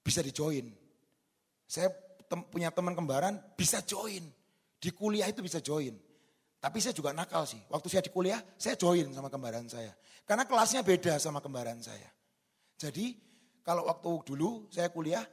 Bisa 0.03 0.23
dijoin. 0.23 0.71
Saya 1.67 1.91
tem 2.27 2.43
punya 2.47 2.71
teman 2.71 2.95
kembaran 2.95 3.39
bisa 3.55 3.83
join. 3.83 4.23
Di 4.77 4.91
kuliah 4.91 5.27
itu 5.27 5.43
bisa 5.43 5.59
join. 5.63 5.95
Tapi 6.57 6.81
saya 6.81 6.93
juga 6.93 7.13
nakal 7.13 7.45
sih. 7.45 7.61
Waktu 7.69 7.87
saya 7.87 8.03
di 8.03 8.11
kuliah, 8.11 8.41
saya 8.57 8.73
join 8.73 9.13
sama 9.13 9.29
kembaran 9.29 9.69
saya. 9.69 9.93
Karena 10.25 10.43
kelasnya 10.43 10.81
beda 10.81 11.21
sama 11.21 11.39
kembaran 11.39 11.79
saya. 11.79 12.09
Jadi 12.77 13.13
kalau 13.61 13.85
waktu 13.85 14.33
dulu 14.33 14.65
saya 14.73 14.89
kuliah, 14.89 15.23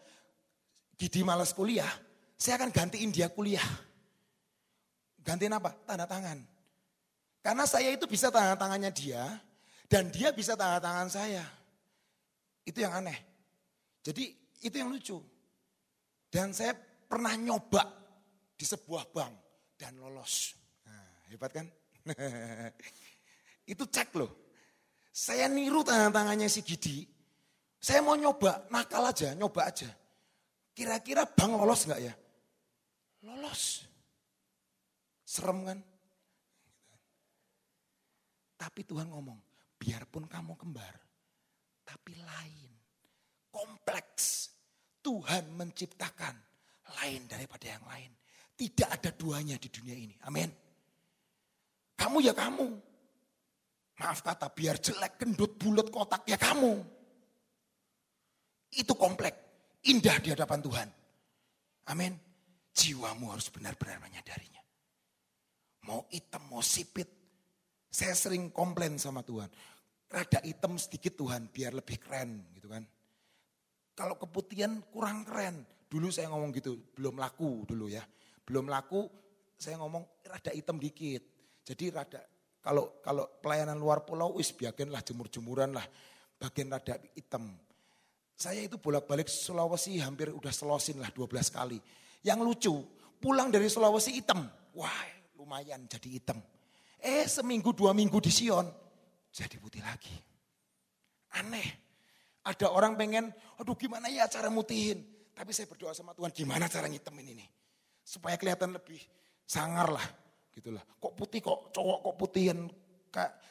Gidi 0.95 1.27
malas 1.27 1.51
kuliah, 1.51 1.91
saya 2.39 2.61
akan 2.61 2.71
gantiin 2.71 3.11
dia 3.11 3.27
kuliah. 3.33 3.67
Gantiin 5.25 5.57
apa? 5.57 5.73
Tanda 5.89 6.07
tangan. 6.07 6.39
Karena 7.41 7.65
saya 7.65 7.93
itu 7.93 8.05
bisa 8.05 8.29
tanda 8.29 8.55
tangannya 8.55 8.93
dia, 8.93 9.25
dan 9.89 10.13
dia 10.13 10.31
bisa 10.31 10.55
tanda 10.55 10.79
tangan 10.79 11.09
saya. 11.09 11.45
Itu 12.65 12.81
yang 12.85 12.95
aneh. 12.95 13.19
Jadi 14.05 14.33
itu 14.65 14.77
yang 14.77 14.93
lucu. 14.93 15.19
Dan 16.29 16.53
saya 16.57 16.77
pernah 17.09 17.37
nyoba 17.37 17.85
di 18.57 18.65
sebuah 18.65 19.13
bank 19.13 19.35
dan 19.77 19.99
lolos. 20.01 20.64
Hebat 21.35 21.51
kan? 21.51 21.67
itu 23.75 23.83
cek 23.91 24.15
loh. 24.15 24.31
Saya 25.11 25.51
niru 25.51 25.83
tangan 25.83 26.15
tangannya 26.15 26.47
si 26.47 26.63
Gidi. 26.63 27.03
Saya 27.83 28.07
mau 28.07 28.15
nyoba, 28.15 28.71
nakal 28.71 29.11
aja, 29.11 29.35
nyoba 29.35 29.67
aja. 29.67 29.91
Kira-kira 30.71 31.27
bank 31.27 31.59
lolos 31.59 31.91
nggak 31.91 32.01
ya? 32.07 32.15
Lolos. 33.27 33.83
Serem 35.27 35.67
kan? 35.67 35.79
Tapi 38.55 38.81
Tuhan 38.87 39.11
ngomong, 39.11 39.37
biarpun 39.75 40.31
kamu 40.31 40.55
kembar, 40.55 40.95
tapi 41.83 42.15
lain. 42.15 42.71
Kompleks. 43.51 44.55
Tuhan 45.05 45.51
menciptakan 45.53 46.33
lain 47.03 47.27
daripada 47.27 47.69
yang 47.69 47.85
lain. 47.85 48.09
Tidak 48.55 48.89
ada 48.89 49.11
duanya 49.13 49.61
di 49.61 49.69
dunia 49.69 49.99
ini. 49.99 50.17
Amin. 50.25 50.64
Kamu 51.95 52.19
ya 52.23 52.35
kamu. 52.35 52.69
Maaf 53.95 54.27
kata, 54.27 54.51
biar 54.51 54.83
jelek, 54.83 55.23
gendut, 55.23 55.55
bulat, 55.55 55.87
kotak, 55.87 56.27
ya 56.27 56.35
kamu. 56.35 56.83
Itu 58.75 58.99
komplek, 58.99 59.35
indah 59.87 60.19
di 60.19 60.35
hadapan 60.35 60.59
Tuhan. 60.59 60.89
Amin. 61.95 62.19
Jiwamu 62.75 63.31
harus 63.31 63.47
benar-benar 63.55 64.03
menyadarinya. 64.03 64.59
Mau 65.87 66.11
hitam, 66.11 66.43
mau 66.51 66.59
sipit. 66.59 67.07
Saya 67.87 68.19
sering 68.19 68.51
komplain 68.51 68.99
sama 68.99 69.23
Tuhan. 69.23 69.47
Rada 70.11 70.43
hitam 70.43 70.75
sedikit 70.75 71.15
Tuhan, 71.15 71.47
biar 71.55 71.71
lebih 71.71 72.03
keren 72.03 72.51
gitu 72.59 72.67
kan. 72.67 72.83
Kalau 73.95 74.19
keputihan 74.19 74.83
kurang 74.91 75.23
keren. 75.23 75.63
Dulu 75.87 76.11
saya 76.11 76.27
ngomong 76.35 76.51
gitu, 76.51 76.75
belum 76.99 77.15
laku 77.23 77.63
dulu 77.63 77.87
ya. 77.87 78.03
Belum 78.43 78.67
laku, 78.67 79.07
saya 79.55 79.79
ngomong 79.79 80.03
rada 80.27 80.51
hitam 80.51 80.83
dikit. 80.83 81.23
Jadi 81.65 81.89
rada 81.89 82.21
kalau 82.61 83.01
kalau 83.01 83.25
pelayanan 83.41 83.81
luar 83.81 84.05
pulau 84.05 84.37
wis 84.37 84.53
biakinlah 84.53 85.01
jemur-jemuran 85.01 85.73
lah. 85.73 85.85
Bagian 86.37 86.69
rada 86.69 87.01
hitam. 87.17 87.57
Saya 88.35 88.67
itu 88.67 88.77
bolak-balik 88.77 89.31
Sulawesi 89.31 89.97
hampir 90.03 90.29
udah 90.29 90.51
selosin 90.53 91.01
lah 91.01 91.09
12 91.09 91.49
kali. 91.49 91.79
Yang 92.21 92.41
lucu, 92.45 92.75
pulang 93.21 93.49
dari 93.49 93.71
Sulawesi 93.73 94.21
hitam. 94.21 94.45
Wah 94.77 95.01
lumayan 95.39 95.89
jadi 95.89 96.09
hitam. 96.21 96.41
Eh 97.05 97.29
seminggu 97.29 97.77
dua 97.77 97.93
minggu 97.93 98.17
di 98.17 98.33
Sion, 98.33 98.65
jadi 99.29 99.61
putih 99.61 99.85
lagi. 99.85 100.17
Aneh. 101.37 101.85
Ada 102.45 102.69
orang 102.69 102.93
pengen, 102.97 103.33
aduh 103.57 103.73
gimana 103.73 104.13
ya 104.13 104.29
cara 104.29 104.53
mutihin. 104.53 105.01
Tapi 105.33 105.51
saya 105.57 105.65
berdoa 105.65 105.97
sama 105.97 106.13
Tuhan, 106.13 106.29
gimana 106.33 106.69
cara 106.69 106.89
ngitemin 106.89 107.33
ini. 107.33 107.45
Supaya 108.05 108.37
kelihatan 108.37 108.77
lebih 108.77 109.01
sangar 109.49 109.89
lah. 109.89 110.05
Gitulah. 110.55 110.81
Kok 111.03 111.13
putih 111.19 111.43
kok 111.43 111.75
cowok 111.75 111.99
kok 112.07 112.15
putihin. 112.15 112.59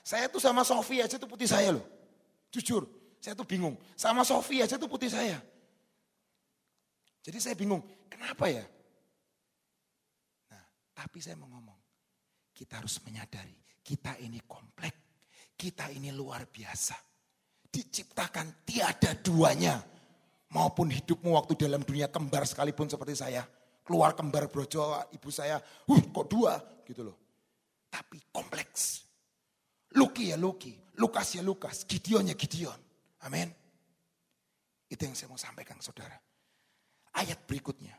Saya 0.04 0.28
tuh 0.32 0.40
sama 0.40 0.64
Sofi 0.64 1.04
aja 1.04 1.20
tuh 1.20 1.28
putih 1.28 1.48
saya 1.48 1.76
loh. 1.76 1.86
Jujur, 2.52 2.88
saya 3.20 3.36
tuh 3.36 3.48
bingung. 3.48 3.76
Sama 3.96 4.24
Sofi 4.24 4.64
aja 4.64 4.80
tuh 4.80 4.88
putih 4.88 5.12
saya. 5.12 5.40
Jadi 7.24 7.40
saya 7.40 7.56
bingung, 7.56 7.80
kenapa 8.12 8.52
ya? 8.52 8.68
Nah, 10.52 10.64
tapi 10.92 11.24
saya 11.24 11.40
mau 11.40 11.48
ngomong, 11.48 11.80
kita 12.52 12.84
harus 12.84 13.00
menyadari, 13.08 13.56
kita 13.80 14.20
ini 14.20 14.44
kompleks, 14.44 15.00
kita 15.56 15.88
ini 15.96 16.12
luar 16.12 16.44
biasa 16.52 17.00
diciptakan 17.72 18.68
tiada 18.68 19.16
duanya. 19.24 19.80
Maupun 20.54 20.92
hidupmu 20.94 21.34
waktu 21.34 21.58
dalam 21.58 21.82
dunia 21.82 22.12
kembar 22.12 22.46
sekalipun 22.46 22.86
seperti 22.86 23.18
saya. 23.18 23.42
Keluar 23.84 24.16
kembar 24.16 24.48
brojo 24.48 24.96
ibu 25.12 25.30
saya, 25.30 25.60
huh 25.60 26.02
kok 26.10 26.28
dua 26.32 26.56
gitu 26.88 27.04
loh. 27.04 27.18
Tapi 27.92 28.24
kompleks. 28.32 29.04
Luki 29.94 30.34
ya 30.34 30.38
Luki, 30.40 30.74
Lukas 30.98 31.38
ya 31.38 31.44
Lukas, 31.46 31.86
Gideon 31.86 32.32
ya 32.32 32.36
Gideon. 32.40 32.80
Amin. 33.28 33.52
Itu 34.90 35.06
yang 35.06 35.14
saya 35.14 35.30
mau 35.30 35.38
sampaikan 35.38 35.78
saudara. 35.84 36.18
Ayat 37.14 37.46
berikutnya. 37.46 37.94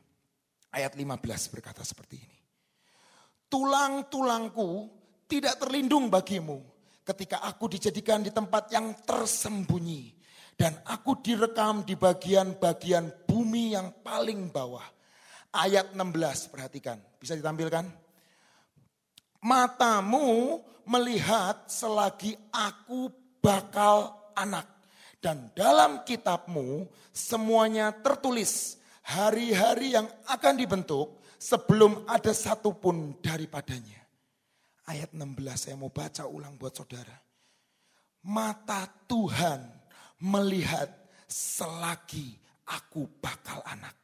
Ayat 0.74 0.98
15 0.98 1.54
berkata 1.54 1.86
seperti 1.86 2.18
ini. 2.18 2.38
Tulang-tulangku 3.46 4.90
tidak 5.30 5.62
terlindung 5.62 6.10
bagimu 6.10 6.58
ketika 7.06 7.46
aku 7.46 7.70
dijadikan 7.70 8.26
di 8.26 8.34
tempat 8.34 8.74
yang 8.74 8.90
tersembunyi. 9.06 10.10
Dan 10.54 10.70
aku 10.86 11.18
direkam 11.18 11.82
di 11.82 11.98
bagian-bagian 11.98 13.26
bumi 13.26 13.74
yang 13.74 13.90
paling 14.06 14.54
bawah. 14.54 14.86
Ayat 15.54 15.94
16 15.94 16.50
perhatikan. 16.50 16.98
Bisa 17.22 17.38
ditampilkan? 17.38 17.86
Matamu 19.46 20.58
melihat 20.82 21.70
selagi 21.70 22.34
aku 22.50 23.06
bakal 23.38 24.18
anak. 24.34 24.66
Dan 25.22 25.54
dalam 25.54 26.02
kitabmu 26.02 26.90
semuanya 27.14 27.94
tertulis 27.94 28.82
hari-hari 29.06 29.94
yang 29.94 30.10
akan 30.28 30.54
dibentuk 30.58 31.22
sebelum 31.38 32.04
ada 32.10 32.34
satupun 32.34 33.22
daripadanya. 33.22 34.04
Ayat 34.84 35.16
16 35.16 35.38
saya 35.56 35.76
mau 35.78 35.88
baca 35.88 36.28
ulang 36.28 36.60
buat 36.60 36.76
saudara. 36.76 37.16
Mata 38.28 38.84
Tuhan 39.08 39.64
melihat 40.20 40.92
selagi 41.28 42.36
aku 42.68 43.08
bakal 43.20 43.64
anak. 43.64 44.03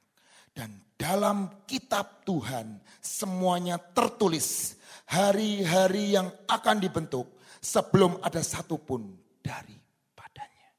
Dan 0.50 0.74
dalam 0.98 1.64
kitab 1.64 2.26
Tuhan 2.26 2.82
semuanya 3.00 3.78
tertulis 3.78 4.76
hari-hari 5.10 6.14
yang 6.14 6.30
akan 6.46 6.76
dibentuk 6.78 7.26
sebelum 7.58 8.18
ada 8.22 8.40
satupun 8.40 9.10
daripadanya. 9.42 10.70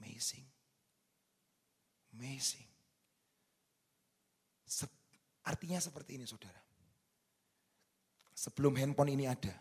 Amazing. 0.00 0.46
Amazing. 2.16 2.68
Se 4.64 4.84
artinya 5.44 5.78
seperti 5.78 6.16
ini 6.16 6.24
saudara. 6.24 6.60
Sebelum 8.36 8.76
handphone 8.76 9.16
ini 9.16 9.24
ada, 9.24 9.52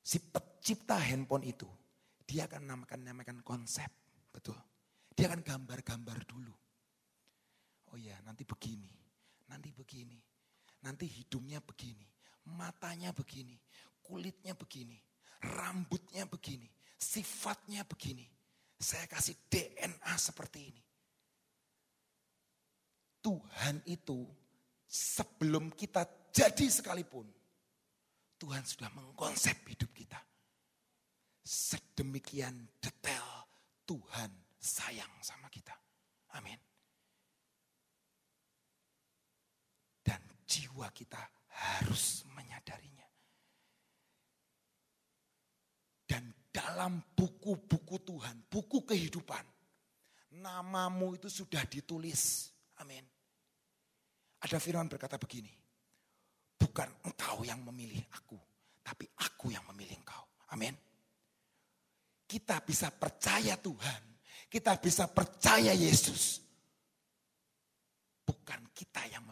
si 0.00 0.22
pencipta 0.22 0.96
handphone 0.96 1.44
itu, 1.50 1.66
dia 2.22 2.46
akan 2.46 2.62
namakan, 2.62 3.00
namakan 3.02 3.38
konsep. 3.42 3.90
Betul. 4.30 4.56
Dia 5.12 5.28
akan 5.28 5.42
gambar-gambar 5.42 6.18
dulu. 6.24 6.61
Oh 7.92 8.00
ya, 8.00 8.16
nanti 8.24 8.48
begini, 8.48 8.88
nanti 9.52 9.68
begini, 9.68 10.16
nanti 10.80 11.04
hidungnya 11.04 11.60
begini, 11.60 12.08
matanya 12.56 13.12
begini, 13.12 13.60
kulitnya 14.00 14.56
begini, 14.56 14.96
rambutnya 15.44 16.24
begini, 16.24 16.68
sifatnya 16.96 17.84
begini. 17.84 18.24
Saya 18.80 19.06
kasih 19.06 19.36
DNA 19.46 20.14
seperti 20.18 20.74
ini. 20.74 20.82
Tuhan 23.22 23.78
itu 23.86 24.26
sebelum 24.88 25.70
kita 25.70 26.02
jadi 26.34 26.66
sekalipun, 26.66 27.30
Tuhan 28.42 28.66
sudah 28.66 28.90
mengkonsep 28.90 29.54
hidup 29.70 29.94
kita. 29.94 30.18
Sedemikian 31.46 32.66
detail 32.82 33.46
Tuhan 33.86 34.30
sayang 34.58 35.10
sama 35.22 35.46
kita. 35.46 35.74
Amin. 36.34 36.58
Dan 40.02 40.18
jiwa 40.52 40.92
kita 40.92 41.20
harus 41.48 42.28
menyadarinya. 42.36 43.08
Dan 46.04 46.28
dalam 46.52 47.00
buku-buku 47.16 47.96
Tuhan, 48.04 48.36
buku 48.52 48.84
kehidupan, 48.84 49.44
namamu 50.44 51.16
itu 51.16 51.32
sudah 51.32 51.64
ditulis. 51.64 52.52
Amin. 52.84 53.04
Ada 54.44 54.60
firman 54.60 54.92
berkata 54.92 55.16
begini, 55.16 55.54
bukan 56.60 56.88
engkau 57.08 57.40
yang 57.48 57.64
memilih 57.64 58.04
aku, 58.12 58.36
tapi 58.84 59.08
aku 59.24 59.48
yang 59.56 59.64
memilih 59.72 59.96
engkau. 59.96 60.24
Amin. 60.52 60.76
Kita 62.28 62.60
bisa 62.60 62.92
percaya 62.92 63.56
Tuhan 63.56 64.12
kita 64.52 64.76
bisa 64.76 65.08
percaya 65.08 65.72
Yesus. 65.72 66.44
Bukan 68.20 68.68
kita 68.76 69.00
yang 69.08 69.24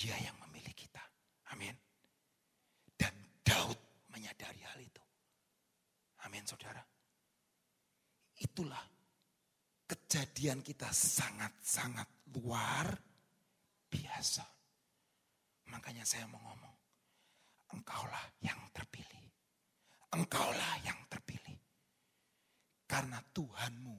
dia 0.00 0.16
yang 0.16 0.36
memilih 0.48 0.72
kita. 0.72 1.04
Amin. 1.52 1.76
Dan 2.96 3.12
Daud 3.44 3.76
menyadari 4.08 4.64
hal 4.64 4.80
itu. 4.80 5.04
Amin 6.24 6.40
saudara. 6.48 6.80
Itulah 8.40 8.80
kejadian 9.84 10.64
kita 10.64 10.88
sangat-sangat 10.88 12.32
luar 12.32 12.96
biasa. 13.92 14.48
Makanya 15.68 16.08
saya 16.08 16.24
mau 16.32 16.40
ngomong, 16.48 16.76
engkaulah 17.76 18.24
yang 18.40 18.56
terpilih. 18.72 19.28
Engkaulah 20.16 20.80
yang 20.80 20.96
terpilih. 21.12 21.60
Karena 22.88 23.20
Tuhanmu 23.20 23.96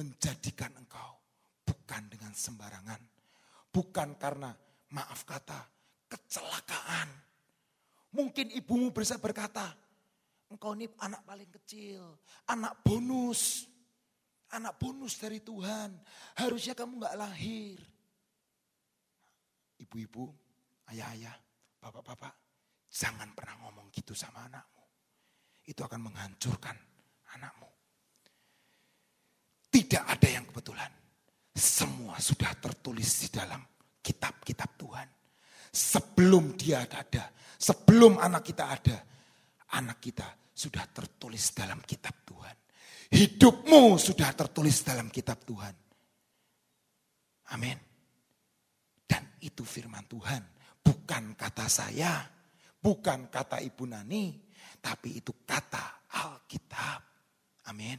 menjadikan 0.00 0.72
engkau 0.80 1.20
bukan 1.68 2.08
dengan 2.08 2.32
sembarangan. 2.32 2.98
Bukan 3.68 4.16
karena 4.16 4.50
maaf 4.92 5.26
kata 5.26 5.58
kecelakaan. 6.06 7.08
Mungkin 8.14 8.54
ibumu 8.54 8.94
bisa 8.94 9.18
berkata, 9.20 9.74
engkau 10.48 10.72
ini 10.72 10.88
anak 11.02 11.22
paling 11.26 11.50
kecil, 11.50 12.16
anak 12.48 12.80
bonus. 12.86 13.66
Anak 14.46 14.78
bonus 14.78 15.18
dari 15.18 15.42
Tuhan. 15.42 15.90
Harusnya 16.38 16.78
kamu 16.78 17.02
gak 17.02 17.18
lahir. 17.18 17.82
Ibu-ibu, 19.82 20.30
ayah-ayah, 20.94 21.34
bapak-bapak, 21.82 22.30
jangan 22.86 23.34
pernah 23.34 23.58
ngomong 23.66 23.90
gitu 23.90 24.14
sama 24.14 24.46
anakmu. 24.46 24.86
Itu 25.66 25.82
akan 25.82 25.98
menghancurkan 25.98 26.78
anakmu. 27.34 27.66
Tidak 29.66 30.04
ada 30.06 30.28
yang 30.30 30.46
kebetulan. 30.46 30.94
Semua 31.50 32.16
sudah 32.22 32.54
tertulis 32.54 33.26
di 33.26 33.28
dalam 33.34 33.60
kitab-kitab 34.06 34.70
Tuhan. 34.78 35.08
Sebelum 35.74 36.54
dia 36.54 36.86
ada, 36.86 37.34
sebelum 37.58 38.22
anak 38.22 38.46
kita 38.46 38.64
ada, 38.70 38.96
anak 39.74 39.98
kita 39.98 40.30
sudah 40.54 40.86
tertulis 40.94 41.50
dalam 41.50 41.82
kitab 41.82 42.22
Tuhan. 42.22 42.56
Hidupmu 43.10 43.98
sudah 43.98 44.30
tertulis 44.32 44.86
dalam 44.86 45.10
kitab 45.10 45.42
Tuhan. 45.42 45.74
Amin. 47.50 47.78
Dan 49.06 49.38
itu 49.42 49.66
firman 49.66 50.06
Tuhan. 50.06 50.42
Bukan 50.80 51.34
kata 51.34 51.66
saya, 51.66 52.22
bukan 52.78 53.26
kata 53.26 53.58
Ibu 53.58 53.84
Nani, 53.90 54.38
tapi 54.78 55.18
itu 55.18 55.42
kata 55.42 56.08
Alkitab. 56.14 57.00
Amin. 57.70 57.98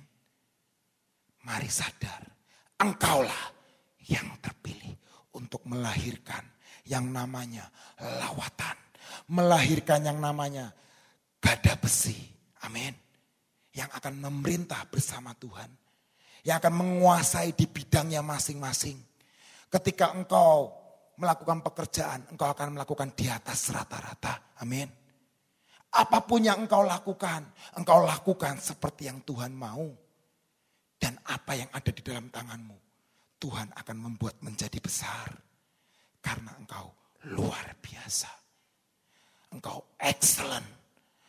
Mari 1.47 1.69
sadar, 1.71 2.23
engkaulah 2.79 3.55
yang 4.11 4.35
terpilih 4.43 5.06
untuk 5.37 5.61
melahirkan 5.69 6.41
yang 6.89 7.05
namanya 7.13 7.69
lawatan. 8.01 8.73
Melahirkan 9.31 10.03
yang 10.03 10.17
namanya 10.17 10.73
gada 11.39 11.77
besi. 11.77 12.17
Amin. 12.65 12.91
Yang 13.71 13.89
akan 14.01 14.13
memerintah 14.17 14.83
bersama 14.89 15.37
Tuhan. 15.37 15.69
Yang 16.41 16.55
akan 16.65 16.73
menguasai 16.73 17.53
di 17.53 17.69
bidangnya 17.69 18.25
masing-masing. 18.25 18.97
Ketika 19.69 20.15
engkau 20.17 20.73
melakukan 21.17 21.59
pekerjaan, 21.61 22.25
engkau 22.33 22.49
akan 22.49 22.77
melakukan 22.77 23.13
di 23.13 23.27
atas 23.27 23.69
rata-rata. 23.69 24.57
Amin. 24.63 24.87
Apa 25.97 26.19
pun 26.23 26.43
yang 26.43 26.67
engkau 26.67 26.83
lakukan, 26.83 27.47
engkau 27.79 28.03
lakukan 28.03 28.59
seperti 28.59 29.07
yang 29.07 29.23
Tuhan 29.23 29.55
mau 29.55 29.87
dan 30.99 31.15
apa 31.25 31.57
yang 31.57 31.69
ada 31.71 31.89
di 31.89 32.01
dalam 32.03 32.27
tanganmu, 32.27 32.77
Tuhan 33.37 33.69
akan 33.73 33.97
membuat 33.97 34.41
menjadi 34.41 34.81
besar. 34.81 35.29
Karena 36.21 36.51
engkau 36.57 36.91
luar 37.33 37.77
biasa. 37.79 38.29
Engkau 39.53 39.95
excellent. 40.01 40.65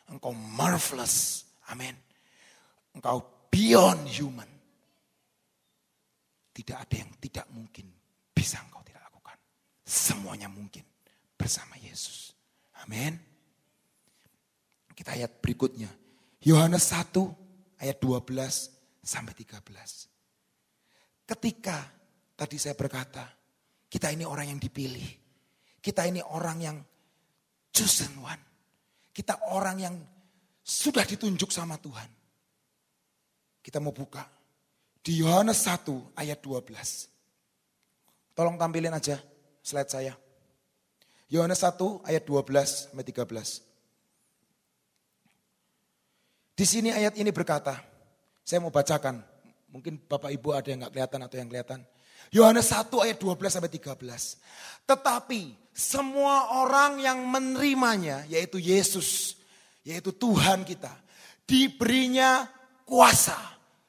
Engkau 0.09 0.33
marvelous. 0.33 1.45
Amin. 1.69 1.95
Engkau 2.97 3.49
beyond 3.53 4.09
human. 4.09 4.49
Tidak 6.53 6.75
ada 6.75 6.95
yang 6.99 7.13
tidak 7.23 7.47
mungkin 7.55 7.87
bisa 8.35 8.59
engkau 8.65 8.83
tidak 8.83 9.05
lakukan. 9.07 9.39
Semuanya 9.87 10.51
mungkin 10.51 10.83
bersama 11.39 11.79
Yesus. 11.79 12.35
Amin. 12.83 13.15
Kita 14.97 15.15
ayat 15.15 15.39
berikutnya. 15.39 15.87
Yohanes 16.43 16.91
1 16.91 17.15
ayat 17.79 18.03
12 18.03 19.05
sampai 19.05 19.35
13. 19.35 19.63
Ketika 21.29 21.98
tadi 22.39 22.55
saya 22.55 22.79
berkata, 22.79 23.27
kita 23.91 24.15
ini 24.15 24.23
orang 24.23 24.55
yang 24.55 24.61
dipilih. 24.63 25.11
Kita 25.83 26.07
ini 26.07 26.23
orang 26.23 26.59
yang 26.63 26.79
chosen 27.75 28.15
one. 28.23 28.43
Kita 29.11 29.51
orang 29.51 29.77
yang 29.83 29.99
sudah 30.63 31.03
ditunjuk 31.03 31.51
sama 31.51 31.75
Tuhan. 31.83 32.07
Kita 33.59 33.83
mau 33.83 33.91
buka 33.91 34.23
di 35.03 35.19
Yohanes 35.19 35.67
1 35.67 36.15
ayat 36.15 36.39
12. 36.39 37.11
Tolong 38.39 38.55
tampilin 38.55 38.95
aja 38.95 39.19
slide 39.65 39.91
saya. 39.91 40.15
Yohanes 41.29 41.61
1 41.61 42.07
ayat 42.07 42.23
12 42.23 42.93
sampai 42.95 43.05
13. 43.05 43.69
Di 46.59 46.67
sini 46.67 46.91
ayat 46.91 47.15
ini 47.19 47.31
berkata, 47.31 47.79
saya 48.43 48.59
mau 48.65 48.73
bacakan. 48.73 49.23
Mungkin 49.69 50.01
Bapak 50.09 50.33
Ibu 50.33 50.57
ada 50.57 50.69
yang 50.73 50.81
nggak 50.85 50.93
kelihatan 50.97 51.21
atau 51.23 51.37
yang 51.37 51.49
kelihatan. 51.53 51.81
Yohanes 52.33 52.69
1 52.69 52.93
ayat 53.05 53.17
12 53.17 53.55
sampai 53.57 53.73
13. 53.73 54.89
Tetapi 54.89 55.43
semua 55.73 56.65
orang 56.65 56.99
yang 57.01 57.23
menerimanya 57.25 58.25
yaitu 58.29 58.59
Yesus, 58.59 59.39
yaitu 59.85 60.13
Tuhan 60.13 60.65
kita, 60.65 60.93
diberinya 61.49 62.49
kuasa. 62.85 63.37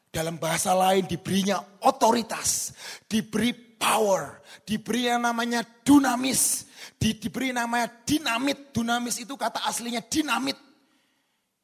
Dalam 0.10 0.42
bahasa 0.42 0.74
lain 0.74 1.06
diberinya 1.06 1.62
otoritas, 1.86 2.74
diberi 3.06 3.54
power, 3.54 4.42
diberi 4.66 5.06
yang 5.06 5.22
namanya 5.22 5.62
dunamis, 5.86 6.66
di, 7.00 7.16
diberi 7.16 7.56
namanya 7.56 7.88
dinamit. 8.04 8.76
Dunamis 8.76 9.22
itu 9.22 9.38
kata 9.40 9.64
aslinya 9.70 10.04
dinamit. 10.04 10.58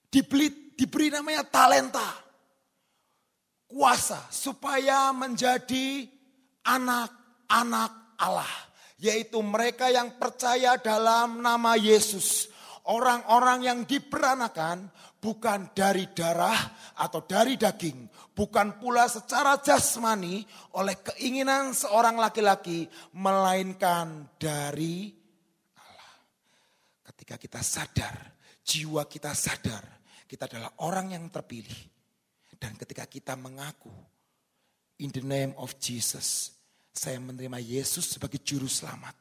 Diberi, 0.07 0.73
diberi 0.77 1.11
namanya 1.11 1.43
talenta. 1.43 2.05
Kuasa 3.65 4.29
supaya 4.29 5.11
menjadi 5.11 6.07
anak-anak 6.65 8.17
Allah. 8.19 8.53
Yaitu 8.97 9.39
mereka 9.45 9.87
yang 9.93 10.17
percaya 10.17 10.81
dalam 10.81 11.39
nama 11.39 11.77
Yesus. 11.77 12.49
Orang-orang 12.85 13.65
yang 13.65 13.79
diperanakan 13.85 14.89
bukan 15.25 15.73
dari 15.73 16.05
darah 16.13 16.93
atau 17.01 17.25
dari 17.25 17.57
daging, 17.57 18.05
bukan 18.37 18.77
pula 18.77 19.09
secara 19.09 19.57
jasmani 19.57 20.45
oleh 20.77 21.01
keinginan 21.01 21.73
seorang 21.73 22.21
laki-laki, 22.21 22.85
melainkan 23.17 24.29
dari 24.37 25.09
Allah. 25.81 26.13
Ketika 27.09 27.41
kita 27.41 27.65
sadar, 27.65 28.15
jiwa 28.61 29.09
kita 29.09 29.33
sadar, 29.33 29.81
kita 30.29 30.45
adalah 30.45 30.85
orang 30.85 31.17
yang 31.17 31.25
terpilih. 31.33 31.93
Dan 32.55 32.77
ketika 32.77 33.09
kita 33.09 33.33
mengaku, 33.33 33.91
in 35.01 35.11
the 35.11 35.25
name 35.25 35.57
of 35.59 35.75
Jesus, 35.81 36.54
saya 36.95 37.19
menerima 37.19 37.59
Yesus 37.59 38.15
sebagai 38.15 38.39
juru 38.39 38.71
selamat. 38.71 39.11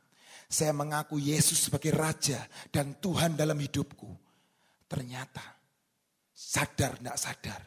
Saya 0.46 0.70
mengaku 0.70 1.18
Yesus 1.18 1.66
sebagai 1.66 1.90
Raja 1.90 2.38
dan 2.70 3.02
Tuhan 3.02 3.34
dalam 3.34 3.58
hidupku. 3.58 4.06
Ternyata 4.86 5.42
sadar 6.30 7.02
tidak 7.02 7.18
sadar, 7.18 7.60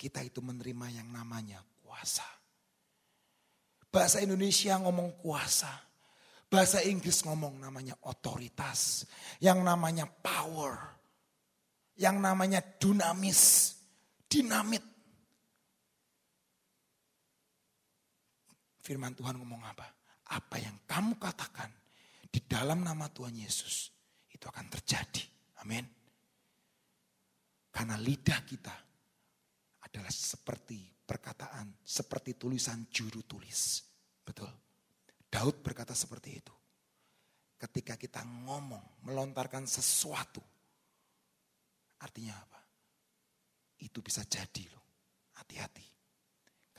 kita 0.00 0.24
itu 0.24 0.40
menerima 0.40 1.04
yang 1.04 1.08
namanya 1.12 1.60
kuasa. 1.84 2.24
Bahasa 3.92 4.24
Indonesia 4.24 4.80
ngomong 4.80 5.20
kuasa. 5.20 5.70
Bahasa 6.48 6.80
Inggris 6.82 7.20
ngomong 7.22 7.60
namanya 7.60 7.94
otoritas. 8.08 9.04
Yang 9.38 9.60
namanya 9.60 10.08
power. 10.08 10.80
Yang 12.00 12.16
namanya 12.18 12.60
dunamis. 12.80 13.74
Dinamit. 14.26 14.93
Firman 18.84 19.16
Tuhan 19.16 19.40
ngomong 19.40 19.64
apa? 19.64 19.88
Apa 20.36 20.60
yang 20.60 20.84
kamu 20.84 21.16
katakan 21.16 21.72
di 22.28 22.44
dalam 22.44 22.84
nama 22.84 23.08
Tuhan 23.08 23.32
Yesus. 23.32 23.88
Itu 24.28 24.44
akan 24.52 24.68
terjadi. 24.68 25.24
Amin. 25.64 25.88
Karena 27.72 27.96
lidah 27.96 28.44
kita 28.44 28.76
adalah 29.88 30.12
seperti 30.12 30.84
perkataan, 31.00 31.80
seperti 31.80 32.36
tulisan 32.36 32.84
juru 32.92 33.24
tulis. 33.24 33.80
Betul. 34.20 34.52
Daud 35.32 35.64
berkata 35.64 35.96
seperti 35.96 36.30
itu. 36.36 36.54
Ketika 37.56 37.96
kita 37.96 38.20
ngomong, 38.20 39.00
melontarkan 39.08 39.64
sesuatu. 39.64 40.44
Artinya 42.04 42.36
apa? 42.36 42.60
Itu 43.80 44.04
bisa 44.04 44.20
jadi 44.28 44.68
loh. 44.68 44.84
Hati-hati. 45.40 45.93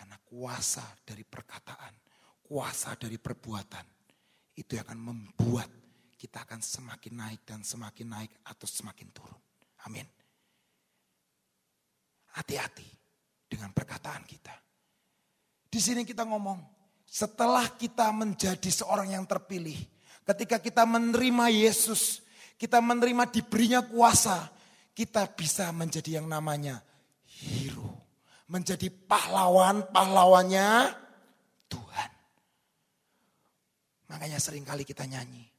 Karena 0.06 0.22
kuasa 0.22 0.86
dari 1.02 1.26
perkataan, 1.26 1.90
kuasa 2.46 2.94
dari 2.94 3.18
perbuatan. 3.18 3.82
Itu 4.54 4.78
akan 4.78 5.02
membuat 5.02 5.66
kita 6.14 6.46
akan 6.46 6.62
semakin 6.62 7.14
naik 7.26 7.42
dan 7.42 7.66
semakin 7.66 8.14
naik 8.14 8.30
atau 8.46 8.70
semakin 8.70 9.10
turun. 9.10 9.42
Amin. 9.90 10.06
Hati-hati 12.38 12.86
dengan 13.50 13.74
perkataan 13.74 14.30
kita. 14.30 14.54
Di 15.74 15.82
sini 15.82 16.06
kita 16.06 16.22
ngomong, 16.22 16.62
setelah 17.10 17.66
kita 17.74 18.14
menjadi 18.14 18.70
seorang 18.70 19.10
yang 19.10 19.26
terpilih, 19.26 19.82
ketika 20.22 20.62
kita 20.62 20.86
menerima 20.86 21.50
Yesus, 21.50 22.22
kita 22.62 22.78
menerima 22.78 23.26
diberinya 23.34 23.82
kuasa, 23.82 24.54
kita 24.94 25.26
bisa 25.34 25.74
menjadi 25.74 26.22
yang 26.22 26.30
namanya 26.30 26.86
hero. 27.26 27.85
Menjadi 28.46 28.94
pahlawan-pahlawannya 28.94 30.70
Tuhan. 31.66 32.12
Makanya 34.14 34.38
sering 34.38 34.62
kali 34.62 34.86
kita 34.86 35.10
nyanyi. 35.10 35.50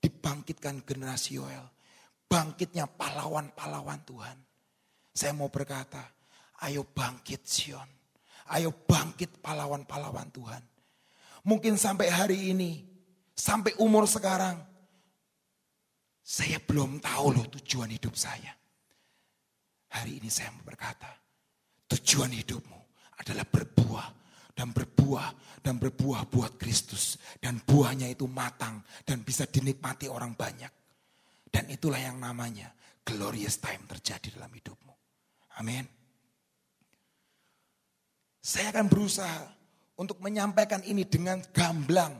Dibangkitkan 0.00 0.82
generasi 0.88 1.36
Yoel. 1.36 1.68
Bangkitnya 2.28 2.88
pahlawan-pahlawan 2.88 4.00
Tuhan. 4.08 4.36
Saya 5.12 5.32
mau 5.36 5.52
berkata, 5.52 6.00
ayo 6.64 6.86
bangkit 6.86 7.44
Sion. 7.44 7.88
Ayo 8.48 8.72
bangkit 8.72 9.44
pahlawan-pahlawan 9.44 10.32
Tuhan. 10.32 10.62
Mungkin 11.44 11.76
sampai 11.76 12.08
hari 12.08 12.52
ini, 12.52 12.84
sampai 13.36 13.76
umur 13.80 14.08
sekarang, 14.08 14.56
saya 16.24 16.60
belum 16.60 17.00
tahu 17.00 17.40
loh 17.40 17.46
tujuan 17.56 17.88
hidup 17.88 18.12
saya. 18.12 18.52
Hari 19.88 20.20
ini 20.20 20.28
saya 20.28 20.52
berkata, 20.60 21.08
tujuan 21.88 22.32
hidupmu 22.32 22.78
adalah 23.18 23.44
berbuah 23.48 24.08
dan 24.52 24.70
berbuah 24.74 25.28
dan 25.62 25.78
berbuah 25.78 26.28
buat 26.28 26.58
Kristus 26.60 27.18
dan 27.38 27.60
buahnya 27.62 28.12
itu 28.12 28.26
matang 28.26 28.82
dan 29.04 29.22
bisa 29.24 29.48
dinikmati 29.48 30.06
orang 30.08 30.34
banyak. 30.34 30.70
Dan 31.48 31.64
itulah 31.72 31.98
yang 31.98 32.20
namanya 32.20 32.68
glorious 33.04 33.56
time 33.56 33.88
terjadi 33.88 34.36
dalam 34.36 34.52
hidupmu. 34.52 34.92
Amin. 35.58 35.84
Saya 38.38 38.72
akan 38.72 38.86
berusaha 38.88 39.40
untuk 39.98 40.20
menyampaikan 40.20 40.80
ini 40.84 41.04
dengan 41.04 41.40
gamblang. 41.52 42.16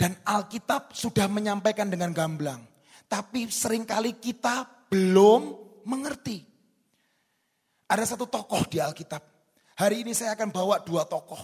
Dan 0.00 0.16
Alkitab 0.24 0.96
sudah 0.96 1.28
menyampaikan 1.28 1.92
dengan 1.92 2.16
gamblang. 2.16 2.64
Tapi 3.04 3.52
sering 3.52 3.84
kali 3.84 4.16
kita 4.16 4.64
belum 4.88 5.52
mengerti. 5.84 6.49
Ada 7.90 8.14
satu 8.14 8.30
tokoh 8.30 8.62
di 8.70 8.78
Alkitab. 8.78 9.18
Hari 9.82 10.06
ini 10.06 10.14
saya 10.14 10.38
akan 10.38 10.54
bawa 10.54 10.78
dua 10.86 11.02
tokoh. 11.10 11.42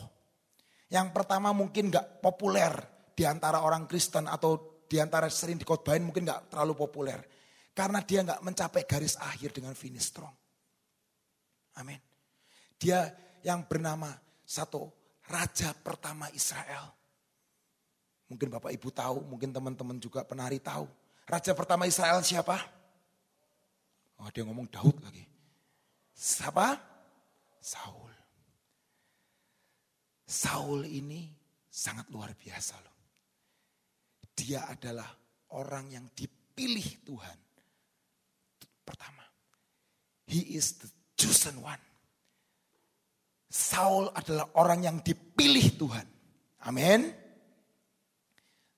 Yang 0.87 1.11
pertama 1.11 1.51
mungkin 1.51 1.91
gak 1.91 2.23
populer 2.23 2.71
di 3.19 3.27
antara 3.27 3.67
orang 3.67 3.91
Kristen 3.91 4.31
atau 4.31 4.79
di 4.87 5.03
antara 5.03 5.27
sering 5.27 5.59
dikotbahin 5.59 6.07
mungkin 6.07 6.23
gak 6.23 6.55
terlalu 6.55 6.79
populer. 6.79 7.19
Karena 7.75 7.99
dia 8.07 8.23
gak 8.23 8.47
mencapai 8.47 8.87
garis 8.87 9.19
akhir 9.19 9.59
dengan 9.59 9.75
finish 9.75 10.07
strong. 10.07 10.31
Amin. 11.83 11.99
Dia 12.79 13.11
yang 13.43 13.67
bernama 13.67 14.15
satu 14.47 14.87
raja 15.27 15.75
pertama 15.75 16.31
Israel. 16.31 16.95
Mungkin 18.31 18.55
Bapak 18.55 18.71
Ibu 18.71 18.95
tahu, 18.95 19.27
mungkin 19.27 19.51
teman-teman 19.51 19.99
juga 19.99 20.23
penari 20.23 20.63
tahu. 20.63 20.87
Raja 21.27 21.51
pertama 21.59 21.91
Israel 21.91 22.23
siapa? 22.23 22.55
Oh 24.23 24.31
dia 24.31 24.47
ngomong 24.47 24.71
Daud 24.71 24.95
lagi. 25.03 25.36
Siapa? 26.17 26.73
Saul. 27.61 28.13
Saul 30.25 30.89
ini 30.89 31.29
sangat 31.69 32.09
luar 32.09 32.33
biasa 32.33 32.75
loh. 32.81 32.97
Dia 34.33 34.65
adalah 34.65 35.13
orang 35.53 35.93
yang 35.93 36.09
dipilih 36.17 37.05
Tuhan. 37.05 37.39
Pertama, 38.81 39.25
he 40.25 40.57
is 40.57 40.81
the 40.81 40.89
chosen 41.21 41.61
one. 41.61 41.81
Saul 43.53 44.09
adalah 44.17 44.57
orang 44.57 44.89
yang 44.89 44.97
dipilih 45.05 45.77
Tuhan. 45.77 46.07
Amin. 46.65 47.13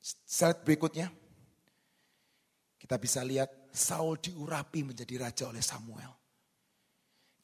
Slide 0.03 0.67
berikutnya. 0.67 1.07
Kita 2.79 2.97
bisa 2.99 3.23
lihat 3.23 3.71
Saul 3.71 4.19
diurapi 4.19 4.83
menjadi 4.83 5.15
raja 5.23 5.45
oleh 5.51 5.63
Samuel. 5.63 6.18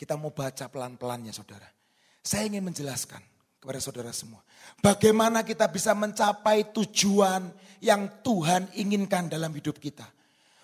Kita 0.05 0.21
mau 0.21 0.37
baca 0.37 0.69
pelan-pelan 0.69 1.25
ya 1.25 1.33
saudara. 1.33 1.65
Saya 2.21 2.45
ingin 2.45 2.61
menjelaskan 2.61 3.25
kepada 3.57 3.81
saudara 3.81 4.13
semua. 4.13 4.45
Bagaimana 4.85 5.41
kita 5.41 5.65
bisa 5.65 5.97
mencapai 5.97 6.77
tujuan 6.77 7.49
yang 7.81 8.13
Tuhan 8.21 8.69
inginkan 8.77 9.33
dalam 9.33 9.49
hidup 9.57 9.81
kita. 9.81 10.05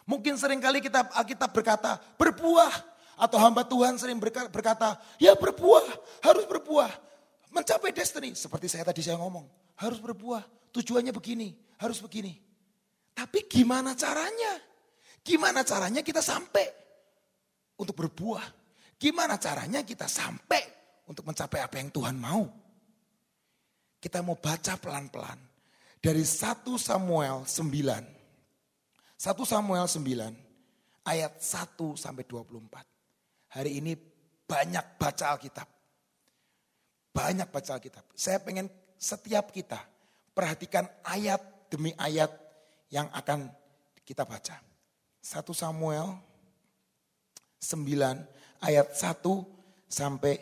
Mungkin 0.05 0.37
sering 0.37 0.61
kali 0.61 0.85
kita 0.85 1.09
kita 1.25 1.49
berkata 1.49 1.97
berbuah. 2.21 2.93
Atau 3.17 3.41
hamba 3.41 3.65
Tuhan 3.65 3.97
sering 3.97 4.21
berkata, 4.21 5.01
ya 5.17 5.33
berbuah, 5.33 5.89
harus 6.21 6.45
berbuah. 6.45 6.93
Mencapai 7.49 7.97
destiny, 7.97 8.37
seperti 8.37 8.69
saya 8.69 8.85
tadi 8.85 9.01
saya 9.01 9.17
ngomong. 9.17 9.49
Harus 9.81 10.05
berbuah, 10.05 10.45
tujuannya 10.69 11.17
begini, 11.17 11.57
harus 11.81 11.97
begini. 12.05 12.37
Tapi 13.17 13.49
gimana 13.49 13.97
caranya? 13.97 14.61
Gimana 15.25 15.65
caranya 15.65 16.05
kita 16.05 16.21
sampai 16.21 16.69
untuk 17.81 17.97
berbuah? 18.05 18.60
Gimana 19.01 19.41
caranya 19.41 19.81
kita 19.81 20.05
sampai 20.05 20.61
untuk 21.09 21.25
mencapai 21.25 21.65
apa 21.65 21.81
yang 21.81 21.89
Tuhan 21.89 22.21
mau? 22.21 22.45
Kita 23.97 24.21
mau 24.21 24.37
baca 24.37 24.77
pelan-pelan. 24.77 25.41
Dari 26.05 26.21
1 26.21 26.69
Samuel 26.77 27.49
9. 27.49 29.17
1 29.17 29.25
Samuel 29.49 29.89
9 29.89 31.09
ayat 31.09 31.33
1 31.41 31.97
sampai 31.97 32.25
24. 32.29 32.85
hari 33.51 33.83
ini 33.83 33.97
banyak 34.45 35.01
baca 35.01 35.25
Alkitab. 35.35 35.69
Banyak 37.11 37.49
baca 37.49 37.71
Alkitab. 37.81 38.05
Saya 38.13 38.39
pengen 38.39 38.69
setiap 39.01 39.51
kita 39.51 39.81
perhatikan 40.37 40.87
ayat 41.09 41.41
demi 41.73 41.97
ayat 41.97 42.31
yang 42.93 43.09
akan 43.17 43.49
kita 44.05 44.29
baca. 44.29 44.61
1 45.25 45.41
Samuel 45.57 46.17
9 47.61 48.40
ayat 48.65 48.93
1 48.93 49.25
sampai 49.89 50.37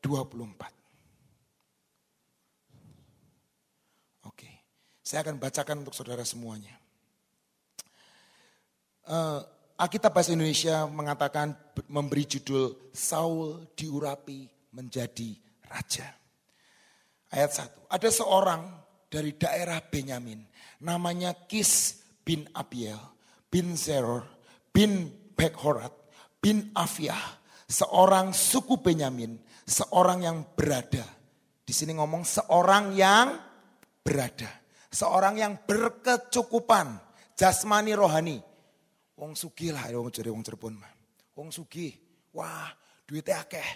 24. 0.00 0.70
Oke, 4.30 4.50
saya 5.02 5.22
akan 5.26 5.38
bacakan 5.38 5.78
untuk 5.84 5.94
saudara 5.94 6.24
semuanya. 6.24 6.78
Uh, 9.04 9.42
Alkitab 9.74 10.14
Bahasa 10.14 10.32
Indonesia 10.32 10.86
mengatakan 10.86 11.52
memberi 11.90 12.24
judul 12.24 12.94
Saul 12.94 13.66
diurapi 13.74 14.48
menjadi 14.72 15.34
raja. 15.66 16.14
Ayat 17.34 17.50
1. 17.90 17.90
Ada 17.90 18.08
seorang 18.14 18.62
dari 19.10 19.34
daerah 19.34 19.82
Benyamin 19.82 20.54
namanya 20.82 21.34
Kis 21.46 22.02
bin 22.26 22.46
Abiel 22.54 22.98
bin 23.50 23.78
Zeror 23.78 24.26
bin 24.74 25.10
Bekhorat 25.38 25.92
bin 26.42 26.74
Afiah 26.74 27.38
seorang 27.68 28.32
suku 28.32 28.80
Benyamin, 28.80 29.38
seorang 29.64 30.24
yang 30.24 30.38
berada. 30.54 31.04
Di 31.64 31.72
sini 31.72 31.96
ngomong 31.96 32.22
seorang 32.22 32.92
yang 32.92 33.40
berada, 34.04 34.50
seorang 34.92 35.40
yang 35.40 35.56
berkecukupan 35.64 37.00
jasmani 37.32 37.96
rohani. 37.96 38.38
Wong 39.14 39.38
sugi 39.38 39.70
lah, 39.70 39.86
wong 39.94 40.10
jadi 40.10 40.28
wong 40.28 40.42
Cirebon 40.42 40.74
mah. 40.74 40.92
Wong 41.38 41.48
sugi, 41.54 41.94
wah 42.34 42.68
duitnya 43.06 43.46
akeh. 43.46 43.70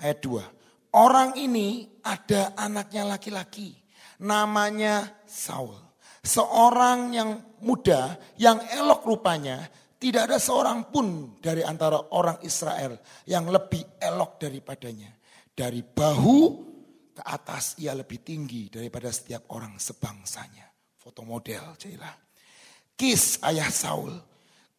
Ayat 0.00 0.18
2. 0.24 0.96
Orang 0.96 1.38
ini 1.38 1.86
ada 2.02 2.56
anaknya 2.56 3.06
laki-laki. 3.06 3.76
Namanya 4.20 5.22
Saul. 5.24 5.76
Seorang 6.20 7.16
yang 7.16 7.40
muda, 7.64 8.20
yang 8.36 8.60
elok 8.68 9.08
rupanya, 9.08 9.64
tidak 10.00 10.32
ada 10.32 10.40
seorang 10.40 10.88
pun 10.88 11.36
dari 11.44 11.60
antara 11.60 12.16
orang 12.16 12.40
Israel 12.40 12.96
yang 13.28 13.52
lebih 13.52 14.00
elok 14.00 14.40
daripadanya. 14.40 15.12
Dari 15.52 15.84
bahu 15.84 16.38
ke 17.12 17.20
atas 17.20 17.76
ia 17.84 17.92
lebih 17.92 18.24
tinggi 18.24 18.72
daripada 18.72 19.12
setiap 19.12 19.52
orang 19.52 19.76
sebangsanya. 19.76 20.64
Foto 20.96 21.20
model, 21.20 21.76
Cila. 21.76 22.08
Kis 22.96 23.44
ayah 23.44 23.68
Saul 23.68 24.16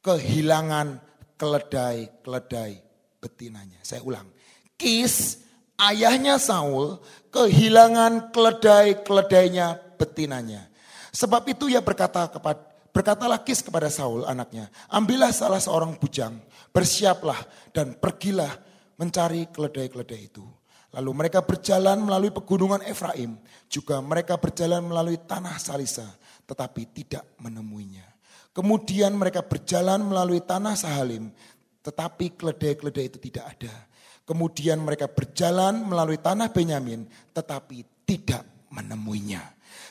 kehilangan 0.01 0.97
keledai-keledai 1.37 2.81
betinanya. 3.21 3.77
Saya 3.85 4.01
ulang. 4.01 4.25
Kis 4.73 5.45
ayahnya 5.77 6.41
Saul 6.41 6.97
kehilangan 7.29 8.33
keledai-keledainya 8.33 9.97
betinanya. 10.01 10.65
Sebab 11.13 11.45
itu 11.45 11.69
ia 11.69 11.85
berkata 11.85 12.25
kepada 12.25 12.70
Berkatalah 12.91 13.39
Kis 13.47 13.63
kepada 13.63 13.87
Saul 13.87 14.27
anaknya, 14.27 14.67
ambillah 14.91 15.31
salah 15.31 15.63
seorang 15.63 15.95
bujang, 15.95 16.35
bersiaplah 16.75 17.39
dan 17.71 17.95
pergilah 17.95 18.51
mencari 18.99 19.47
keledai-keledai 19.47 20.21
itu. 20.27 20.43
Lalu 20.91 21.11
mereka 21.15 21.39
berjalan 21.39 22.03
melalui 22.03 22.35
pegunungan 22.35 22.83
Efraim, 22.83 23.39
juga 23.71 24.03
mereka 24.03 24.35
berjalan 24.35 24.83
melalui 24.83 25.15
tanah 25.23 25.55
Salisa, 25.55 26.03
tetapi 26.43 26.83
tidak 26.91 27.23
menemuinya. 27.39 28.03
Kemudian 28.51 29.15
mereka 29.15 29.39
berjalan 29.39 30.03
melalui 30.03 30.43
tanah 30.43 30.75
Sahalim, 30.75 31.31
tetapi 31.79 32.35
keledai-keledai 32.35 33.07
itu 33.07 33.23
tidak 33.23 33.55
ada. 33.55 33.71
Kemudian 34.27 34.83
mereka 34.83 35.07
berjalan 35.07 35.79
melalui 35.87 36.19
tanah 36.19 36.51
Benyamin, 36.51 37.07
tetapi 37.31 37.87
tidak 38.03 38.43
menemuinya. 38.67 39.39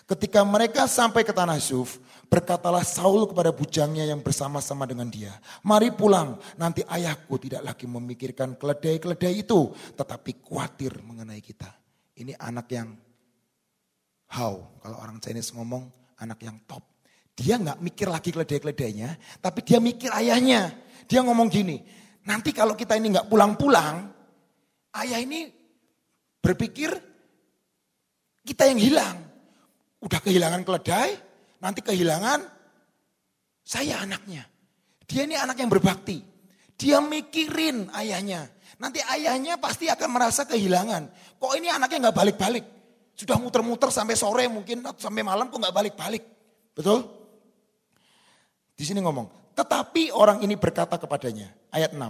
Ketika 0.04 0.44
mereka 0.44 0.84
sampai 0.84 1.24
ke 1.24 1.32
tanah 1.32 1.56
Zuf, 1.56 1.96
Berkatalah 2.30 2.86
Saul 2.86 3.26
kepada 3.26 3.50
bujangnya 3.50 4.06
yang 4.06 4.22
bersama-sama 4.22 4.86
dengan 4.86 5.10
dia. 5.10 5.34
Mari 5.66 5.90
pulang, 5.90 6.38
nanti 6.54 6.86
ayahku 6.86 7.42
tidak 7.42 7.66
lagi 7.66 7.90
memikirkan 7.90 8.54
keledai-keledai 8.54 9.42
itu. 9.42 9.74
Tetapi 9.98 10.38
khawatir 10.46 11.02
mengenai 11.02 11.42
kita. 11.42 11.66
Ini 12.14 12.38
anak 12.38 12.70
yang 12.70 12.94
how. 14.30 14.62
Kalau 14.78 14.96
orang 15.02 15.18
Chinese 15.18 15.50
ngomong 15.50 15.90
anak 16.22 16.38
yang 16.46 16.54
top. 16.70 16.86
Dia 17.34 17.56
nggak 17.56 17.80
mikir 17.80 18.06
lagi 18.06 18.30
keledai-keledainya, 18.30 19.40
tapi 19.40 19.64
dia 19.64 19.80
mikir 19.80 20.12
ayahnya. 20.12 20.76
Dia 21.08 21.24
ngomong 21.24 21.48
gini, 21.48 21.80
nanti 22.28 22.52
kalau 22.52 22.76
kita 22.76 22.94
ini 23.00 23.16
nggak 23.16 23.32
pulang-pulang, 23.32 24.12
ayah 25.00 25.18
ini 25.18 25.48
berpikir 26.38 26.92
kita 28.44 28.68
yang 28.68 28.78
hilang. 28.78 29.16
Udah 30.04 30.20
kehilangan 30.20 30.62
keledai, 30.68 31.16
nanti 31.60 31.80
kehilangan 31.84 32.40
saya 33.62 34.02
anaknya. 34.02 34.48
Dia 35.06 35.26
ini 35.28 35.36
anak 35.38 35.56
yang 35.60 35.70
berbakti. 35.70 36.18
Dia 36.74 36.98
mikirin 36.98 37.92
ayahnya. 37.92 38.48
Nanti 38.80 39.04
ayahnya 39.04 39.60
pasti 39.60 39.92
akan 39.92 40.08
merasa 40.08 40.48
kehilangan. 40.48 41.12
Kok 41.36 41.52
ini 41.60 41.68
anaknya 41.68 42.08
nggak 42.08 42.16
balik-balik? 42.16 42.64
Sudah 43.12 43.36
muter-muter 43.36 43.92
sampai 43.92 44.16
sore 44.16 44.48
mungkin 44.48 44.80
sampai 44.96 45.20
malam 45.20 45.52
kok 45.52 45.60
nggak 45.60 45.76
balik-balik. 45.76 46.24
Betul? 46.72 47.04
Di 48.72 48.88
sini 48.88 49.04
ngomong, 49.04 49.52
tetapi 49.52 50.08
orang 50.08 50.40
ini 50.40 50.56
berkata 50.56 50.96
kepadanya, 50.96 51.52
ayat 51.68 51.92
6, 51.92 52.00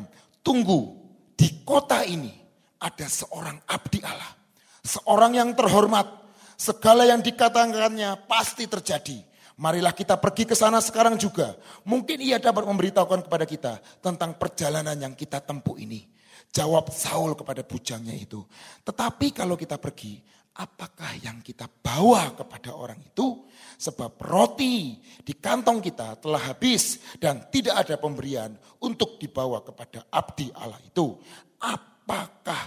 tunggu 0.46 0.94
di 1.34 1.66
kota 1.66 2.06
ini 2.06 2.30
ada 2.78 3.10
seorang 3.10 3.58
abdi 3.66 3.98
Allah. 4.06 4.38
Seorang 4.86 5.34
yang 5.34 5.50
terhormat, 5.58 6.06
segala 6.54 7.10
yang 7.10 7.18
dikatakannya 7.18 8.30
pasti 8.30 8.70
terjadi. 8.70 9.18
Marilah 9.60 9.92
kita 9.92 10.16
pergi 10.16 10.48
ke 10.48 10.56
sana 10.56 10.80
sekarang 10.80 11.20
juga. 11.20 11.52
Mungkin 11.84 12.16
ia 12.24 12.40
dapat 12.40 12.64
memberitahukan 12.64 13.28
kepada 13.28 13.44
kita 13.44 13.72
tentang 14.00 14.40
perjalanan 14.40 14.96
yang 14.96 15.12
kita 15.12 15.36
tempuh 15.44 15.76
ini. 15.76 16.08
Jawab 16.48 16.88
Saul 16.88 17.36
kepada 17.36 17.60
bujangnya 17.60 18.16
itu. 18.16 18.40
Tetapi 18.88 19.36
kalau 19.36 19.60
kita 19.60 19.76
pergi, 19.76 20.16
apakah 20.56 21.12
yang 21.20 21.44
kita 21.44 21.68
bawa 21.68 22.32
kepada 22.32 22.72
orang 22.72 23.04
itu? 23.04 23.44
Sebab 23.76 24.16
roti 24.24 24.96
di 25.20 25.36
kantong 25.36 25.84
kita 25.84 26.16
telah 26.24 26.56
habis 26.56 26.96
dan 27.20 27.44
tidak 27.52 27.84
ada 27.84 28.00
pemberian 28.00 28.56
untuk 28.80 29.20
dibawa 29.20 29.60
kepada 29.60 30.08
abdi 30.08 30.48
Allah 30.56 30.80
itu. 30.80 31.20
Apakah 31.60 32.64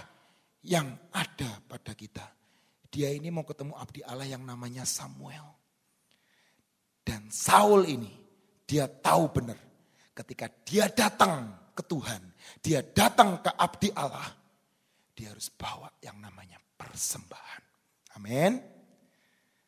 yang 0.62 0.94
ada 1.10 1.58
pada 1.66 1.90
kita? 1.90 2.22
Dia 2.86 3.10
ini 3.10 3.34
mau 3.34 3.42
ketemu 3.42 3.74
abdi 3.74 4.06
Allah 4.06 4.30
yang 4.30 4.46
namanya 4.46 4.86
Samuel. 4.86 5.63
Dan 7.04 7.28
Saul 7.28 7.84
ini 7.84 8.10
dia 8.64 8.88
tahu 8.88 9.28
benar 9.28 9.60
ketika 10.16 10.48
dia 10.64 10.88
datang 10.88 11.52
ke 11.76 11.82
Tuhan, 11.84 12.22
dia 12.64 12.80
datang 12.80 13.44
ke 13.44 13.50
abdi 13.52 13.92
Allah, 13.92 14.32
dia 15.12 15.34
harus 15.34 15.52
bawa 15.52 15.92
yang 16.00 16.16
namanya 16.22 16.56
persembahan. 16.80 17.62
Amin. 18.16 18.56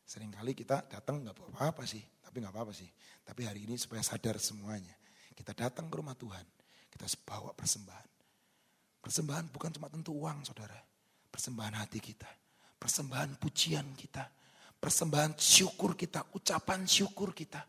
Seringkali 0.07 0.55
kita 0.55 0.87
datang 0.87 1.21
nggak 1.21 1.35
apa-apa 1.53 1.83
sih, 1.83 2.01
tapi 2.23 2.39
nggak 2.39 2.53
apa-apa 2.55 2.73
sih. 2.73 2.87
Tapi 3.27 3.43
hari 3.43 3.67
ini 3.67 3.75
supaya 3.75 3.99
sadar 3.99 4.39
semuanya, 4.39 4.95
kita 5.35 5.51
datang 5.51 5.91
ke 5.91 5.95
rumah 5.99 6.15
Tuhan, 6.15 6.47
kita 6.89 7.03
harus 7.03 7.19
bawa 7.19 7.51
persembahan. 7.51 8.09
Persembahan 9.03 9.45
bukan 9.51 9.71
cuma 9.75 9.91
tentu 9.91 10.15
uang, 10.15 10.47
saudara. 10.47 10.79
Persembahan 11.27 11.75
hati 11.83 11.99
kita, 11.99 12.27
persembahan 12.79 13.35
pujian 13.35 13.93
kita, 13.99 14.25
persembahan 14.77 15.35
syukur 15.37 15.97
kita, 15.97 16.23
ucapan 16.37 16.85
syukur 16.85 17.33
kita. 17.33 17.61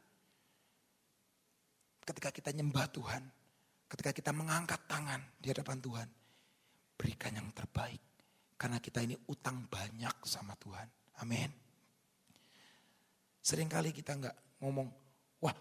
Ketika 2.05 2.33
kita 2.33 2.51
nyembah 2.53 2.89
Tuhan, 2.89 3.23
ketika 3.89 4.13
kita 4.13 4.31
mengangkat 4.33 4.81
tangan 4.89 5.21
di 5.41 5.53
hadapan 5.53 5.79
Tuhan, 5.81 6.09
berikan 6.99 7.33
yang 7.37 7.49
terbaik. 7.55 8.03
Karena 8.59 8.83
kita 8.83 8.99
ini 9.07 9.15
utang 9.31 9.71
banyak 9.71 10.17
sama 10.27 10.59
Tuhan. 10.59 10.89
Amin. 11.23 11.47
Seringkali 13.39 13.95
kita 13.95 14.19
nggak 14.19 14.37
ngomong, 14.61 14.89
wah 15.39 15.55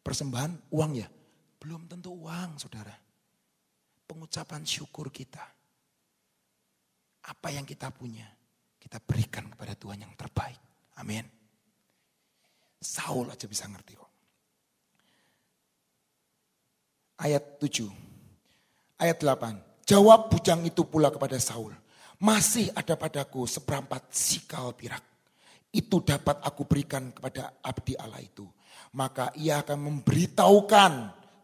persembahan 0.00 0.72
uang 0.72 0.92
ya. 0.96 1.08
Belum 1.60 1.84
tentu 1.86 2.16
uang 2.16 2.56
saudara. 2.56 2.96
Pengucapan 4.08 4.64
syukur 4.64 5.12
kita. 5.12 5.44
Apa 7.22 7.54
yang 7.54 7.62
kita 7.68 7.92
punya, 7.94 8.26
kita 8.80 8.98
berikan 8.98 9.46
kepada 9.46 9.78
Tuhan 9.78 10.02
yang 10.02 10.10
terbaik. 10.18 10.71
Amin. 11.02 11.26
Saul 12.78 13.26
aja 13.26 13.46
bisa 13.50 13.66
ngerti 13.66 13.98
kok. 13.98 14.10
Ayat 17.22 17.58
7. 17.58 17.90
Ayat 19.02 19.18
8. 19.18 19.86
Jawab 19.86 20.30
bujang 20.30 20.62
itu 20.62 20.86
pula 20.86 21.10
kepada 21.10 21.38
Saul. 21.42 21.74
Masih 22.22 22.70
ada 22.78 22.94
padaku 22.94 23.50
seperempat 23.50 24.14
sikal 24.14 24.78
pirak. 24.78 25.02
Itu 25.74 26.06
dapat 26.06 26.38
aku 26.46 26.70
berikan 26.70 27.10
kepada 27.10 27.58
abdi 27.66 27.98
Allah 27.98 28.22
itu. 28.22 28.46
Maka 28.94 29.34
ia 29.34 29.62
akan 29.62 29.78
memberitahukan 29.90 30.92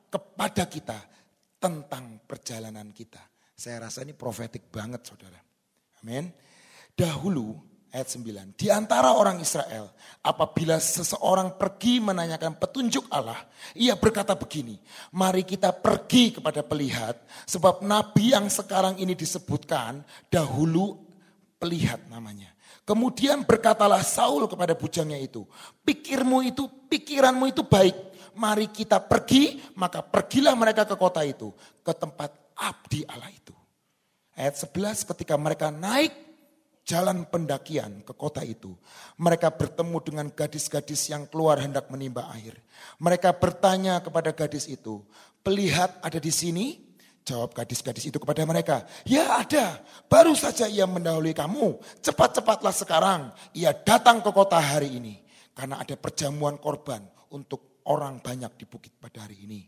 kepada 0.06 0.70
kita 0.70 0.98
tentang 1.59 2.22
perjalanan 2.22 2.94
kita. 2.94 3.22
Saya 3.59 3.90
rasa 3.90 4.06
ini 4.06 4.14
profetik 4.14 4.70
banget 4.70 5.02
saudara. 5.02 5.38
Amin. 6.02 6.30
Dahulu 6.94 7.59
ayat 7.93 8.09
9. 8.09 8.55
Di 8.59 8.68
antara 8.68 9.16
orang 9.16 9.41
Israel, 9.41 9.93
apabila 10.20 10.76
seseorang 10.76 11.57
pergi 11.57 12.01
menanyakan 12.05 12.61
petunjuk 12.61 13.09
Allah, 13.09 13.39
ia 13.76 13.97
berkata 13.97 14.36
begini, 14.36 14.76
mari 15.12 15.45
kita 15.45 15.72
pergi 15.72 16.36
kepada 16.36 16.61
pelihat, 16.61 17.16
sebab 17.49 17.84
nabi 17.84 18.36
yang 18.36 18.47
sekarang 18.53 19.01
ini 19.01 19.16
disebutkan, 19.16 20.05
dahulu 20.28 21.01
pelihat 21.57 22.05
namanya. 22.12 22.53
Kemudian 22.84 23.45
berkatalah 23.45 24.01
Saul 24.01 24.49
kepada 24.49 24.72
bujangnya 24.72 25.20
itu, 25.20 25.45
pikirmu 25.84 26.41
itu, 26.49 26.64
pikiranmu 26.89 27.53
itu 27.53 27.61
baik, 27.61 27.97
mari 28.32 28.68
kita 28.72 28.97
pergi, 29.01 29.61
maka 29.76 30.01
pergilah 30.01 30.57
mereka 30.57 30.89
ke 30.89 30.97
kota 30.97 31.20
itu, 31.20 31.53
ke 31.84 31.93
tempat 31.93 32.32
abdi 32.57 33.05
Allah 33.05 33.28
itu. 33.28 33.53
Ayat 34.39 34.55
11 34.55 35.03
ketika 35.03 35.34
mereka 35.34 35.68
naik 35.68 36.28
jalan 36.89 37.28
pendakian 37.28 38.01
ke 38.01 38.16
kota 38.16 38.41
itu. 38.41 38.72
Mereka 39.20 39.53
bertemu 39.53 40.01
dengan 40.01 40.26
gadis-gadis 40.32 41.12
yang 41.12 41.28
keluar 41.28 41.61
hendak 41.61 41.93
menimba 41.93 42.32
air. 42.32 42.57
Mereka 42.97 43.36
bertanya 43.36 44.01
kepada 44.01 44.32
gadis 44.32 44.64
itu, 44.64 45.05
pelihat 45.45 46.01
ada 46.01 46.16
di 46.16 46.32
sini? 46.32 46.89
Jawab 47.28 47.53
gadis-gadis 47.53 48.09
itu 48.09 48.16
kepada 48.16 48.41
mereka, 48.49 48.89
ya 49.05 49.45
ada, 49.45 49.84
baru 50.09 50.32
saja 50.32 50.64
ia 50.64 50.89
mendahului 50.89 51.36
kamu. 51.36 51.76
Cepat-cepatlah 52.01 52.72
sekarang, 52.72 53.20
ia 53.53 53.76
datang 53.76 54.24
ke 54.24 54.32
kota 54.32 54.57
hari 54.57 54.97
ini. 54.97 55.20
Karena 55.53 55.84
ada 55.84 55.93
perjamuan 56.01 56.57
korban 56.57 57.05
untuk 57.36 57.84
orang 57.84 58.24
banyak 58.24 58.57
di 58.57 58.64
bukit 58.64 58.97
pada 58.97 59.28
hari 59.28 59.45
ini. 59.45 59.61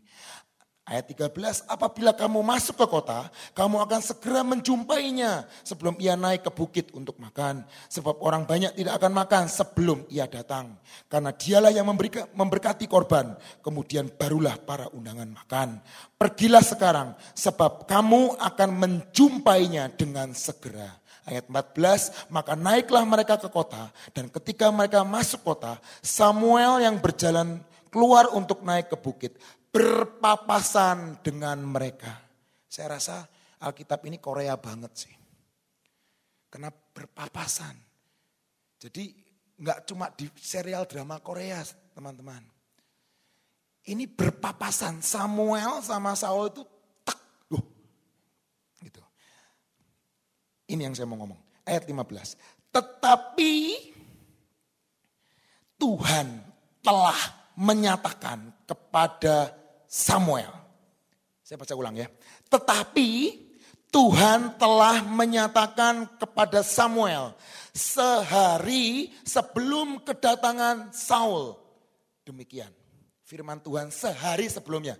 Ayat 0.81 1.13
13, 1.13 1.69
apabila 1.69 2.09
kamu 2.09 2.41
masuk 2.41 2.73
ke 2.73 2.87
kota, 2.89 3.29
kamu 3.53 3.85
akan 3.85 4.01
segera 4.01 4.41
menjumpainya 4.41 5.45
sebelum 5.61 5.93
ia 6.01 6.17
naik 6.17 6.41
ke 6.41 6.51
bukit 6.51 6.89
untuk 6.97 7.21
makan. 7.21 7.61
Sebab 7.85 8.17
orang 8.17 8.49
banyak 8.49 8.73
tidak 8.73 8.97
akan 8.97 9.13
makan 9.13 9.43
sebelum 9.45 10.01
ia 10.09 10.25
datang. 10.25 10.73
Karena 11.05 11.37
dialah 11.37 11.69
yang 11.69 11.85
memberkati 12.33 12.89
korban, 12.89 13.37
kemudian 13.61 14.09
barulah 14.09 14.57
para 14.57 14.89
undangan 14.89 15.29
makan. 15.29 15.85
Pergilah 16.17 16.65
sekarang, 16.65 17.13
sebab 17.37 17.85
kamu 17.85 18.41
akan 18.41 18.69
menjumpainya 18.73 19.93
dengan 19.93 20.33
segera. 20.33 20.97
Ayat 21.29 21.45
14, 21.45 22.33
maka 22.33 22.57
naiklah 22.57 23.05
mereka 23.05 23.37
ke 23.37 23.53
kota, 23.53 23.93
dan 24.17 24.25
ketika 24.33 24.73
mereka 24.73 25.05
masuk 25.05 25.45
kota, 25.45 25.77
Samuel 26.01 26.81
yang 26.81 26.97
berjalan 26.97 27.61
keluar 27.93 28.33
untuk 28.33 28.65
naik 28.65 28.89
ke 28.89 28.97
bukit, 28.97 29.37
berpapasan 29.71 31.23
dengan 31.23 31.63
mereka. 31.63 32.19
Saya 32.67 32.99
rasa 32.99 33.23
Alkitab 33.63 34.03
ini 34.05 34.19
Korea 34.19 34.59
banget 34.59 34.91
sih. 35.07 35.15
Karena 36.51 36.67
berpapasan. 36.71 37.75
Jadi 38.75 39.15
nggak 39.61 39.79
cuma 39.87 40.11
di 40.11 40.27
serial 40.35 40.83
drama 40.83 41.23
Korea 41.23 41.63
teman-teman. 41.95 42.43
Ini 43.81 44.05
berpapasan 44.05 45.01
Samuel 45.01 45.81
sama 45.81 46.13
Saul 46.13 46.53
itu 46.53 46.61
tak. 47.01 47.17
Uh, 47.49 47.63
gitu. 48.83 49.01
Ini 50.69 50.91
yang 50.91 50.93
saya 50.93 51.07
mau 51.09 51.17
ngomong. 51.23 51.39
Ayat 51.65 51.87
15. 51.87 52.37
Tetapi 52.69 53.53
Tuhan 55.81 56.27
telah 56.85 57.19
menyatakan 57.57 58.65
kepada 58.65 59.60
Samuel. 59.91 60.47
Saya 61.43 61.59
baca 61.59 61.75
ulang 61.75 61.99
ya. 61.99 62.07
Tetapi 62.47 63.09
Tuhan 63.91 64.55
telah 64.55 65.03
menyatakan 65.03 66.07
kepada 66.15 66.63
Samuel 66.63 67.35
sehari 67.75 69.11
sebelum 69.27 69.99
kedatangan 69.99 70.95
Saul. 70.95 71.59
Demikian. 72.23 72.71
Firman 73.27 73.59
Tuhan 73.59 73.91
sehari 73.91 74.47
sebelumnya. 74.47 74.95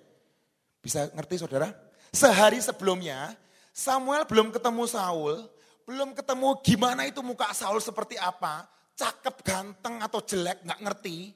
Bisa 0.83 1.07
ngerti 1.15 1.39
saudara? 1.39 1.71
Sehari 2.11 2.59
sebelumnya 2.59 3.31
Samuel 3.71 4.27
belum 4.27 4.51
ketemu 4.51 4.83
Saul, 4.91 5.47
belum 5.87 6.11
ketemu 6.11 6.59
gimana 6.59 7.07
itu 7.07 7.23
muka 7.23 7.55
Saul 7.55 7.79
seperti 7.79 8.19
apa, 8.19 8.67
cakep, 8.99 9.39
ganteng 9.47 10.03
atau 10.03 10.19
jelek, 10.19 10.67
nggak 10.67 10.81
ngerti 10.83 11.31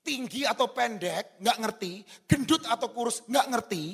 tinggi 0.00 0.48
atau 0.48 0.72
pendek, 0.72 1.40
nggak 1.40 1.58
ngerti, 1.60 1.92
gendut 2.26 2.64
atau 2.64 2.88
kurus, 2.90 3.24
nggak 3.28 3.46
ngerti. 3.52 3.84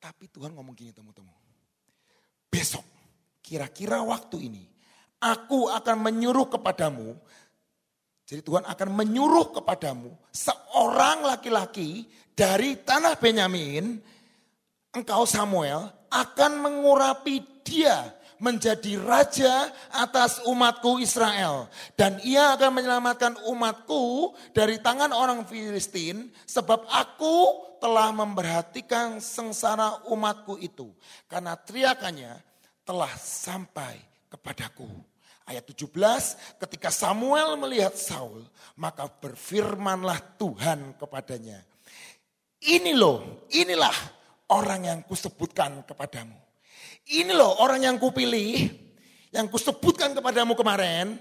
Tapi 0.00 0.24
Tuhan 0.32 0.56
ngomong 0.56 0.72
gini 0.72 0.92
temu-temu. 0.96 1.32
Besok, 2.48 2.84
kira-kira 3.44 4.00
waktu 4.00 4.48
ini, 4.48 4.64
aku 5.20 5.68
akan 5.68 5.96
menyuruh 6.00 6.48
kepadamu, 6.48 7.14
jadi 8.24 8.46
Tuhan 8.46 8.62
akan 8.62 8.88
menyuruh 8.94 9.50
kepadamu 9.58 10.14
seorang 10.30 11.26
laki-laki 11.26 12.06
dari 12.30 12.78
tanah 12.78 13.18
Benyamin, 13.18 13.98
engkau 14.94 15.26
Samuel 15.26 15.90
akan 16.10 16.52
mengurapi 16.62 17.62
dia 17.66 18.19
menjadi 18.40 18.96
raja 18.96 19.68
atas 19.92 20.40
umatku 20.48 20.98
Israel. 20.98 21.68
Dan 21.94 22.18
ia 22.24 22.56
akan 22.56 22.72
menyelamatkan 22.72 23.36
umatku 23.46 24.34
dari 24.56 24.80
tangan 24.80 25.12
orang 25.12 25.44
Filistin 25.44 26.32
sebab 26.48 26.88
aku 26.88 27.68
telah 27.78 28.10
memperhatikan 28.10 29.20
sengsara 29.20 30.02
umatku 30.08 30.56
itu. 30.58 30.88
Karena 31.28 31.54
teriakannya 31.54 32.40
telah 32.82 33.12
sampai 33.20 34.00
kepadaku. 34.32 34.88
Ayat 35.44 35.66
17, 35.66 35.90
ketika 36.62 36.94
Samuel 36.94 37.58
melihat 37.58 37.92
Saul, 37.98 38.46
maka 38.78 39.10
berfirmanlah 39.10 40.38
Tuhan 40.38 40.94
kepadanya. 40.94 41.58
Ini 42.60 42.94
loh, 42.94 43.48
inilah 43.50 43.96
orang 44.54 44.86
yang 44.86 45.00
kusebutkan 45.02 45.82
kepadamu 45.82 46.49
ini 47.10 47.32
loh 47.34 47.58
orang 47.58 47.82
yang 47.82 47.96
kupilih, 47.98 48.70
yang 49.34 49.50
kusebutkan 49.50 50.14
kepadamu 50.14 50.54
kemarin. 50.54 51.18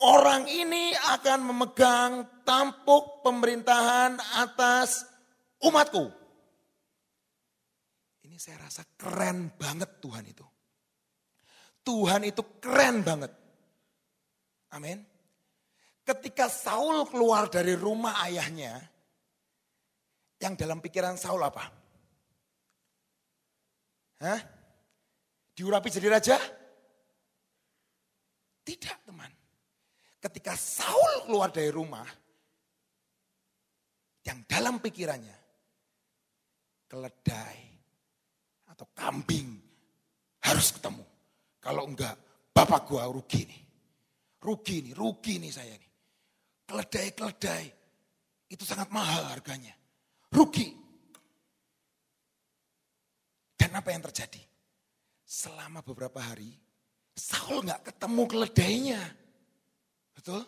Orang 0.00 0.48
ini 0.48 0.96
akan 0.96 1.44
memegang 1.44 2.12
tampuk 2.40 3.20
pemerintahan 3.20 4.16
atas 4.40 5.04
umatku. 5.60 6.08
Ini 8.24 8.40
saya 8.40 8.64
rasa 8.64 8.80
keren 8.96 9.52
banget 9.60 10.00
Tuhan 10.00 10.24
itu. 10.24 10.46
Tuhan 11.84 12.24
itu 12.24 12.40
keren 12.56 13.04
banget. 13.04 13.32
Amin. 14.72 15.04
Ketika 16.00 16.48
Saul 16.48 17.04
keluar 17.04 17.52
dari 17.52 17.76
rumah 17.76 18.24
ayahnya, 18.24 18.80
yang 20.40 20.56
dalam 20.56 20.80
pikiran 20.80 21.20
Saul 21.20 21.44
apa? 21.44 21.68
Hah? 24.24 24.59
Diurapi 25.60 25.92
jadi 25.92 26.08
raja? 26.08 26.40
Tidak 28.64 28.96
teman. 29.04 29.28
Ketika 30.16 30.56
Saul 30.56 31.28
keluar 31.28 31.52
dari 31.52 31.68
rumah, 31.68 32.08
yang 34.24 34.40
dalam 34.48 34.80
pikirannya, 34.80 35.36
keledai 36.88 37.60
atau 38.72 38.88
kambing 38.96 39.60
harus 40.48 40.72
ketemu. 40.72 41.04
Kalau 41.60 41.84
enggak, 41.84 42.16
bapak 42.56 42.88
gua 42.88 43.12
rugi 43.12 43.44
nih. 43.44 43.62
Rugi 44.40 44.76
nih, 44.88 44.92
rugi 44.96 45.36
nih 45.36 45.52
saya 45.52 45.76
nih. 45.76 45.92
Keledai-keledai, 46.64 47.64
itu 48.48 48.64
sangat 48.64 48.88
mahal 48.88 49.28
harganya. 49.28 49.76
Rugi. 50.32 50.72
Dan 53.60 53.76
apa 53.76 53.92
yang 53.92 54.00
terjadi? 54.08 54.49
Selama 55.30 55.78
beberapa 55.86 56.18
hari 56.18 56.58
Saul 57.14 57.62
nggak 57.62 57.94
ketemu 57.94 58.22
keledainya. 58.26 59.02
Betul? 60.16 60.42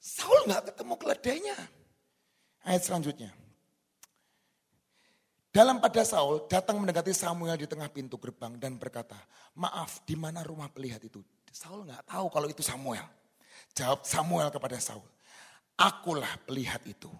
Saul 0.00 0.40
nggak 0.48 0.72
ketemu 0.72 0.94
keledainya. 0.96 1.58
Ayat 2.64 2.82
selanjutnya. 2.88 3.30
Dalam 5.54 5.78
pada 5.78 6.02
Saul 6.02 6.46
datang 6.50 6.80
mendekati 6.82 7.14
Samuel 7.14 7.58
di 7.58 7.66
tengah 7.68 7.86
pintu 7.90 8.18
gerbang 8.18 8.58
dan 8.58 8.78
berkata, 8.78 9.18
maaf 9.58 10.02
di 10.06 10.14
mana 10.18 10.42
rumah 10.42 10.70
pelihat 10.70 11.02
itu? 11.04 11.22
Saul 11.50 11.86
nggak 11.86 12.06
tahu 12.10 12.26
kalau 12.30 12.48
itu 12.50 12.62
Samuel. 12.62 13.04
Jawab 13.74 14.06
Samuel 14.06 14.50
kepada 14.54 14.78
Saul, 14.78 15.06
akulah 15.74 16.38
pelihat 16.46 16.82
itu. 16.86 17.10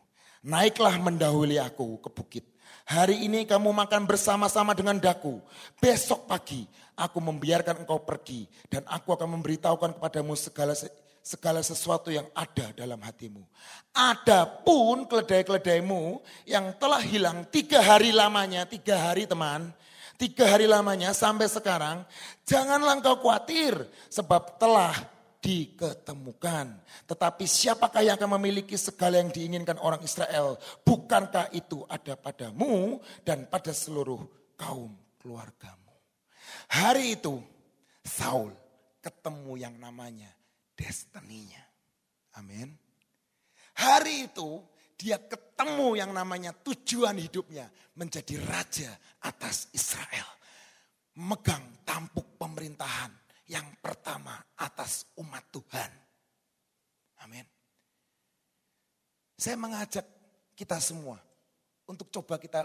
Naiklah 0.47 0.99
mendahului 0.99 1.59
aku 1.59 1.99
ke 2.03 2.11
bukit 2.11 2.54
Hari 2.85 3.25
ini 3.25 3.49
kamu 3.49 3.73
makan 3.73 4.05
bersama-sama 4.05 4.77
dengan 4.77 5.01
daku. 5.01 5.41
Besok 5.81 6.29
pagi 6.29 6.67
aku 6.99 7.19
membiarkan 7.19 7.83
engkau 7.87 8.03
pergi. 8.03 8.47
Dan 8.67 8.85
aku 8.87 9.15
akan 9.15 9.39
memberitahukan 9.39 9.99
kepadamu 9.99 10.35
segala 10.35 10.75
segala 11.25 11.65
sesuatu 11.65 12.13
yang 12.13 12.29
ada 12.37 12.69
dalam 12.77 13.01
hatimu. 13.01 13.41
Adapun 13.97 15.09
keledai-keledaimu 15.09 16.21
yang 16.45 16.77
telah 16.77 17.01
hilang 17.01 17.49
tiga 17.49 17.81
hari 17.81 18.13
lamanya, 18.13 18.69
tiga 18.69 19.01
hari 19.01 19.25
teman, 19.25 19.73
tiga 20.21 20.45
hari 20.45 20.69
lamanya 20.69 21.17
sampai 21.17 21.49
sekarang, 21.49 22.05
janganlah 22.45 23.01
engkau 23.01 23.17
khawatir 23.25 23.89
sebab 24.13 24.61
telah 24.61 24.93
diketemukan. 25.45 26.73
Tetapi 27.05 27.45
siapakah 27.45 28.01
yang 28.01 28.17
akan 28.17 28.41
memiliki 28.41 28.81
segala 28.81 29.21
yang 29.21 29.29
diinginkan 29.29 29.77
orang 29.77 30.01
Israel? 30.01 30.57
Bukankah 30.81 31.53
itu 31.53 31.85
ada 31.85 32.17
padamu 32.17 32.97
dan 33.21 33.45
pada 33.53 33.77
seluruh 33.77 34.25
kaum 34.57 34.97
keluargamu? 35.21 35.93
Hari 36.73 37.21
itu 37.21 37.37
Saul 38.01 38.57
ketemu 39.05 39.53
yang 39.61 39.77
namanya 39.77 40.33
destininya. 40.73 41.61
Amin. 42.41 42.73
Hari 43.77 44.33
itu 44.33 44.65
dia 44.97 45.21
ketemu 45.21 46.01
yang 46.01 46.17
namanya 46.17 46.57
tujuan 46.57 47.21
hidupnya 47.21 47.69
menjadi 48.01 48.41
raja 48.49 48.97
atas 49.21 49.69
Israel. 49.77 50.25
Megang 51.15 51.85
tampuk 51.87 52.41
pemerintahan 52.41 53.24
yang 53.49 53.77
pertama 53.81 54.41
atas 54.57 55.09
umat 55.21 55.45
Tuhan. 55.53 55.91
Amin. 57.25 57.45
Saya 59.37 59.57
mengajak 59.61 60.07
kita 60.57 60.81
semua 60.81 61.21
untuk 61.85 62.09
coba 62.09 62.41
kita 62.41 62.65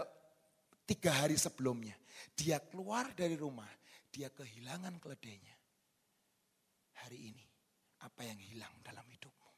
tiga 0.88 1.12
hari 1.24 1.36
sebelumnya. 1.36 1.96
Dia 2.32 2.60
keluar 2.62 3.12
dari 3.12 3.36
rumah, 3.36 3.68
dia 4.08 4.32
kehilangan 4.32 4.96
keledainya. 4.96 5.56
Hari 7.04 7.18
ini, 7.32 7.44
apa 8.04 8.22
yang 8.24 8.40
hilang 8.40 8.74
dalam 8.84 9.04
hidupmu? 9.08 9.50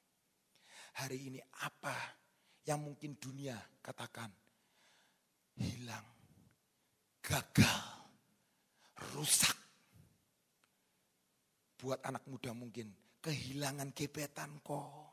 Hari 1.03 1.19
ini 1.31 1.41
apa 1.63 1.95
yang 2.67 2.83
mungkin 2.83 3.19
dunia 3.19 3.59
katakan 3.83 4.31
hilang, 5.59 6.07
gagal, 7.23 7.83
rusak 9.15 9.62
buat 11.83 11.99
anak 12.07 12.23
muda 12.31 12.55
mungkin 12.55 12.95
kehilangan 13.19 13.91
gebetan 13.91 14.63
kok. 14.63 15.11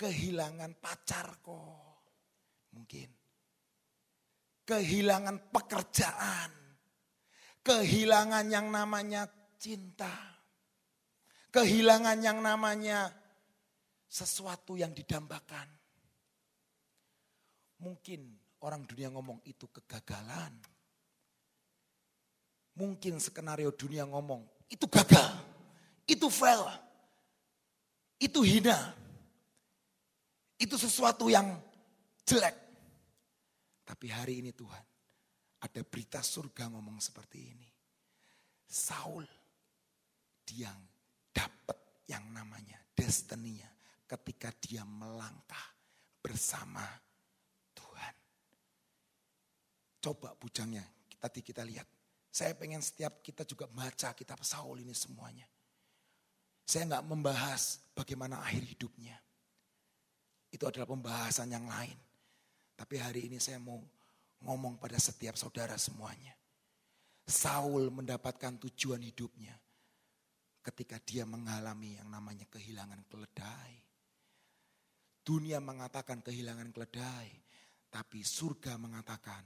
Kehilangan 0.00 0.80
pacar 0.80 1.44
kok. 1.44 2.08
Mungkin. 2.72 3.08
Kehilangan 4.64 5.52
pekerjaan. 5.52 6.50
Kehilangan 7.60 8.48
yang 8.48 8.72
namanya 8.72 9.28
cinta. 9.60 10.40
Kehilangan 11.52 12.16
yang 12.24 12.40
namanya 12.40 13.12
sesuatu 14.08 14.80
yang 14.80 14.96
didambakan. 14.96 15.68
Mungkin 17.84 18.20
orang 18.64 18.88
dunia 18.88 19.12
ngomong 19.12 19.44
itu 19.44 19.68
kegagalan. 19.68 20.56
Mungkin 22.78 23.18
skenario 23.18 23.74
dunia 23.74 24.06
ngomong 24.06 24.46
itu 24.70 24.86
gagal. 24.86 25.57
Itu 26.08 26.32
fail. 26.32 26.64
Itu 28.16 28.40
hina. 28.40 28.96
Itu 30.56 30.80
sesuatu 30.80 31.28
yang 31.28 31.52
jelek. 32.24 32.56
Tapi 33.84 34.06
hari 34.08 34.40
ini 34.42 34.50
Tuhan, 34.56 34.84
ada 35.62 35.80
berita 35.84 36.24
surga 36.24 36.72
ngomong 36.72 36.98
seperti 36.98 37.38
ini. 37.40 37.68
Saul, 38.68 39.24
dia 40.44 40.72
dapat 41.32 42.04
yang 42.08 42.24
namanya 42.32 42.76
destininya 42.92 43.68
ketika 44.04 44.52
dia 44.60 44.84
melangkah 44.84 45.72
bersama 46.20 46.84
Tuhan. 47.72 48.14
Coba 50.04 50.36
bujangnya, 50.36 50.84
tadi 51.16 51.40
kita 51.40 51.64
lihat. 51.64 51.88
Saya 52.28 52.52
pengen 52.52 52.84
setiap 52.84 53.24
kita 53.24 53.48
juga 53.48 53.64
baca 53.66 54.12
kitab 54.12 54.44
Saul 54.44 54.84
ini 54.84 54.92
semuanya. 54.92 55.48
Saya 56.68 56.84
nggak 56.84 57.08
membahas 57.08 57.80
bagaimana 57.96 58.44
akhir 58.44 58.60
hidupnya. 58.76 59.16
Itu 60.52 60.68
adalah 60.68 60.84
pembahasan 60.84 61.48
yang 61.48 61.64
lain. 61.64 61.96
Tapi 62.76 63.00
hari 63.00 63.24
ini 63.32 63.40
saya 63.40 63.56
mau 63.56 63.80
ngomong 64.44 64.76
pada 64.76 65.00
setiap 65.00 65.32
saudara 65.40 65.80
semuanya. 65.80 66.36
Saul 67.24 67.88
mendapatkan 67.88 68.60
tujuan 68.68 69.00
hidupnya 69.00 69.56
ketika 70.60 71.00
dia 71.00 71.24
mengalami 71.24 71.96
yang 71.96 72.12
namanya 72.12 72.44
kehilangan 72.52 73.00
keledai. 73.08 73.72
Dunia 75.24 75.64
mengatakan 75.64 76.20
kehilangan 76.20 76.68
keledai, 76.72 77.28
tapi 77.88 78.20
surga 78.20 78.76
mengatakan 78.76 79.40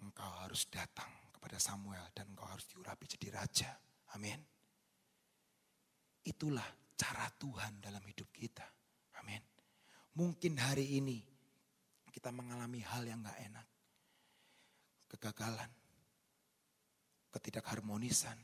engkau 0.00 0.32
harus 0.40 0.68
datang 0.72 1.08
kepada 1.36 1.60
Samuel 1.60 2.08
dan 2.16 2.32
engkau 2.32 2.48
harus 2.48 2.64
diurapi 2.72 3.04
jadi 3.04 3.28
raja. 3.32 3.72
Amin. 4.16 4.40
Itulah 6.22 6.66
cara 6.94 7.26
Tuhan 7.34 7.82
dalam 7.82 8.02
hidup 8.06 8.30
kita. 8.30 8.62
Amin. 9.18 9.42
Mungkin 10.14 10.54
hari 10.54 11.02
ini 11.02 11.18
kita 12.14 12.30
mengalami 12.30 12.78
hal 12.78 13.02
yang 13.02 13.26
gak 13.26 13.40
enak. 13.42 13.66
Kegagalan. 15.10 15.70
Ketidakharmonisan. 17.34 18.38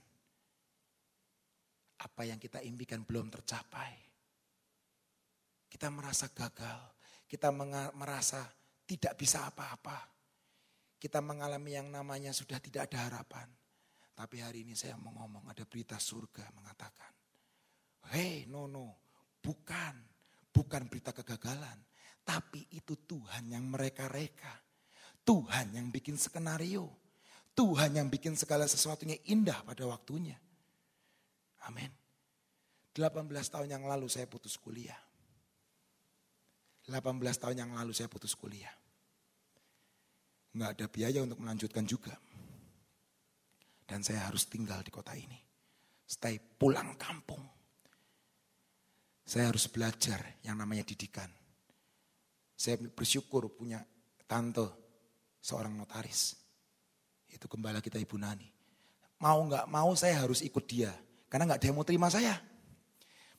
Apa 2.03 2.23
yang 2.27 2.43
kita 2.43 2.59
impikan 2.67 3.07
belum 3.07 3.31
tercapai. 3.31 3.95
Kita 5.71 5.87
merasa 5.95 6.27
gagal. 6.35 6.99
Kita 7.31 7.55
merasa 7.95 8.43
tidak 8.89 9.15
bisa 9.15 9.47
apa-apa. 9.47 10.09
Kita 10.99 11.23
mengalami 11.23 11.79
yang 11.79 11.95
namanya 11.95 12.35
sudah 12.35 12.59
tidak 12.59 12.91
ada 12.91 13.07
harapan. 13.07 13.47
Tapi 14.19 14.43
hari 14.43 14.67
ini 14.67 14.75
saya 14.75 14.99
mau 14.99 15.15
ngomong 15.15 15.47
ada 15.47 15.63
berita 15.63 15.95
surga 15.95 16.51
mengatakan 16.51 17.18
Hei, 18.13 18.49
no, 18.49 18.65
no. 18.65 18.97
Bukan. 19.41 19.95
Bukan 20.49 20.89
berita 20.89 21.13
kegagalan. 21.13 21.77
Tapi 22.25 22.65
itu 22.77 22.97
Tuhan 23.05 23.53
yang 23.53 23.69
mereka-reka. 23.69 24.53
Tuhan 25.25 25.77
yang 25.77 25.93
bikin 25.93 26.17
skenario. 26.17 26.89
Tuhan 27.53 27.97
yang 28.01 28.09
bikin 28.09 28.39
segala 28.39 28.65
sesuatunya 28.65 29.19
indah 29.29 29.61
pada 29.67 29.85
waktunya. 29.85 30.39
Amin. 31.69 31.91
18 32.97 33.29
tahun 33.29 33.69
yang 33.69 33.85
lalu 33.85 34.09
saya 34.09 34.25
putus 34.25 34.57
kuliah. 34.57 34.99
18 36.89 36.97
tahun 37.37 37.57
yang 37.57 37.71
lalu 37.77 37.93
saya 37.93 38.09
putus 38.09 38.33
kuliah. 38.33 38.73
Nggak 40.57 40.71
ada 40.81 40.87
biaya 40.89 41.21
untuk 41.21 41.45
melanjutkan 41.45 41.85
juga. 41.85 42.17
Dan 43.85 44.01
saya 44.01 44.29
harus 44.29 44.49
tinggal 44.49 44.81
di 44.81 44.89
kota 44.89 45.13
ini. 45.13 45.37
Stay 46.09 46.41
pulang 46.41 46.97
kampung 46.97 47.58
saya 49.29 49.53
harus 49.53 49.69
belajar 49.69 50.41
yang 50.41 50.57
namanya 50.57 50.89
didikan. 50.89 51.29
Saya 52.57 52.81
bersyukur 52.81 53.53
punya 53.53 53.85
tante 54.25 54.65
seorang 55.45 55.77
notaris. 55.77 56.33
Itu 57.29 57.45
gembala 57.45 57.85
kita 57.85 58.01
Ibu 58.01 58.17
Nani. 58.17 58.49
Mau 59.21 59.45
nggak 59.45 59.69
mau 59.69 59.93
saya 59.93 60.25
harus 60.25 60.41
ikut 60.41 60.65
dia. 60.65 60.97
Karena 61.29 61.45
nggak 61.45 61.61
yang 61.61 61.77
mau 61.77 61.85
terima 61.85 62.09
saya. 62.09 62.41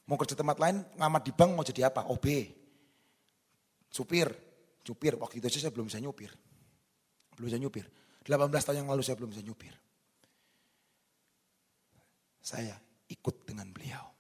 Mau 0.06 0.14
kerja 0.14 0.38
tempat 0.38 0.62
lain, 0.62 0.86
ngamat 0.94 1.22
di 1.26 1.34
bank 1.34 1.52
mau 1.58 1.66
jadi 1.66 1.90
apa? 1.90 2.06
OB. 2.06 2.26
Supir. 3.90 4.30
Supir, 4.86 5.18
waktu 5.18 5.42
itu 5.42 5.50
saya 5.50 5.74
belum 5.74 5.90
bisa 5.90 5.98
nyupir. 5.98 6.30
Belum 7.34 7.50
bisa 7.50 7.58
nyupir. 7.58 7.90
18 8.30 8.46
tahun 8.46 8.86
yang 8.86 8.90
lalu 8.94 9.02
saya 9.02 9.18
belum 9.18 9.34
bisa 9.34 9.42
nyupir. 9.42 9.74
Saya 12.46 12.78
ikut 13.10 13.50
dengan 13.50 13.74
beliau 13.74 14.19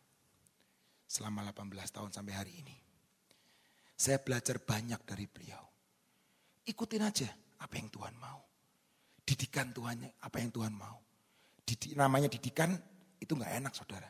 selama 1.09 1.41
18 1.49 1.73
tahun 1.89 2.13
sampai 2.13 2.33
hari 2.37 2.53
ini. 2.61 2.77
Saya 3.97 4.21
belajar 4.21 4.61
banyak 4.61 5.01
dari 5.03 5.25
beliau. 5.25 5.65
Ikutin 6.69 7.01
aja 7.01 7.27
apa 7.65 7.73
yang 7.81 7.89
Tuhan 7.89 8.13
mau. 8.21 8.45
Didikan 9.25 9.73
Tuhan 9.73 10.05
apa 10.05 10.37
yang 10.37 10.53
Tuhan 10.53 10.71
mau. 10.77 11.01
Didi, 11.65 11.97
namanya 11.97 12.29
didikan 12.29 12.77
itu 13.17 13.33
nggak 13.33 13.53
enak 13.57 13.73
saudara. 13.73 14.07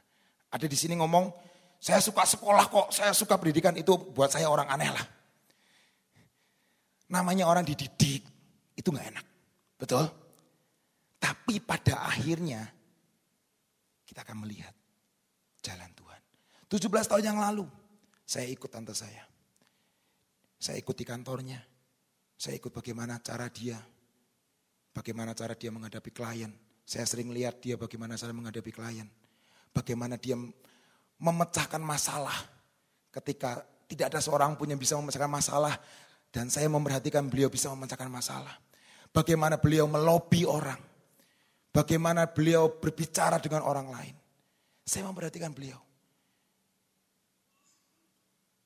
Ada 0.51 0.67
di 0.67 0.77
sini 0.77 0.99
ngomong, 0.99 1.31
saya 1.79 2.03
suka 2.03 2.27
sekolah 2.27 2.67
kok, 2.67 2.87
saya 2.91 3.15
suka 3.15 3.39
pendidikan 3.39 3.73
itu 3.79 3.95
buat 3.95 4.29
saya 4.29 4.51
orang 4.51 4.67
aneh 4.67 4.91
lah. 4.91 5.05
Namanya 7.09 7.49
orang 7.49 7.65
dididik, 7.65 8.21
itu 8.75 8.87
nggak 8.91 9.07
enak. 9.15 9.25
Betul? 9.79 10.05
Tapi 11.19 11.59
pada 11.63 12.05
akhirnya 12.05 12.63
kita 14.05 14.23
akan 14.23 14.37
melihat 14.45 14.71
jalan 15.59 15.91
Tuhan. 15.95 16.09
17 16.70 16.86
tahun 17.09 17.26
yang 17.26 17.41
lalu 17.41 17.65
saya 18.30 18.45
ikut 18.45 18.70
tante 18.70 18.93
saya. 18.93 19.26
Saya 20.61 20.78
ikut 20.78 20.93
di 20.93 21.01
kantornya. 21.01 21.57
Saya 22.38 22.61
ikut 22.61 22.70
bagaimana 22.70 23.17
cara 23.26 23.49
dia. 23.49 23.82
Bagaimana 24.93 25.34
cara 25.34 25.57
dia 25.57 25.74
menghadapi 25.74 26.13
klien. 26.13 26.53
Saya 26.86 27.09
sering 27.09 27.34
lihat 27.34 27.57
dia 27.57 27.74
bagaimana 27.74 28.22
cara 28.22 28.30
menghadapi 28.30 28.70
klien. 28.70 29.09
Bagaimana 29.74 30.22
dia 30.22 30.38
memecahkan 31.17 31.82
masalah. 31.82 32.38
Ketika 33.09 33.65
tidak 33.89 34.13
ada 34.13 34.22
seorang 34.22 34.53
pun 34.53 34.70
yang 34.70 34.78
bisa 34.78 34.93
memecahkan 34.93 35.26
masalah. 35.26 35.74
Dan 36.30 36.53
saya 36.53 36.70
memperhatikan 36.70 37.26
beliau 37.34 37.49
bisa 37.49 37.74
memecahkan 37.74 38.13
masalah. 38.13 38.53
Bagaimana 39.09 39.57
beliau 39.57 39.89
melobi 39.89 40.45
orang. 40.45 40.78
Bagaimana 41.74 42.30
beliau 42.30 42.78
berbicara 42.78 43.41
dengan 43.41 43.65
orang 43.65 43.89
lain. 43.89 44.13
Saya 44.86 45.09
memperhatikan 45.09 45.49
beliau. 45.49 45.88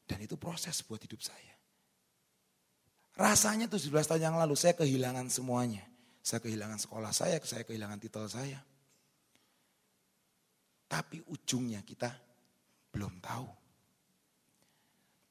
Dan 0.03 0.19
itu 0.23 0.35
proses 0.35 0.83
buat 0.83 0.99
hidup 0.99 1.23
saya. 1.23 1.53
Rasanya 3.13 3.69
17 3.69 3.93
tahun 3.93 4.23
yang 4.33 4.37
lalu 4.37 4.57
saya 4.57 4.73
kehilangan 4.73 5.29
semuanya. 5.29 5.85
Saya 6.23 6.39
kehilangan 6.39 6.79
sekolah 6.79 7.11
saya, 7.11 7.37
saya 7.43 7.67
kehilangan 7.67 7.99
titel 7.99 8.25
saya. 8.25 8.57
Tapi 10.89 11.21
ujungnya 11.29 11.81
kita 11.85 12.09
belum 12.93 13.21
tahu. 13.21 13.47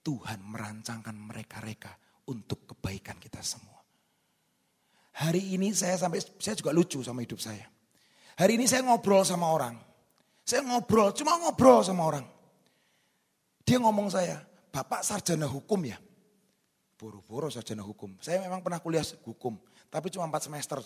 Tuhan 0.02 0.42
merancangkan 0.42 1.14
mereka-reka 1.14 1.94
untuk 2.26 2.74
kebaikan 2.74 3.22
kita 3.22 3.38
semua. 3.42 3.78
Hari 5.12 5.54
ini 5.54 5.70
saya 5.70 5.94
sampai 5.94 6.18
saya 6.40 6.58
juga 6.58 6.74
lucu 6.74 6.98
sama 7.04 7.22
hidup 7.22 7.38
saya. 7.38 7.68
Hari 8.38 8.58
ini 8.58 8.66
saya 8.66 8.82
ngobrol 8.82 9.22
sama 9.22 9.46
orang. 9.52 9.76
Saya 10.42 10.66
ngobrol, 10.66 11.14
cuma 11.14 11.38
ngobrol 11.38 11.86
sama 11.86 12.02
orang. 12.02 12.26
Dia 13.62 13.78
ngomong 13.78 14.10
saya, 14.10 14.42
Bapak 14.72 15.04
sarjana 15.04 15.44
hukum 15.44 15.84
ya? 15.84 16.00
Boro-boro 16.96 17.52
sarjana 17.52 17.84
hukum. 17.84 18.16
Saya 18.24 18.40
memang 18.40 18.64
pernah 18.64 18.80
kuliah 18.80 19.04
hukum, 19.28 19.60
tapi 19.92 20.08
cuma 20.08 20.24
4 20.32 20.48
semester. 20.48 20.80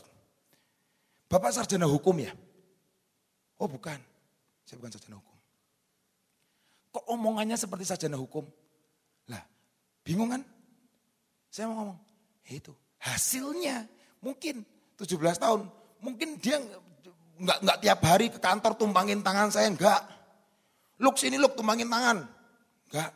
Bapak 1.30 1.55
sarjana 1.55 1.87
hukum 1.87 2.18
ya? 2.18 2.34
Oh 3.62 3.70
bukan, 3.70 3.97
saya 4.66 4.76
bukan 4.82 4.91
sarjana 4.91 5.16
hukum. 5.22 5.37
Kok 6.99 7.05
omongannya 7.14 7.55
seperti 7.55 7.87
sarjana 7.87 8.18
hukum? 8.18 8.43
Lah, 9.30 9.43
bingung 10.03 10.34
kan? 10.34 10.43
Saya 11.47 11.70
mau 11.70 11.87
ngomong, 11.87 11.99
ya 12.51 12.53
itu 12.59 12.72
hasilnya 13.07 13.87
mungkin 14.18 14.66
17 14.99 15.39
tahun. 15.39 15.61
Mungkin 16.03 16.43
dia 16.43 16.59
nggak 17.37 17.59
nggak 17.62 17.78
tiap 17.84 18.01
hari 18.03 18.26
ke 18.32 18.39
kantor 18.41 18.72
tumpangin 18.74 19.22
tangan 19.22 19.53
saya 19.53 19.70
enggak. 19.70 20.03
Luk 20.99 21.20
sini 21.20 21.37
luk 21.37 21.55
tumpangin 21.55 21.87
tangan. 21.87 22.24
Enggak. 22.91 23.11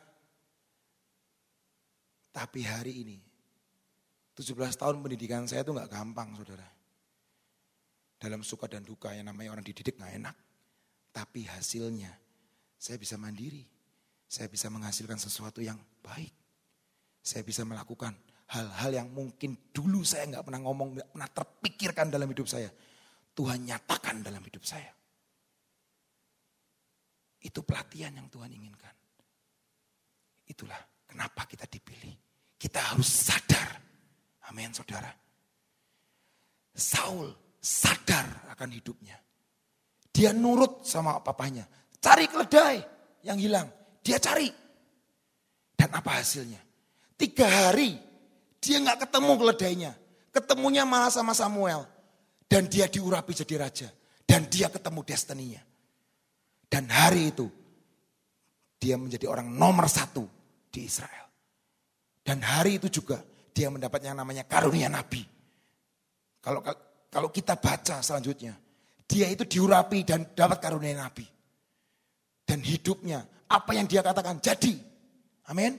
Tapi 2.30 2.62
hari 2.62 3.02
ini 3.02 3.18
17 4.38 4.56
tahun 4.78 5.02
pendidikan 5.02 5.44
saya 5.50 5.66
itu 5.66 5.74
enggak 5.74 5.90
gampang 5.90 6.32
saudara. 6.38 6.68
Dalam 8.20 8.44
suka 8.46 8.70
dan 8.70 8.84
duka 8.86 9.10
yang 9.12 9.28
namanya 9.28 9.58
orang 9.58 9.66
dididik 9.66 9.98
nggak 9.98 10.14
enak. 10.22 10.36
Tapi 11.10 11.44
hasilnya 11.50 12.12
saya 12.78 12.96
bisa 12.96 13.18
mandiri. 13.18 13.66
Saya 14.30 14.46
bisa 14.46 14.70
menghasilkan 14.70 15.18
sesuatu 15.18 15.58
yang 15.58 15.76
baik. 16.06 16.30
Saya 17.20 17.42
bisa 17.42 17.66
melakukan 17.66 18.14
hal-hal 18.54 18.90
yang 18.94 19.08
mungkin 19.10 19.58
dulu 19.74 20.06
saya 20.06 20.30
nggak 20.30 20.46
pernah 20.46 20.62
ngomong, 20.62 20.88
nggak 20.96 21.08
pernah 21.10 21.30
terpikirkan 21.30 22.06
dalam 22.08 22.30
hidup 22.30 22.46
saya. 22.46 22.70
Tuhan 23.34 23.66
nyatakan 23.66 24.22
dalam 24.22 24.42
hidup 24.46 24.62
saya. 24.62 24.90
Itu 27.40 27.64
pelatihan 27.64 28.14
yang 28.14 28.28
Tuhan 28.28 28.52
inginkan. 28.52 28.94
Itulah 30.46 30.89
kenapa 31.10 31.42
kita 31.50 31.66
dipilih. 31.66 32.14
Kita 32.54 32.94
harus 32.94 33.10
sadar. 33.10 33.68
Amin 34.46 34.70
saudara. 34.70 35.10
Saul 36.70 37.34
sadar 37.58 38.46
akan 38.54 38.70
hidupnya. 38.70 39.18
Dia 40.14 40.30
nurut 40.30 40.86
sama 40.86 41.18
papanya. 41.18 41.66
Cari 41.98 42.30
keledai 42.30 42.76
yang 43.26 43.36
hilang. 43.42 43.66
Dia 44.06 44.22
cari. 44.22 44.46
Dan 45.74 45.90
apa 45.90 46.22
hasilnya? 46.22 46.62
Tiga 47.18 47.48
hari 47.48 47.98
dia 48.60 48.76
nggak 48.78 49.08
ketemu 49.08 49.32
keledainya. 49.40 49.92
Ketemunya 50.30 50.84
malah 50.84 51.10
sama 51.10 51.32
Samuel. 51.32 51.88
Dan 52.46 52.68
dia 52.68 52.86
diurapi 52.86 53.32
jadi 53.32 53.54
raja. 53.56 53.88
Dan 54.28 54.46
dia 54.46 54.68
ketemu 54.68 55.00
destininya. 55.02 55.62
Dan 56.70 56.86
hari 56.86 57.34
itu 57.34 57.50
dia 58.78 58.94
menjadi 58.94 59.26
orang 59.26 59.50
nomor 59.50 59.90
satu 59.90 60.39
di 60.70 60.86
Israel. 60.86 61.26
Dan 62.22 62.40
hari 62.40 62.78
itu 62.78 62.88
juga 62.88 63.18
dia 63.50 63.68
mendapat 63.68 64.06
yang 64.06 64.16
namanya 64.16 64.46
karunia 64.46 64.86
nabi. 64.86 65.26
Kalau 66.40 66.62
kalau 67.10 67.28
kita 67.28 67.58
baca 67.58 67.98
selanjutnya, 68.00 68.54
dia 69.04 69.26
itu 69.26 69.42
diurapi 69.42 70.06
dan 70.06 70.30
dapat 70.32 70.62
karunia 70.62 70.94
nabi. 70.94 71.26
Dan 72.46 72.62
hidupnya, 72.62 73.26
apa 73.50 73.70
yang 73.74 73.90
dia 73.90 74.00
katakan 74.00 74.38
jadi. 74.38 74.78
Amin. 75.50 75.74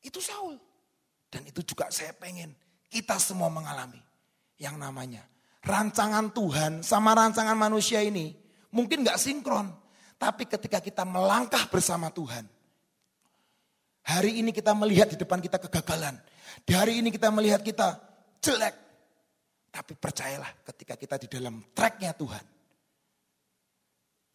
Itu 0.00 0.18
Saul. 0.24 0.56
Dan 1.28 1.44
itu 1.46 1.60
juga 1.62 1.92
saya 1.92 2.16
pengen 2.16 2.56
kita 2.90 3.20
semua 3.20 3.52
mengalami 3.52 4.00
yang 4.58 4.74
namanya 4.80 5.22
rancangan 5.62 6.32
Tuhan 6.34 6.82
sama 6.82 7.14
rancangan 7.14 7.54
manusia 7.54 8.02
ini 8.02 8.34
mungkin 8.74 9.06
gak 9.06 9.20
sinkron. 9.20 9.70
Tapi 10.20 10.44
ketika 10.44 10.84
kita 10.84 11.04
melangkah 11.08 11.64
bersama 11.72 12.12
Tuhan. 12.12 12.44
Hari 14.10 14.42
ini 14.42 14.50
kita 14.50 14.74
melihat 14.74 15.14
di 15.14 15.14
depan 15.14 15.38
kita 15.38 15.62
kegagalan. 15.62 16.18
Di 16.66 16.74
hari 16.74 16.98
ini 16.98 17.14
kita 17.14 17.30
melihat 17.30 17.62
kita 17.62 17.94
jelek. 18.42 18.74
Tapi 19.70 19.94
percayalah 19.94 20.50
ketika 20.66 20.98
kita 20.98 21.14
di 21.22 21.30
dalam 21.30 21.62
tracknya 21.70 22.10
Tuhan. 22.18 22.42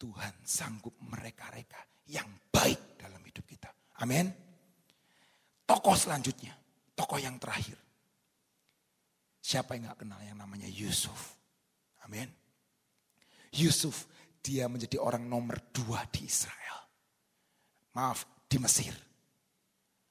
Tuhan 0.00 0.34
sanggup 0.44 0.96
mereka-reka 1.04 2.08
yang 2.08 2.24
baik 2.48 2.96
dalam 2.96 3.20
hidup 3.20 3.44
kita. 3.44 3.68
Amin. 4.00 4.32
Tokoh 5.68 5.96
selanjutnya, 5.96 6.56
tokoh 6.96 7.20
yang 7.20 7.36
terakhir. 7.36 7.76
Siapa 9.44 9.76
yang 9.76 9.92
gak 9.92 10.04
kenal 10.04 10.20
yang 10.24 10.40
namanya 10.40 10.68
Yusuf? 10.72 11.36
Amin. 12.04 12.32
Yusuf, 13.52 14.08
dia 14.40 14.68
menjadi 14.72 14.96
orang 15.00 15.24
nomor 15.28 15.60
dua 15.72 16.04
di 16.08 16.24
Israel. 16.24 16.86
Maaf, 17.92 18.24
di 18.48 18.56
Mesir. 18.56 18.94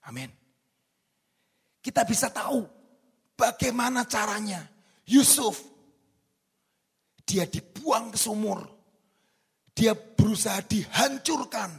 Amin. 0.06 0.30
Kita 1.82 2.02
bisa 2.06 2.30
tahu 2.34 2.66
bagaimana 3.38 4.06
caranya 4.10 4.66
Yusuf. 5.10 5.62
Dia 7.26 7.50
dibuang 7.50 8.14
ke 8.14 8.18
sumur. 8.18 8.62
Dia 9.76 9.98
berusaha 9.98 10.62
dihancurkan 10.66 11.70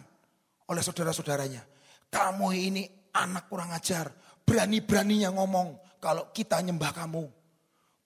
oleh 0.69 0.83
saudara-saudaranya. 0.83 1.63
Kamu 2.11 2.47
ini 2.55 2.83
anak 3.15 3.47
kurang 3.51 3.71
ajar. 3.73 4.11
Berani-beraninya 4.47 5.35
ngomong 5.35 5.99
kalau 6.03 6.31
kita 6.31 6.59
nyembah 6.63 6.93
kamu. 6.95 7.25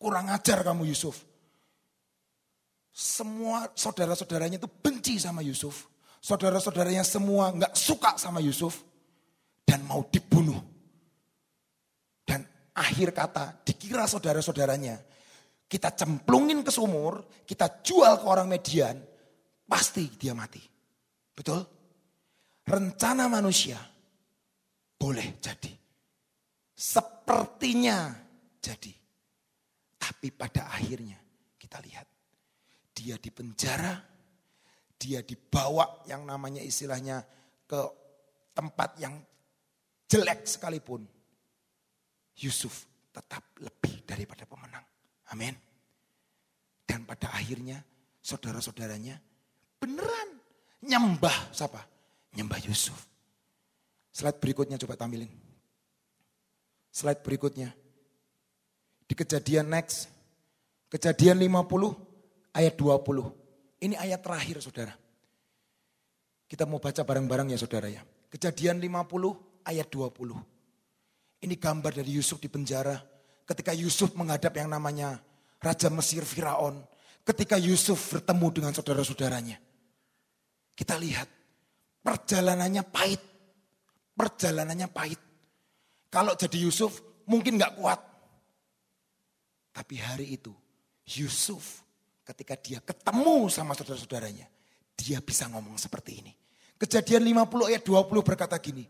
Kurang 0.00 0.32
ajar 0.32 0.64
kamu 0.64 0.88
Yusuf. 0.88 1.20
Semua 2.92 3.68
saudara-saudaranya 3.72 4.56
itu 4.60 4.68
benci 4.68 5.20
sama 5.20 5.44
Yusuf. 5.44 5.88
Saudara-saudaranya 6.20 7.04
semua 7.04 7.52
nggak 7.52 7.72
suka 7.76 8.16
sama 8.16 8.40
Yusuf. 8.40 8.89
Dan 9.70 9.86
mau 9.86 10.02
dibunuh. 10.10 10.58
Dan 12.26 12.42
akhir 12.74 13.14
kata 13.14 13.62
dikira 13.62 14.10
saudara-saudaranya. 14.10 14.98
Kita 15.70 15.94
cemplungin 15.94 16.66
ke 16.66 16.74
sumur, 16.74 17.46
kita 17.46 17.78
jual 17.86 18.18
ke 18.18 18.26
orang 18.26 18.50
median, 18.50 18.98
pasti 19.70 20.10
dia 20.18 20.34
mati. 20.34 20.58
Betul? 21.30 21.62
Rencana 22.66 23.30
manusia 23.30 23.78
boleh 24.98 25.38
jadi. 25.38 25.70
Sepertinya 26.74 28.10
jadi. 28.58 28.90
Tapi 29.94 30.34
pada 30.34 30.74
akhirnya 30.74 31.22
kita 31.54 31.78
lihat 31.86 32.06
dia 32.90 33.14
dipenjara, 33.14 33.94
dia 34.98 35.22
dibawa 35.22 36.02
yang 36.10 36.26
namanya 36.26 36.60
istilahnya 36.60 37.22
ke 37.70 37.80
tempat 38.50 38.98
yang 38.98 39.14
jelek 40.10 40.42
sekalipun. 40.42 41.06
Yusuf 42.42 42.90
tetap 43.14 43.46
lebih 43.62 44.02
daripada 44.02 44.42
pemenang. 44.42 44.82
Amin. 45.30 45.54
Dan 46.82 47.06
pada 47.06 47.30
akhirnya 47.30 47.78
saudara-saudaranya 48.18 49.14
beneran 49.78 50.28
nyembah 50.82 51.54
siapa? 51.54 51.78
Nyembah 52.34 52.58
Yusuf. 52.66 52.98
Slide 54.10 54.42
berikutnya 54.42 54.74
coba 54.82 54.98
tampilin. 54.98 55.30
Slide 56.90 57.22
berikutnya. 57.22 57.70
Di 59.06 59.14
kejadian 59.14 59.70
next. 59.70 60.10
Kejadian 60.90 61.38
50 61.38 62.58
ayat 62.58 62.74
20. 62.74 63.86
Ini 63.86 63.94
ayat 63.94 64.18
terakhir 64.18 64.58
saudara. 64.58 64.94
Kita 66.50 66.66
mau 66.66 66.82
baca 66.82 67.06
bareng-bareng 67.06 67.54
ya 67.54 67.58
saudara 67.62 67.86
ya. 67.86 68.02
Kejadian 68.26 68.82
50 68.82 69.49
ayat 69.70 69.86
20. 69.88 71.46
Ini 71.46 71.54
gambar 71.56 71.92
dari 72.02 72.10
Yusuf 72.18 72.42
di 72.42 72.50
penjara. 72.50 72.98
Ketika 73.46 73.72
Yusuf 73.72 74.12
menghadap 74.18 74.52
yang 74.58 74.68
namanya 74.68 75.22
Raja 75.62 75.88
Mesir 75.88 76.26
Firaun. 76.26 76.82
Ketika 77.22 77.56
Yusuf 77.56 78.12
bertemu 78.12 78.46
dengan 78.50 78.72
saudara-saudaranya. 78.74 79.56
Kita 80.74 80.96
lihat 80.98 81.40
Perjalanannya 82.00 82.82
pahit. 82.88 83.20
Perjalanannya 84.16 84.88
pahit. 84.88 85.20
Kalau 86.08 86.34
jadi 86.34 86.64
Yusuf 86.64 87.00
mungkin 87.28 87.60
gak 87.60 87.76
kuat. 87.76 88.00
Tapi 89.70 89.94
hari 90.02 90.34
itu 90.34 90.50
Yusuf 91.06 91.84
ketika 92.26 92.58
dia 92.58 92.80
ketemu 92.82 93.46
sama 93.52 93.76
saudara-saudaranya. 93.76 94.48
Dia 94.96 95.22
bisa 95.22 95.48
ngomong 95.48 95.80
seperti 95.80 96.20
ini. 96.24 96.32
Kejadian 96.80 97.24
50 97.46 97.70
ayat 97.70 97.82
20 97.84 98.24
berkata 98.24 98.56
gini. 98.56 98.84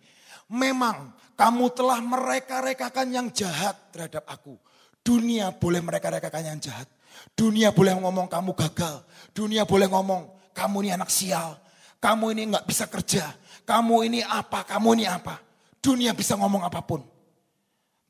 Memang 0.50 1.14
kamu 1.38 1.70
telah 1.72 2.02
mereka-rekakan 2.02 3.08
yang 3.14 3.26
jahat 3.30 3.94
terhadap 3.94 4.26
aku. 4.26 4.58
Dunia 5.00 5.54
boleh 5.54 5.80
mereka-rekakan 5.80 6.52
yang 6.52 6.58
jahat. 6.60 6.90
Dunia 7.32 7.70
boleh 7.72 7.96
ngomong 7.96 8.26
kamu 8.26 8.52
gagal. 8.58 9.06
Dunia 9.32 9.64
boleh 9.64 9.86
ngomong 9.88 10.52
kamu 10.52 10.76
ini 10.84 10.90
anak 10.92 11.08
sial. 11.08 11.56
Kamu 12.02 12.34
ini 12.34 12.50
nggak 12.50 12.66
bisa 12.66 12.90
kerja. 12.90 13.30
Kamu 13.64 14.02
ini 14.04 14.20
apa, 14.20 14.66
kamu 14.66 14.98
ini 14.98 15.06
apa. 15.06 15.38
Dunia 15.80 16.12
bisa 16.12 16.36
ngomong 16.36 16.66
apa 16.66 16.82
pun. 16.84 17.00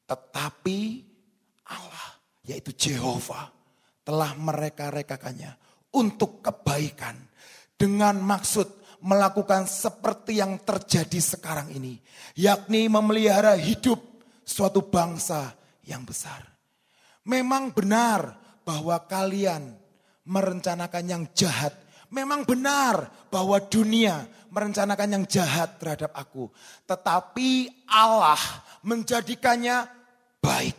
Tetapi 0.08 0.78
Allah, 1.70 2.08
yaitu 2.48 2.74
Jehovah, 2.74 3.46
telah 4.02 4.34
mereka-rekakannya 4.34 5.54
untuk 5.94 6.42
kebaikan. 6.42 7.14
Dengan 7.78 8.18
maksud 8.20 8.79
melakukan 9.00 9.64
seperti 9.64 10.40
yang 10.40 10.60
terjadi 10.60 11.20
sekarang 11.20 11.72
ini. 11.72 12.00
Yakni 12.36 12.88
memelihara 12.88 13.56
hidup 13.56 14.00
suatu 14.44 14.84
bangsa 14.84 15.56
yang 15.84 16.04
besar. 16.04 16.44
Memang 17.24 17.72
benar 17.72 18.36
bahwa 18.64 18.96
kalian 19.08 19.76
merencanakan 20.24 21.04
yang 21.04 21.22
jahat. 21.32 21.72
Memang 22.10 22.44
benar 22.44 23.08
bahwa 23.30 23.56
dunia 23.62 24.26
merencanakan 24.50 25.20
yang 25.20 25.24
jahat 25.24 25.78
terhadap 25.78 26.10
aku. 26.12 26.50
Tetapi 26.84 27.86
Allah 27.86 28.40
menjadikannya 28.82 29.86
baik. 30.42 30.76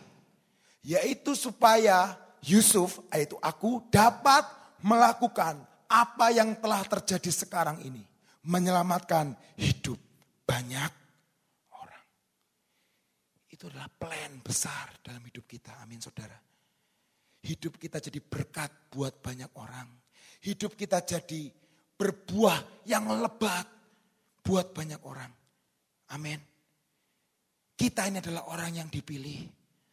Yaitu 0.82 1.38
supaya 1.38 2.18
Yusuf, 2.42 2.98
yaitu 3.14 3.38
aku 3.38 3.86
dapat 3.86 4.42
melakukan 4.82 5.62
apa 5.86 6.34
yang 6.34 6.58
telah 6.58 6.82
terjadi 6.82 7.30
sekarang 7.30 7.78
ini 7.86 8.11
menyelamatkan 8.42 9.34
hidup 9.58 9.98
banyak 10.42 10.92
orang. 11.78 12.04
Itu 13.46 13.70
adalah 13.70 13.90
plan 13.90 14.42
besar 14.42 14.98
dalam 15.02 15.22
hidup 15.22 15.46
kita. 15.46 15.78
Amin 15.82 16.02
saudara. 16.02 16.34
Hidup 17.42 17.78
kita 17.78 17.98
jadi 17.98 18.18
berkat 18.22 18.90
buat 18.90 19.22
banyak 19.22 19.50
orang. 19.58 19.86
Hidup 20.42 20.74
kita 20.74 21.02
jadi 21.02 21.50
berbuah 21.94 22.86
yang 22.90 23.06
lebat 23.22 23.66
buat 24.42 24.74
banyak 24.74 25.00
orang. 25.06 25.30
Amin. 26.14 26.38
Kita 27.78 28.06
ini 28.06 28.18
adalah 28.18 28.50
orang 28.50 28.82
yang 28.82 28.88
dipilih. 28.90 29.46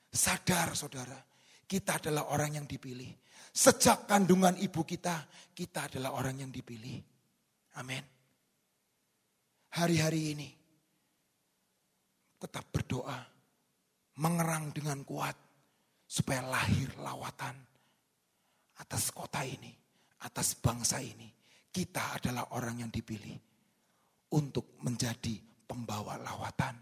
Sadar 0.10 0.74
saudara, 0.74 1.22
kita 1.70 2.02
adalah 2.02 2.34
orang 2.34 2.58
yang 2.58 2.66
dipilih. 2.66 3.14
Sejak 3.54 4.10
kandungan 4.10 4.58
ibu 4.58 4.82
kita, 4.82 5.22
kita 5.54 5.86
adalah 5.86 6.18
orang 6.18 6.42
yang 6.42 6.50
dipilih. 6.50 6.98
Amin 7.78 8.19
hari-hari 9.74 10.34
ini 10.34 10.50
tetap 12.40 12.72
berdoa, 12.72 13.20
mengerang 14.20 14.72
dengan 14.72 15.04
kuat 15.04 15.36
supaya 16.08 16.42
lahir 16.42 16.90
lawatan 16.98 17.56
atas 18.80 19.12
kota 19.12 19.44
ini, 19.44 19.70
atas 20.24 20.56
bangsa 20.58 21.04
ini. 21.04 21.28
Kita 21.70 22.18
adalah 22.18 22.58
orang 22.58 22.82
yang 22.82 22.92
dipilih 22.92 23.38
untuk 24.34 24.82
menjadi 24.82 25.38
pembawa 25.70 26.18
lawatan, 26.18 26.74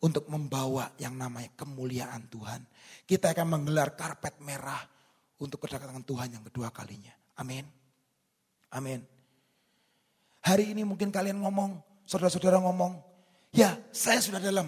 untuk 0.00 0.24
membawa 0.32 0.96
yang 0.96 1.12
namanya 1.12 1.52
kemuliaan 1.58 2.24
Tuhan. 2.32 2.64
Kita 3.04 3.36
akan 3.36 3.46
menggelar 3.60 3.92
karpet 3.92 4.40
merah 4.40 4.80
untuk 5.40 5.60
kedatangan 5.60 6.04
Tuhan 6.08 6.40
yang 6.40 6.44
kedua 6.48 6.72
kalinya. 6.72 7.12
Amin. 7.36 7.68
Amin. 8.72 9.04
Hari 10.40 10.72
ini 10.72 10.88
mungkin 10.88 11.12
kalian 11.12 11.44
ngomong, 11.44 11.76
saudara-saudara 12.10 12.58
ngomong, 12.58 12.98
ya 13.54 13.78
saya 13.94 14.18
sudah 14.18 14.42
dalam 14.42 14.66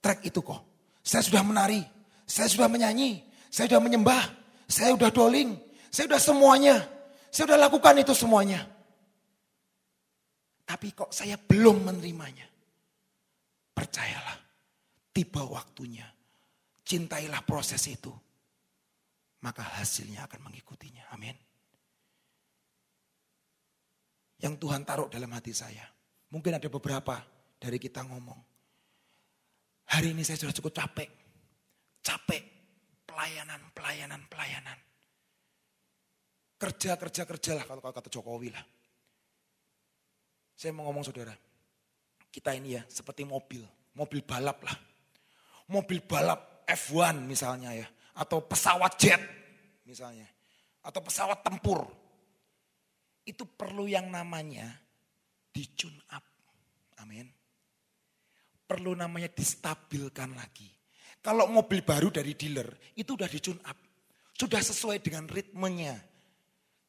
track 0.00 0.24
itu 0.24 0.40
kok. 0.40 0.64
Saya 1.04 1.20
sudah 1.20 1.44
menari, 1.44 1.84
saya 2.24 2.48
sudah 2.48 2.72
menyanyi, 2.72 3.20
saya 3.52 3.68
sudah 3.68 3.84
menyembah, 3.84 4.24
saya 4.64 4.96
sudah 4.96 5.12
doling, 5.12 5.60
saya 5.92 6.08
sudah 6.08 6.22
semuanya. 6.24 6.76
Saya 7.30 7.46
sudah 7.46 7.60
lakukan 7.62 7.94
itu 8.00 8.10
semuanya. 8.10 8.66
Tapi 10.66 10.90
kok 10.96 11.14
saya 11.14 11.38
belum 11.38 11.86
menerimanya. 11.86 12.42
Percayalah, 13.70 14.34
tiba 15.14 15.46
waktunya. 15.46 16.10
Cintailah 16.82 17.46
proses 17.46 17.86
itu. 17.86 18.10
Maka 19.46 19.62
hasilnya 19.78 20.26
akan 20.26 20.50
mengikutinya. 20.50 21.06
Amin. 21.14 21.38
Yang 24.42 24.54
Tuhan 24.58 24.82
taruh 24.82 25.06
dalam 25.06 25.30
hati 25.30 25.54
saya 25.54 25.86
Mungkin 26.30 26.54
ada 26.54 26.68
beberapa 26.70 27.18
dari 27.58 27.78
kita 27.82 28.06
ngomong. 28.06 28.38
Hari 29.90 30.14
ini 30.14 30.22
saya 30.22 30.38
sudah 30.38 30.54
cukup 30.54 30.72
capek. 30.78 31.10
Capek. 32.00 32.42
Pelayanan, 33.02 33.58
pelayanan, 33.74 34.22
pelayanan. 34.30 34.78
Kerja, 36.54 36.94
kerja, 36.94 37.22
kerja 37.26 37.52
lah 37.58 37.64
kalau 37.66 37.82
kata 37.82 38.06
Jokowi 38.06 38.54
lah. 38.54 38.62
Saya 40.54 40.70
mau 40.70 40.86
ngomong 40.86 41.02
saudara. 41.02 41.34
Kita 42.30 42.54
ini 42.54 42.78
ya 42.78 42.86
seperti 42.86 43.26
mobil. 43.26 43.66
Mobil 43.98 44.22
balap 44.22 44.62
lah. 44.62 44.76
Mobil 45.66 45.98
balap 46.06 46.62
F1 46.70 47.26
misalnya 47.26 47.74
ya. 47.74 47.88
Atau 48.14 48.46
pesawat 48.46 48.94
jet 48.94 49.18
misalnya. 49.82 50.30
Atau 50.86 51.02
pesawat 51.02 51.42
tempur. 51.42 51.90
Itu 53.26 53.42
perlu 53.42 53.90
yang 53.90 54.06
namanya 54.06 54.78
di 55.50 55.64
tune 55.74 55.98
up. 56.14 56.24
Amin. 57.02 57.26
Perlu 58.64 58.94
namanya 58.94 59.28
distabilkan 59.30 60.34
lagi. 60.38 60.70
Kalau 61.20 61.50
mobil 61.50 61.84
baru 61.84 62.08
dari 62.08 62.32
dealer, 62.32 62.70
itu 62.96 63.18
udah 63.18 63.28
di 63.28 63.40
tune 63.42 63.60
up. 63.66 63.76
Sudah 64.32 64.62
sesuai 64.62 65.04
dengan 65.04 65.28
ritmenya. 65.28 66.00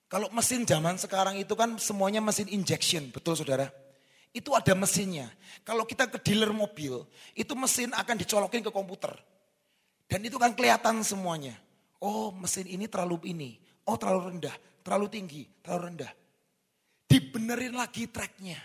Kalau 0.08 0.32
mesin 0.32 0.64
zaman 0.64 0.96
sekarang 0.96 1.40
itu 1.40 1.52
kan 1.58 1.76
semuanya 1.82 2.24
mesin 2.24 2.48
injection, 2.48 3.12
betul 3.12 3.36
saudara? 3.36 3.68
Itu 4.32 4.56
ada 4.56 4.72
mesinnya. 4.72 5.28
Kalau 5.68 5.84
kita 5.84 6.08
ke 6.08 6.20
dealer 6.24 6.56
mobil, 6.56 7.04
itu 7.36 7.54
mesin 7.56 7.92
akan 7.92 8.16
dicolokin 8.16 8.64
ke 8.64 8.72
komputer. 8.72 9.12
Dan 10.08 10.24
itu 10.24 10.40
kan 10.40 10.56
kelihatan 10.56 11.04
semuanya. 11.04 11.56
Oh 12.00 12.32
mesin 12.32 12.68
ini 12.68 12.88
terlalu 12.88 13.20
ini, 13.28 13.60
oh 13.88 13.96
terlalu 14.00 14.36
rendah, 14.36 14.56
terlalu 14.84 15.08
tinggi, 15.12 15.44
terlalu 15.64 15.96
rendah 15.96 16.12
dibenerin 17.12 17.76
lagi 17.76 18.08
tracknya. 18.08 18.56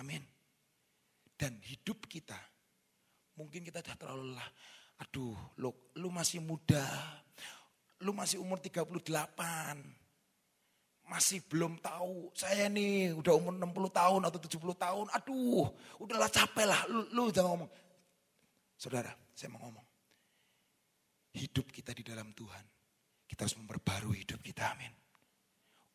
Amin. 0.00 0.24
Dan 1.36 1.60
hidup 1.60 2.08
kita, 2.08 2.38
mungkin 3.36 3.60
kita 3.62 3.84
sudah 3.84 3.96
terlalu 4.00 4.32
lelah. 4.32 4.50
Aduh, 5.04 5.36
lu, 5.60 5.70
lu 6.00 6.08
masih 6.10 6.42
muda, 6.42 6.82
lu 8.02 8.10
masih 8.16 8.42
umur 8.42 8.58
38, 8.58 9.06
masih 11.06 11.38
belum 11.46 11.78
tahu. 11.78 12.34
Saya 12.34 12.66
nih 12.66 13.14
udah 13.14 13.32
umur 13.38 13.54
60 13.54 13.92
tahun 13.94 14.20
atau 14.26 14.38
70 14.42 14.74
tahun, 14.74 15.06
aduh 15.14 15.70
udahlah 16.02 16.30
capek 16.32 16.66
lah, 16.66 16.80
lu, 16.90 17.06
lu 17.14 17.30
jangan 17.30 17.54
ngomong. 17.54 17.70
Saudara, 18.74 19.14
saya 19.34 19.54
mau 19.54 19.62
ngomong. 19.62 19.86
Hidup 21.38 21.70
kita 21.70 21.94
di 21.94 22.02
dalam 22.02 22.34
Tuhan, 22.34 22.64
kita 23.30 23.46
harus 23.46 23.54
memperbarui 23.62 24.26
hidup 24.26 24.42
kita, 24.42 24.74
amin. 24.74 25.07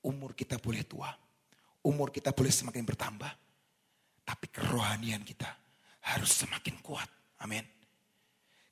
Umur 0.03 0.35
kita 0.35 0.59
boleh 0.59 0.83
tua, 0.83 1.07
umur 1.87 2.11
kita 2.11 2.35
boleh 2.35 2.51
semakin 2.51 2.83
bertambah, 2.83 3.31
tapi 4.23 4.45
kerohanian 4.51 5.23
kita 5.23 5.47
harus 6.11 6.43
semakin 6.43 6.75
kuat. 6.83 7.07
Amin. 7.43 7.63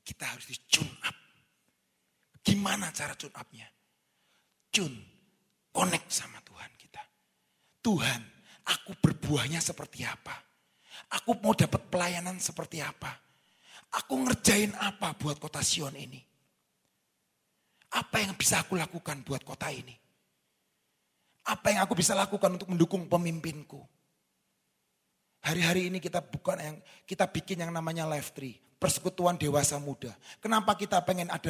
Kita 0.04 0.28
harus 0.28 0.48
di 0.48 0.58
tune 0.68 0.92
up. 1.08 1.16
Gimana 2.42 2.92
cara 2.92 3.16
tune 3.16 3.36
upnya? 3.36 3.68
Tune, 4.72 4.98
connect 5.72 6.08
sama 6.12 6.40
Tuhan 6.44 6.72
kita. 6.76 7.04
Tuhan, 7.84 8.22
aku 8.68 8.92
berbuahnya 9.00 9.60
seperti 9.64 10.04
apa? 10.04 10.36
Aku 11.20 11.36
mau 11.40 11.56
dapat 11.56 11.92
pelayanan 11.92 12.40
seperti 12.40 12.80
apa? 12.80 13.12
Aku 14.04 14.24
ngerjain 14.24 14.72
apa 14.80 15.12
buat 15.20 15.36
kota 15.40 15.60
Sion 15.60 15.96
ini? 16.00 16.20
Apa 17.92 18.24
yang 18.24 18.40
bisa 18.40 18.64
aku 18.64 18.80
lakukan 18.80 19.20
buat 19.28 19.44
kota 19.44 19.68
ini? 19.68 19.92
Apa 21.48 21.74
yang 21.74 21.82
aku 21.86 21.98
bisa 21.98 22.14
lakukan 22.14 22.54
untuk 22.54 22.70
mendukung 22.70 23.10
pemimpinku? 23.10 23.82
Hari-hari 25.42 25.90
ini 25.90 25.98
kita 25.98 26.22
bukan 26.22 26.58
yang 26.62 26.78
kita 27.10 27.26
bikin 27.26 27.66
yang 27.66 27.74
namanya 27.74 28.06
live 28.06 28.30
tree, 28.30 28.62
persekutuan 28.78 29.42
dewasa 29.42 29.82
muda. 29.82 30.14
Kenapa 30.38 30.78
kita 30.78 31.02
pengen 31.02 31.34
ada 31.34 31.50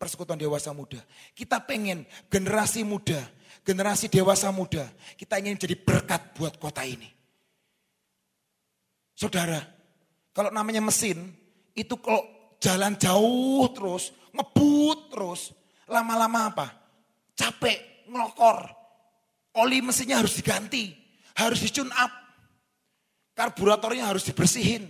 persekutuan 0.00 0.40
dewasa 0.40 0.72
muda? 0.72 0.96
Kita 1.36 1.60
pengen 1.60 2.08
generasi 2.32 2.88
muda, 2.88 3.20
generasi 3.68 4.08
dewasa 4.08 4.48
muda, 4.48 4.88
kita 5.20 5.36
ingin 5.44 5.60
jadi 5.60 5.76
berkat 5.76 6.32
buat 6.40 6.56
kota 6.56 6.88
ini. 6.88 7.12
Saudara, 9.12 9.60
kalau 10.32 10.48
namanya 10.48 10.80
mesin, 10.80 11.34
itu 11.76 12.00
kalau 12.00 12.22
jalan 12.62 12.96
jauh 12.96 13.66
terus, 13.76 14.14
ngebut 14.32 15.12
terus, 15.12 15.52
lama-lama 15.84 16.48
apa? 16.48 16.66
Capek, 17.36 18.08
ngelokor. 18.08 18.77
Oli 19.58 19.82
mesinnya 19.82 20.22
harus 20.22 20.38
diganti, 20.38 20.94
harus 21.34 21.58
dicun 21.58 21.90
up. 21.90 22.12
Karburatornya 23.34 24.06
harus 24.06 24.26
dibersihin. 24.26 24.86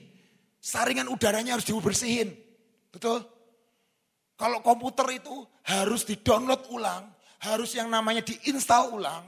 Saringan 0.60 1.08
udaranya 1.08 1.56
harus 1.56 1.64
dibersihin. 1.64 2.36
Betul? 2.92 3.24
Kalau 4.38 4.62
komputer 4.62 5.18
itu 5.18 5.34
harus 5.66 6.04
di-download 6.04 6.68
ulang, 6.70 7.10
harus 7.42 7.74
yang 7.74 7.88
namanya 7.90 8.22
diinstal 8.22 8.94
ulang, 8.94 9.24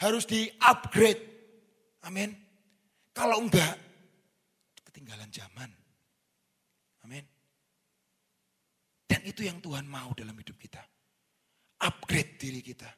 harus 0.00 0.24
di-upgrade. 0.24 1.22
Amin. 2.06 2.32
Kalau 3.12 3.42
enggak, 3.42 3.76
ketinggalan 4.90 5.28
zaman. 5.28 5.70
Amin. 7.04 7.24
Dan 9.06 9.20
itu 9.26 9.46
yang 9.46 9.60
Tuhan 9.60 9.86
mau 9.86 10.10
dalam 10.16 10.34
hidup 10.34 10.56
kita. 10.56 10.82
Upgrade 11.84 12.40
diri 12.40 12.60
kita. 12.64 12.88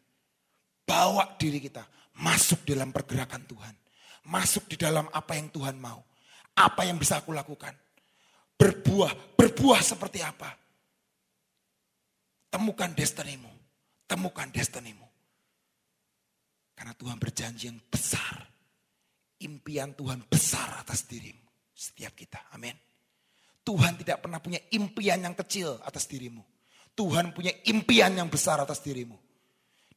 Bawa 0.88 1.36
diri 1.36 1.60
kita 1.60 1.84
masuk 2.24 2.64
dalam 2.64 2.88
pergerakan 2.88 3.44
Tuhan. 3.44 3.74
Masuk 4.32 4.72
di 4.72 4.80
dalam 4.80 5.04
apa 5.12 5.36
yang 5.36 5.52
Tuhan 5.52 5.76
mau. 5.76 6.00
Apa 6.56 6.88
yang 6.88 6.96
bisa 6.96 7.20
aku 7.20 7.36
lakukan. 7.36 7.76
Berbuah, 8.56 9.36
berbuah 9.36 9.80
seperti 9.84 10.24
apa. 10.24 10.48
Temukan 12.48 12.96
destinimu. 12.96 13.52
Temukan 14.08 14.48
destinimu. 14.48 15.04
Karena 16.72 16.96
Tuhan 16.96 17.20
berjanji 17.20 17.68
yang 17.68 17.78
besar. 17.92 18.48
Impian 19.44 19.92
Tuhan 19.92 20.24
besar 20.24 20.80
atas 20.80 21.04
dirimu. 21.04 21.44
Setiap 21.76 22.16
kita. 22.16 22.48
Amin. 22.56 22.74
Tuhan 23.62 24.00
tidak 24.00 24.24
pernah 24.24 24.40
punya 24.40 24.56
impian 24.72 25.20
yang 25.20 25.36
kecil 25.36 25.76
atas 25.84 26.08
dirimu. 26.08 26.40
Tuhan 26.96 27.36
punya 27.36 27.52
impian 27.68 28.16
yang 28.16 28.32
besar 28.32 28.58
atas 28.58 28.80
dirimu. 28.80 29.27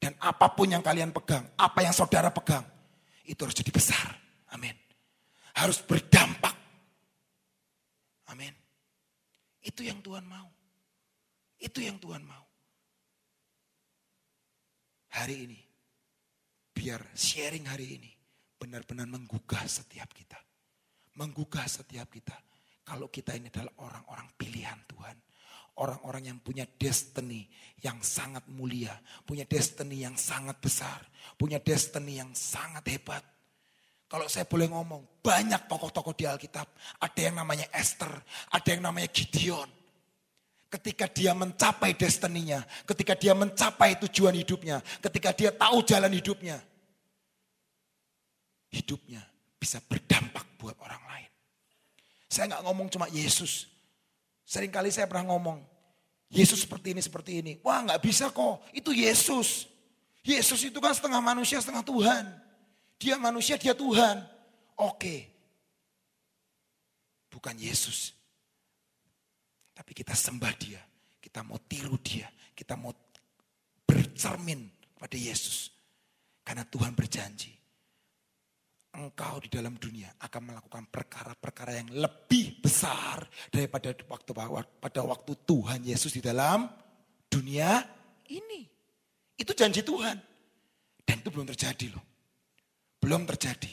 Dan 0.02 0.18
apa 0.18 0.49
pun 0.57 0.65
yang 0.65 0.82
kalian 0.82 1.14
pegang, 1.14 1.45
apa 1.53 1.86
yang 1.86 1.94
saudara 1.94 2.34
pegang, 2.34 2.65
itu 3.22 3.38
harus 3.38 3.53
jadi 3.53 3.69
besar. 3.69 4.10
Amin. 4.49 4.73
Harus 5.53 5.78
berdampak. 5.86 6.57
Amin. 8.34 8.49
Itu 9.61 9.86
yang 9.86 10.02
Tuhan 10.02 10.26
mau. 10.26 10.49
Itu 11.61 11.86
yang 11.86 12.02
Tuhan 12.02 12.26
mau. 12.26 12.45
Hari 15.22 15.36
ini, 15.45 15.60
biar 16.73 17.14
sharing 17.14 17.69
hari 17.69 18.02
ini 18.02 18.11
benar-benar 18.57 19.06
menggugah 19.06 19.69
setiap 19.69 20.10
kita 20.18 20.41
menggugah 21.22 21.68
setiap 21.68 22.07
kita. 22.07 22.38
Kalau 22.82 23.11
kita 23.11 23.36
ini 23.36 23.52
adalah 23.52 23.73
orang-orang 23.84 24.28
pilihan 24.36 24.80
Tuhan. 24.88 25.18
Orang-orang 25.80 26.27
yang 26.27 26.39
punya 26.43 26.68
destiny 26.68 27.48
yang 27.80 27.98
sangat 28.03 28.43
mulia. 28.52 28.93
Punya 29.23 29.48
destiny 29.48 30.03
yang 30.03 30.19
sangat 30.19 30.60
besar. 30.60 30.99
Punya 31.39 31.57
destiny 31.57 32.19
yang 32.19 32.35
sangat 32.35 32.84
hebat. 32.91 33.23
Kalau 34.11 34.27
saya 34.27 34.43
boleh 34.43 34.68
ngomong, 34.68 35.23
banyak 35.23 35.72
tokoh-tokoh 35.72 36.11
di 36.11 36.27
Alkitab. 36.27 36.68
Ada 36.99 37.31
yang 37.31 37.39
namanya 37.39 37.64
Esther, 37.72 38.11
ada 38.52 38.68
yang 38.68 38.84
namanya 38.84 39.07
Gideon. 39.07 39.72
Ketika 40.68 41.07
dia 41.07 41.31
mencapai 41.31 41.95
destininya, 41.95 42.60
ketika 42.84 43.15
dia 43.15 43.31
mencapai 43.31 43.95
tujuan 44.03 44.35
hidupnya, 44.35 44.84
ketika 44.99 45.31
dia 45.31 45.56
tahu 45.56 45.80
jalan 45.88 46.11
hidupnya, 46.11 46.60
hidupnya 48.68 49.23
bisa 49.56 49.80
berdampak 49.88 50.43
buat 50.60 50.76
orang 50.84 51.03
lain. 51.07 51.31
Saya 52.27 52.52
nggak 52.52 52.64
ngomong 52.68 52.91
cuma 52.91 53.07
Yesus. 53.07 53.70
Seringkali 54.52 54.91
saya 54.91 55.07
pernah 55.07 55.32
ngomong, 55.32 55.64
Yesus 56.28 56.68
seperti 56.68 56.91
ini, 56.91 56.99
seperti 56.99 57.32
ini. 57.40 57.53
Wah 57.64 57.88
nggak 57.88 58.03
bisa 58.03 58.28
kok, 58.36 58.68
itu 58.76 58.91
Yesus. 58.91 59.72
Yesus 60.28 60.68
itu 60.68 60.76
kan 60.84 60.91
setengah 60.91 61.23
manusia, 61.23 61.64
setengah 61.64 61.88
Tuhan. 61.88 62.28
Dia 62.99 63.15
manusia, 63.15 63.56
dia 63.56 63.72
Tuhan. 63.72 64.19
Oke. 64.76 65.32
Bukan 67.32 67.56
Yesus. 67.56 68.11
Tapi 69.72 69.95
kita 69.95 70.11
sembah 70.11 70.53
dia. 70.60 70.84
Kita 71.23 71.48
mau 71.48 71.56
tiru 71.64 71.95
dia. 72.03 72.28
Kita 72.52 72.76
mau 72.76 72.91
bercermin 73.88 74.68
pada 74.99 75.15
Yesus. 75.15 75.72
Karena 76.44 76.68
Tuhan 76.68 76.91
berjanji 76.91 77.61
engkau 78.91 79.39
di 79.39 79.47
dalam 79.47 79.80
dunia 79.80 80.11
akan 80.19 80.51
melakukan 80.51 80.84
perkara-perkara 80.91 81.80
yang 81.80 81.89
lebih 81.95 82.59
besar 82.59 83.23
daripada 83.47 83.95
waktu 83.95 84.31
pada 84.84 85.01
waktu 85.07 85.31
Tuhan 85.47 85.80
Yesus 85.88 86.19
di 86.19 86.22
dalam 86.23 86.68
dunia 87.31 87.80
ini. 88.27 88.68
Itu 89.39 89.55
janji 89.55 89.81
Tuhan. 89.81 90.18
Dan 91.01 91.15
itu 91.23 91.30
belum 91.31 91.47
terjadi 91.55 91.95
loh. 91.95 92.05
Belum 92.99 93.23
terjadi. 93.26 93.72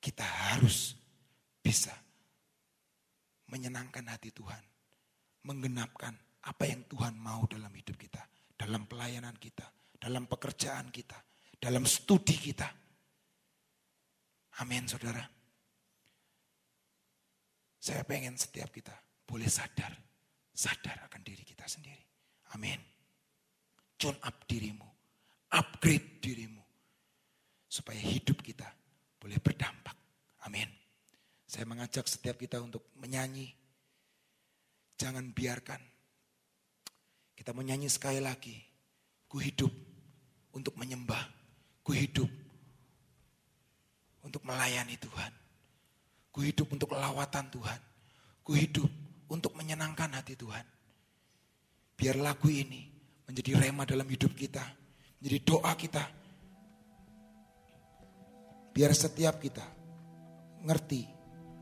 Kita 0.00 0.24
harus 0.24 0.96
bisa 1.60 1.92
menyenangkan 3.52 4.04
hati 4.10 4.32
Tuhan. 4.32 4.62
Menggenapkan 5.46 6.16
apa 6.50 6.64
yang 6.66 6.82
Tuhan 6.90 7.14
mau 7.14 7.46
dalam 7.46 7.70
hidup 7.70 7.94
kita. 7.94 8.24
Dalam 8.56 8.88
pelayanan 8.88 9.36
kita. 9.38 9.70
Dalam 9.94 10.26
pekerjaan 10.26 10.90
kita. 10.90 11.20
Dalam 11.56 11.86
studi 11.86 12.34
kita 12.34 12.85
Amin 14.62 14.88
saudara. 14.88 15.20
Saya 17.76 18.02
pengen 18.08 18.40
setiap 18.40 18.72
kita 18.72 18.96
boleh 19.28 19.46
sadar. 19.46 19.92
Sadar 20.56 21.04
akan 21.06 21.20
diri 21.20 21.44
kita 21.44 21.68
sendiri. 21.68 22.02
Amin. 22.56 22.80
Tune 24.00 24.16
up 24.24 24.48
dirimu. 24.48 24.88
Upgrade 25.52 26.18
dirimu. 26.24 26.64
Supaya 27.68 28.00
hidup 28.00 28.40
kita 28.40 28.64
boleh 29.20 29.36
berdampak. 29.38 29.94
Amin. 30.48 30.66
Saya 31.44 31.68
mengajak 31.68 32.08
setiap 32.08 32.40
kita 32.40 32.56
untuk 32.64 32.88
menyanyi. 32.96 33.52
Jangan 34.96 35.36
biarkan. 35.36 35.82
Kita 37.36 37.52
menyanyi 37.52 37.92
sekali 37.92 38.24
lagi. 38.24 38.56
Ku 39.28 39.36
hidup 39.36 39.70
untuk 40.56 40.72
menyembah. 40.80 41.28
Ku 41.84 41.92
hidup 41.92 42.45
untuk 44.26 44.42
melayani 44.42 44.98
Tuhan. 44.98 45.32
Ku 46.34 46.42
hidup 46.42 46.68
untuk 46.74 46.92
lawatan 46.92 47.46
Tuhan. 47.48 47.80
Ku 48.42 48.52
hidup 48.52 48.90
untuk 49.30 49.54
menyenangkan 49.54 50.12
hati 50.12 50.34
Tuhan. 50.34 50.66
Biar 51.96 52.20
lagu 52.20 52.50
ini 52.50 52.90
menjadi 53.24 53.56
rema 53.56 53.88
dalam 53.88 54.04
hidup 54.04 54.34
kita. 54.36 54.60
Menjadi 55.22 55.38
doa 55.46 55.72
kita. 55.78 56.04
Biar 58.76 58.92
setiap 58.92 59.40
kita 59.40 59.64
ngerti 60.68 61.08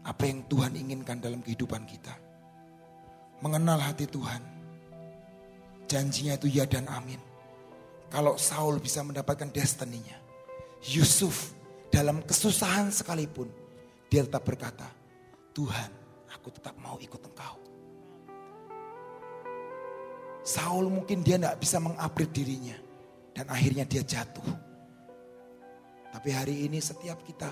apa 0.02 0.26
yang 0.26 0.42
Tuhan 0.50 0.74
inginkan 0.74 1.22
dalam 1.22 1.38
kehidupan 1.38 1.86
kita. 1.86 2.18
Mengenal 3.38 3.78
hati 3.78 4.10
Tuhan. 4.10 4.42
Janjinya 5.86 6.34
itu 6.34 6.50
ya 6.50 6.66
dan 6.66 6.90
amin. 6.90 7.22
Kalau 8.10 8.34
Saul 8.34 8.82
bisa 8.82 9.06
mendapatkan 9.06 9.54
destininya. 9.54 10.18
Yusuf 10.82 11.53
dalam 11.94 12.26
kesusahan 12.26 12.90
sekalipun, 12.90 13.46
dia 14.10 14.26
tetap 14.26 14.42
berkata, 14.42 14.90
Tuhan, 15.54 15.90
aku 16.26 16.50
tetap 16.50 16.74
mau 16.82 16.98
ikut 16.98 17.22
engkau. 17.22 17.54
Saul 20.42 20.90
mungkin 20.90 21.22
dia 21.22 21.38
tidak 21.38 21.62
bisa 21.62 21.78
mengupgrade 21.78 22.34
dirinya. 22.34 22.74
Dan 23.30 23.46
akhirnya 23.46 23.86
dia 23.86 24.02
jatuh. 24.02 24.46
Tapi 26.10 26.30
hari 26.34 26.66
ini 26.66 26.82
setiap 26.82 27.22
kita, 27.22 27.50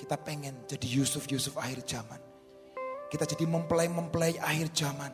kita 0.00 0.16
pengen 0.20 0.64
jadi 0.64 0.84
Yusuf-Yusuf 1.00 1.56
akhir 1.56 1.84
zaman. 1.84 2.20
Kita 3.12 3.28
jadi 3.28 3.44
mempelai-mempelai 3.44 4.40
akhir 4.40 4.72
zaman. 4.72 5.12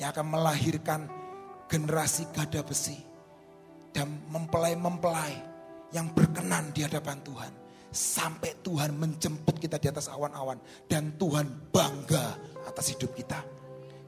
Yang 0.00 0.08
akan 0.16 0.26
melahirkan 0.32 1.00
generasi 1.68 2.24
gada 2.32 2.64
besi. 2.64 2.96
Dan 3.92 4.28
mempelai-mempelai 4.32 5.36
yang 5.92 6.08
berkenan 6.16 6.72
di 6.72 6.84
hadapan 6.84 7.20
Tuhan 7.20 7.61
sampai 7.92 8.56
Tuhan 8.64 8.96
menjemput 8.96 9.60
kita 9.60 9.76
di 9.76 9.92
atas 9.92 10.08
awan-awan 10.08 10.56
dan 10.88 11.14
Tuhan 11.20 11.70
bangga 11.70 12.34
atas 12.64 12.96
hidup 12.96 13.12
kita 13.12 13.44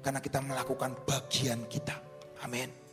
karena 0.00 0.20
kita 0.24 0.40
melakukan 0.40 0.96
bagian 1.04 1.68
kita. 1.68 1.96
Amin. 2.44 2.83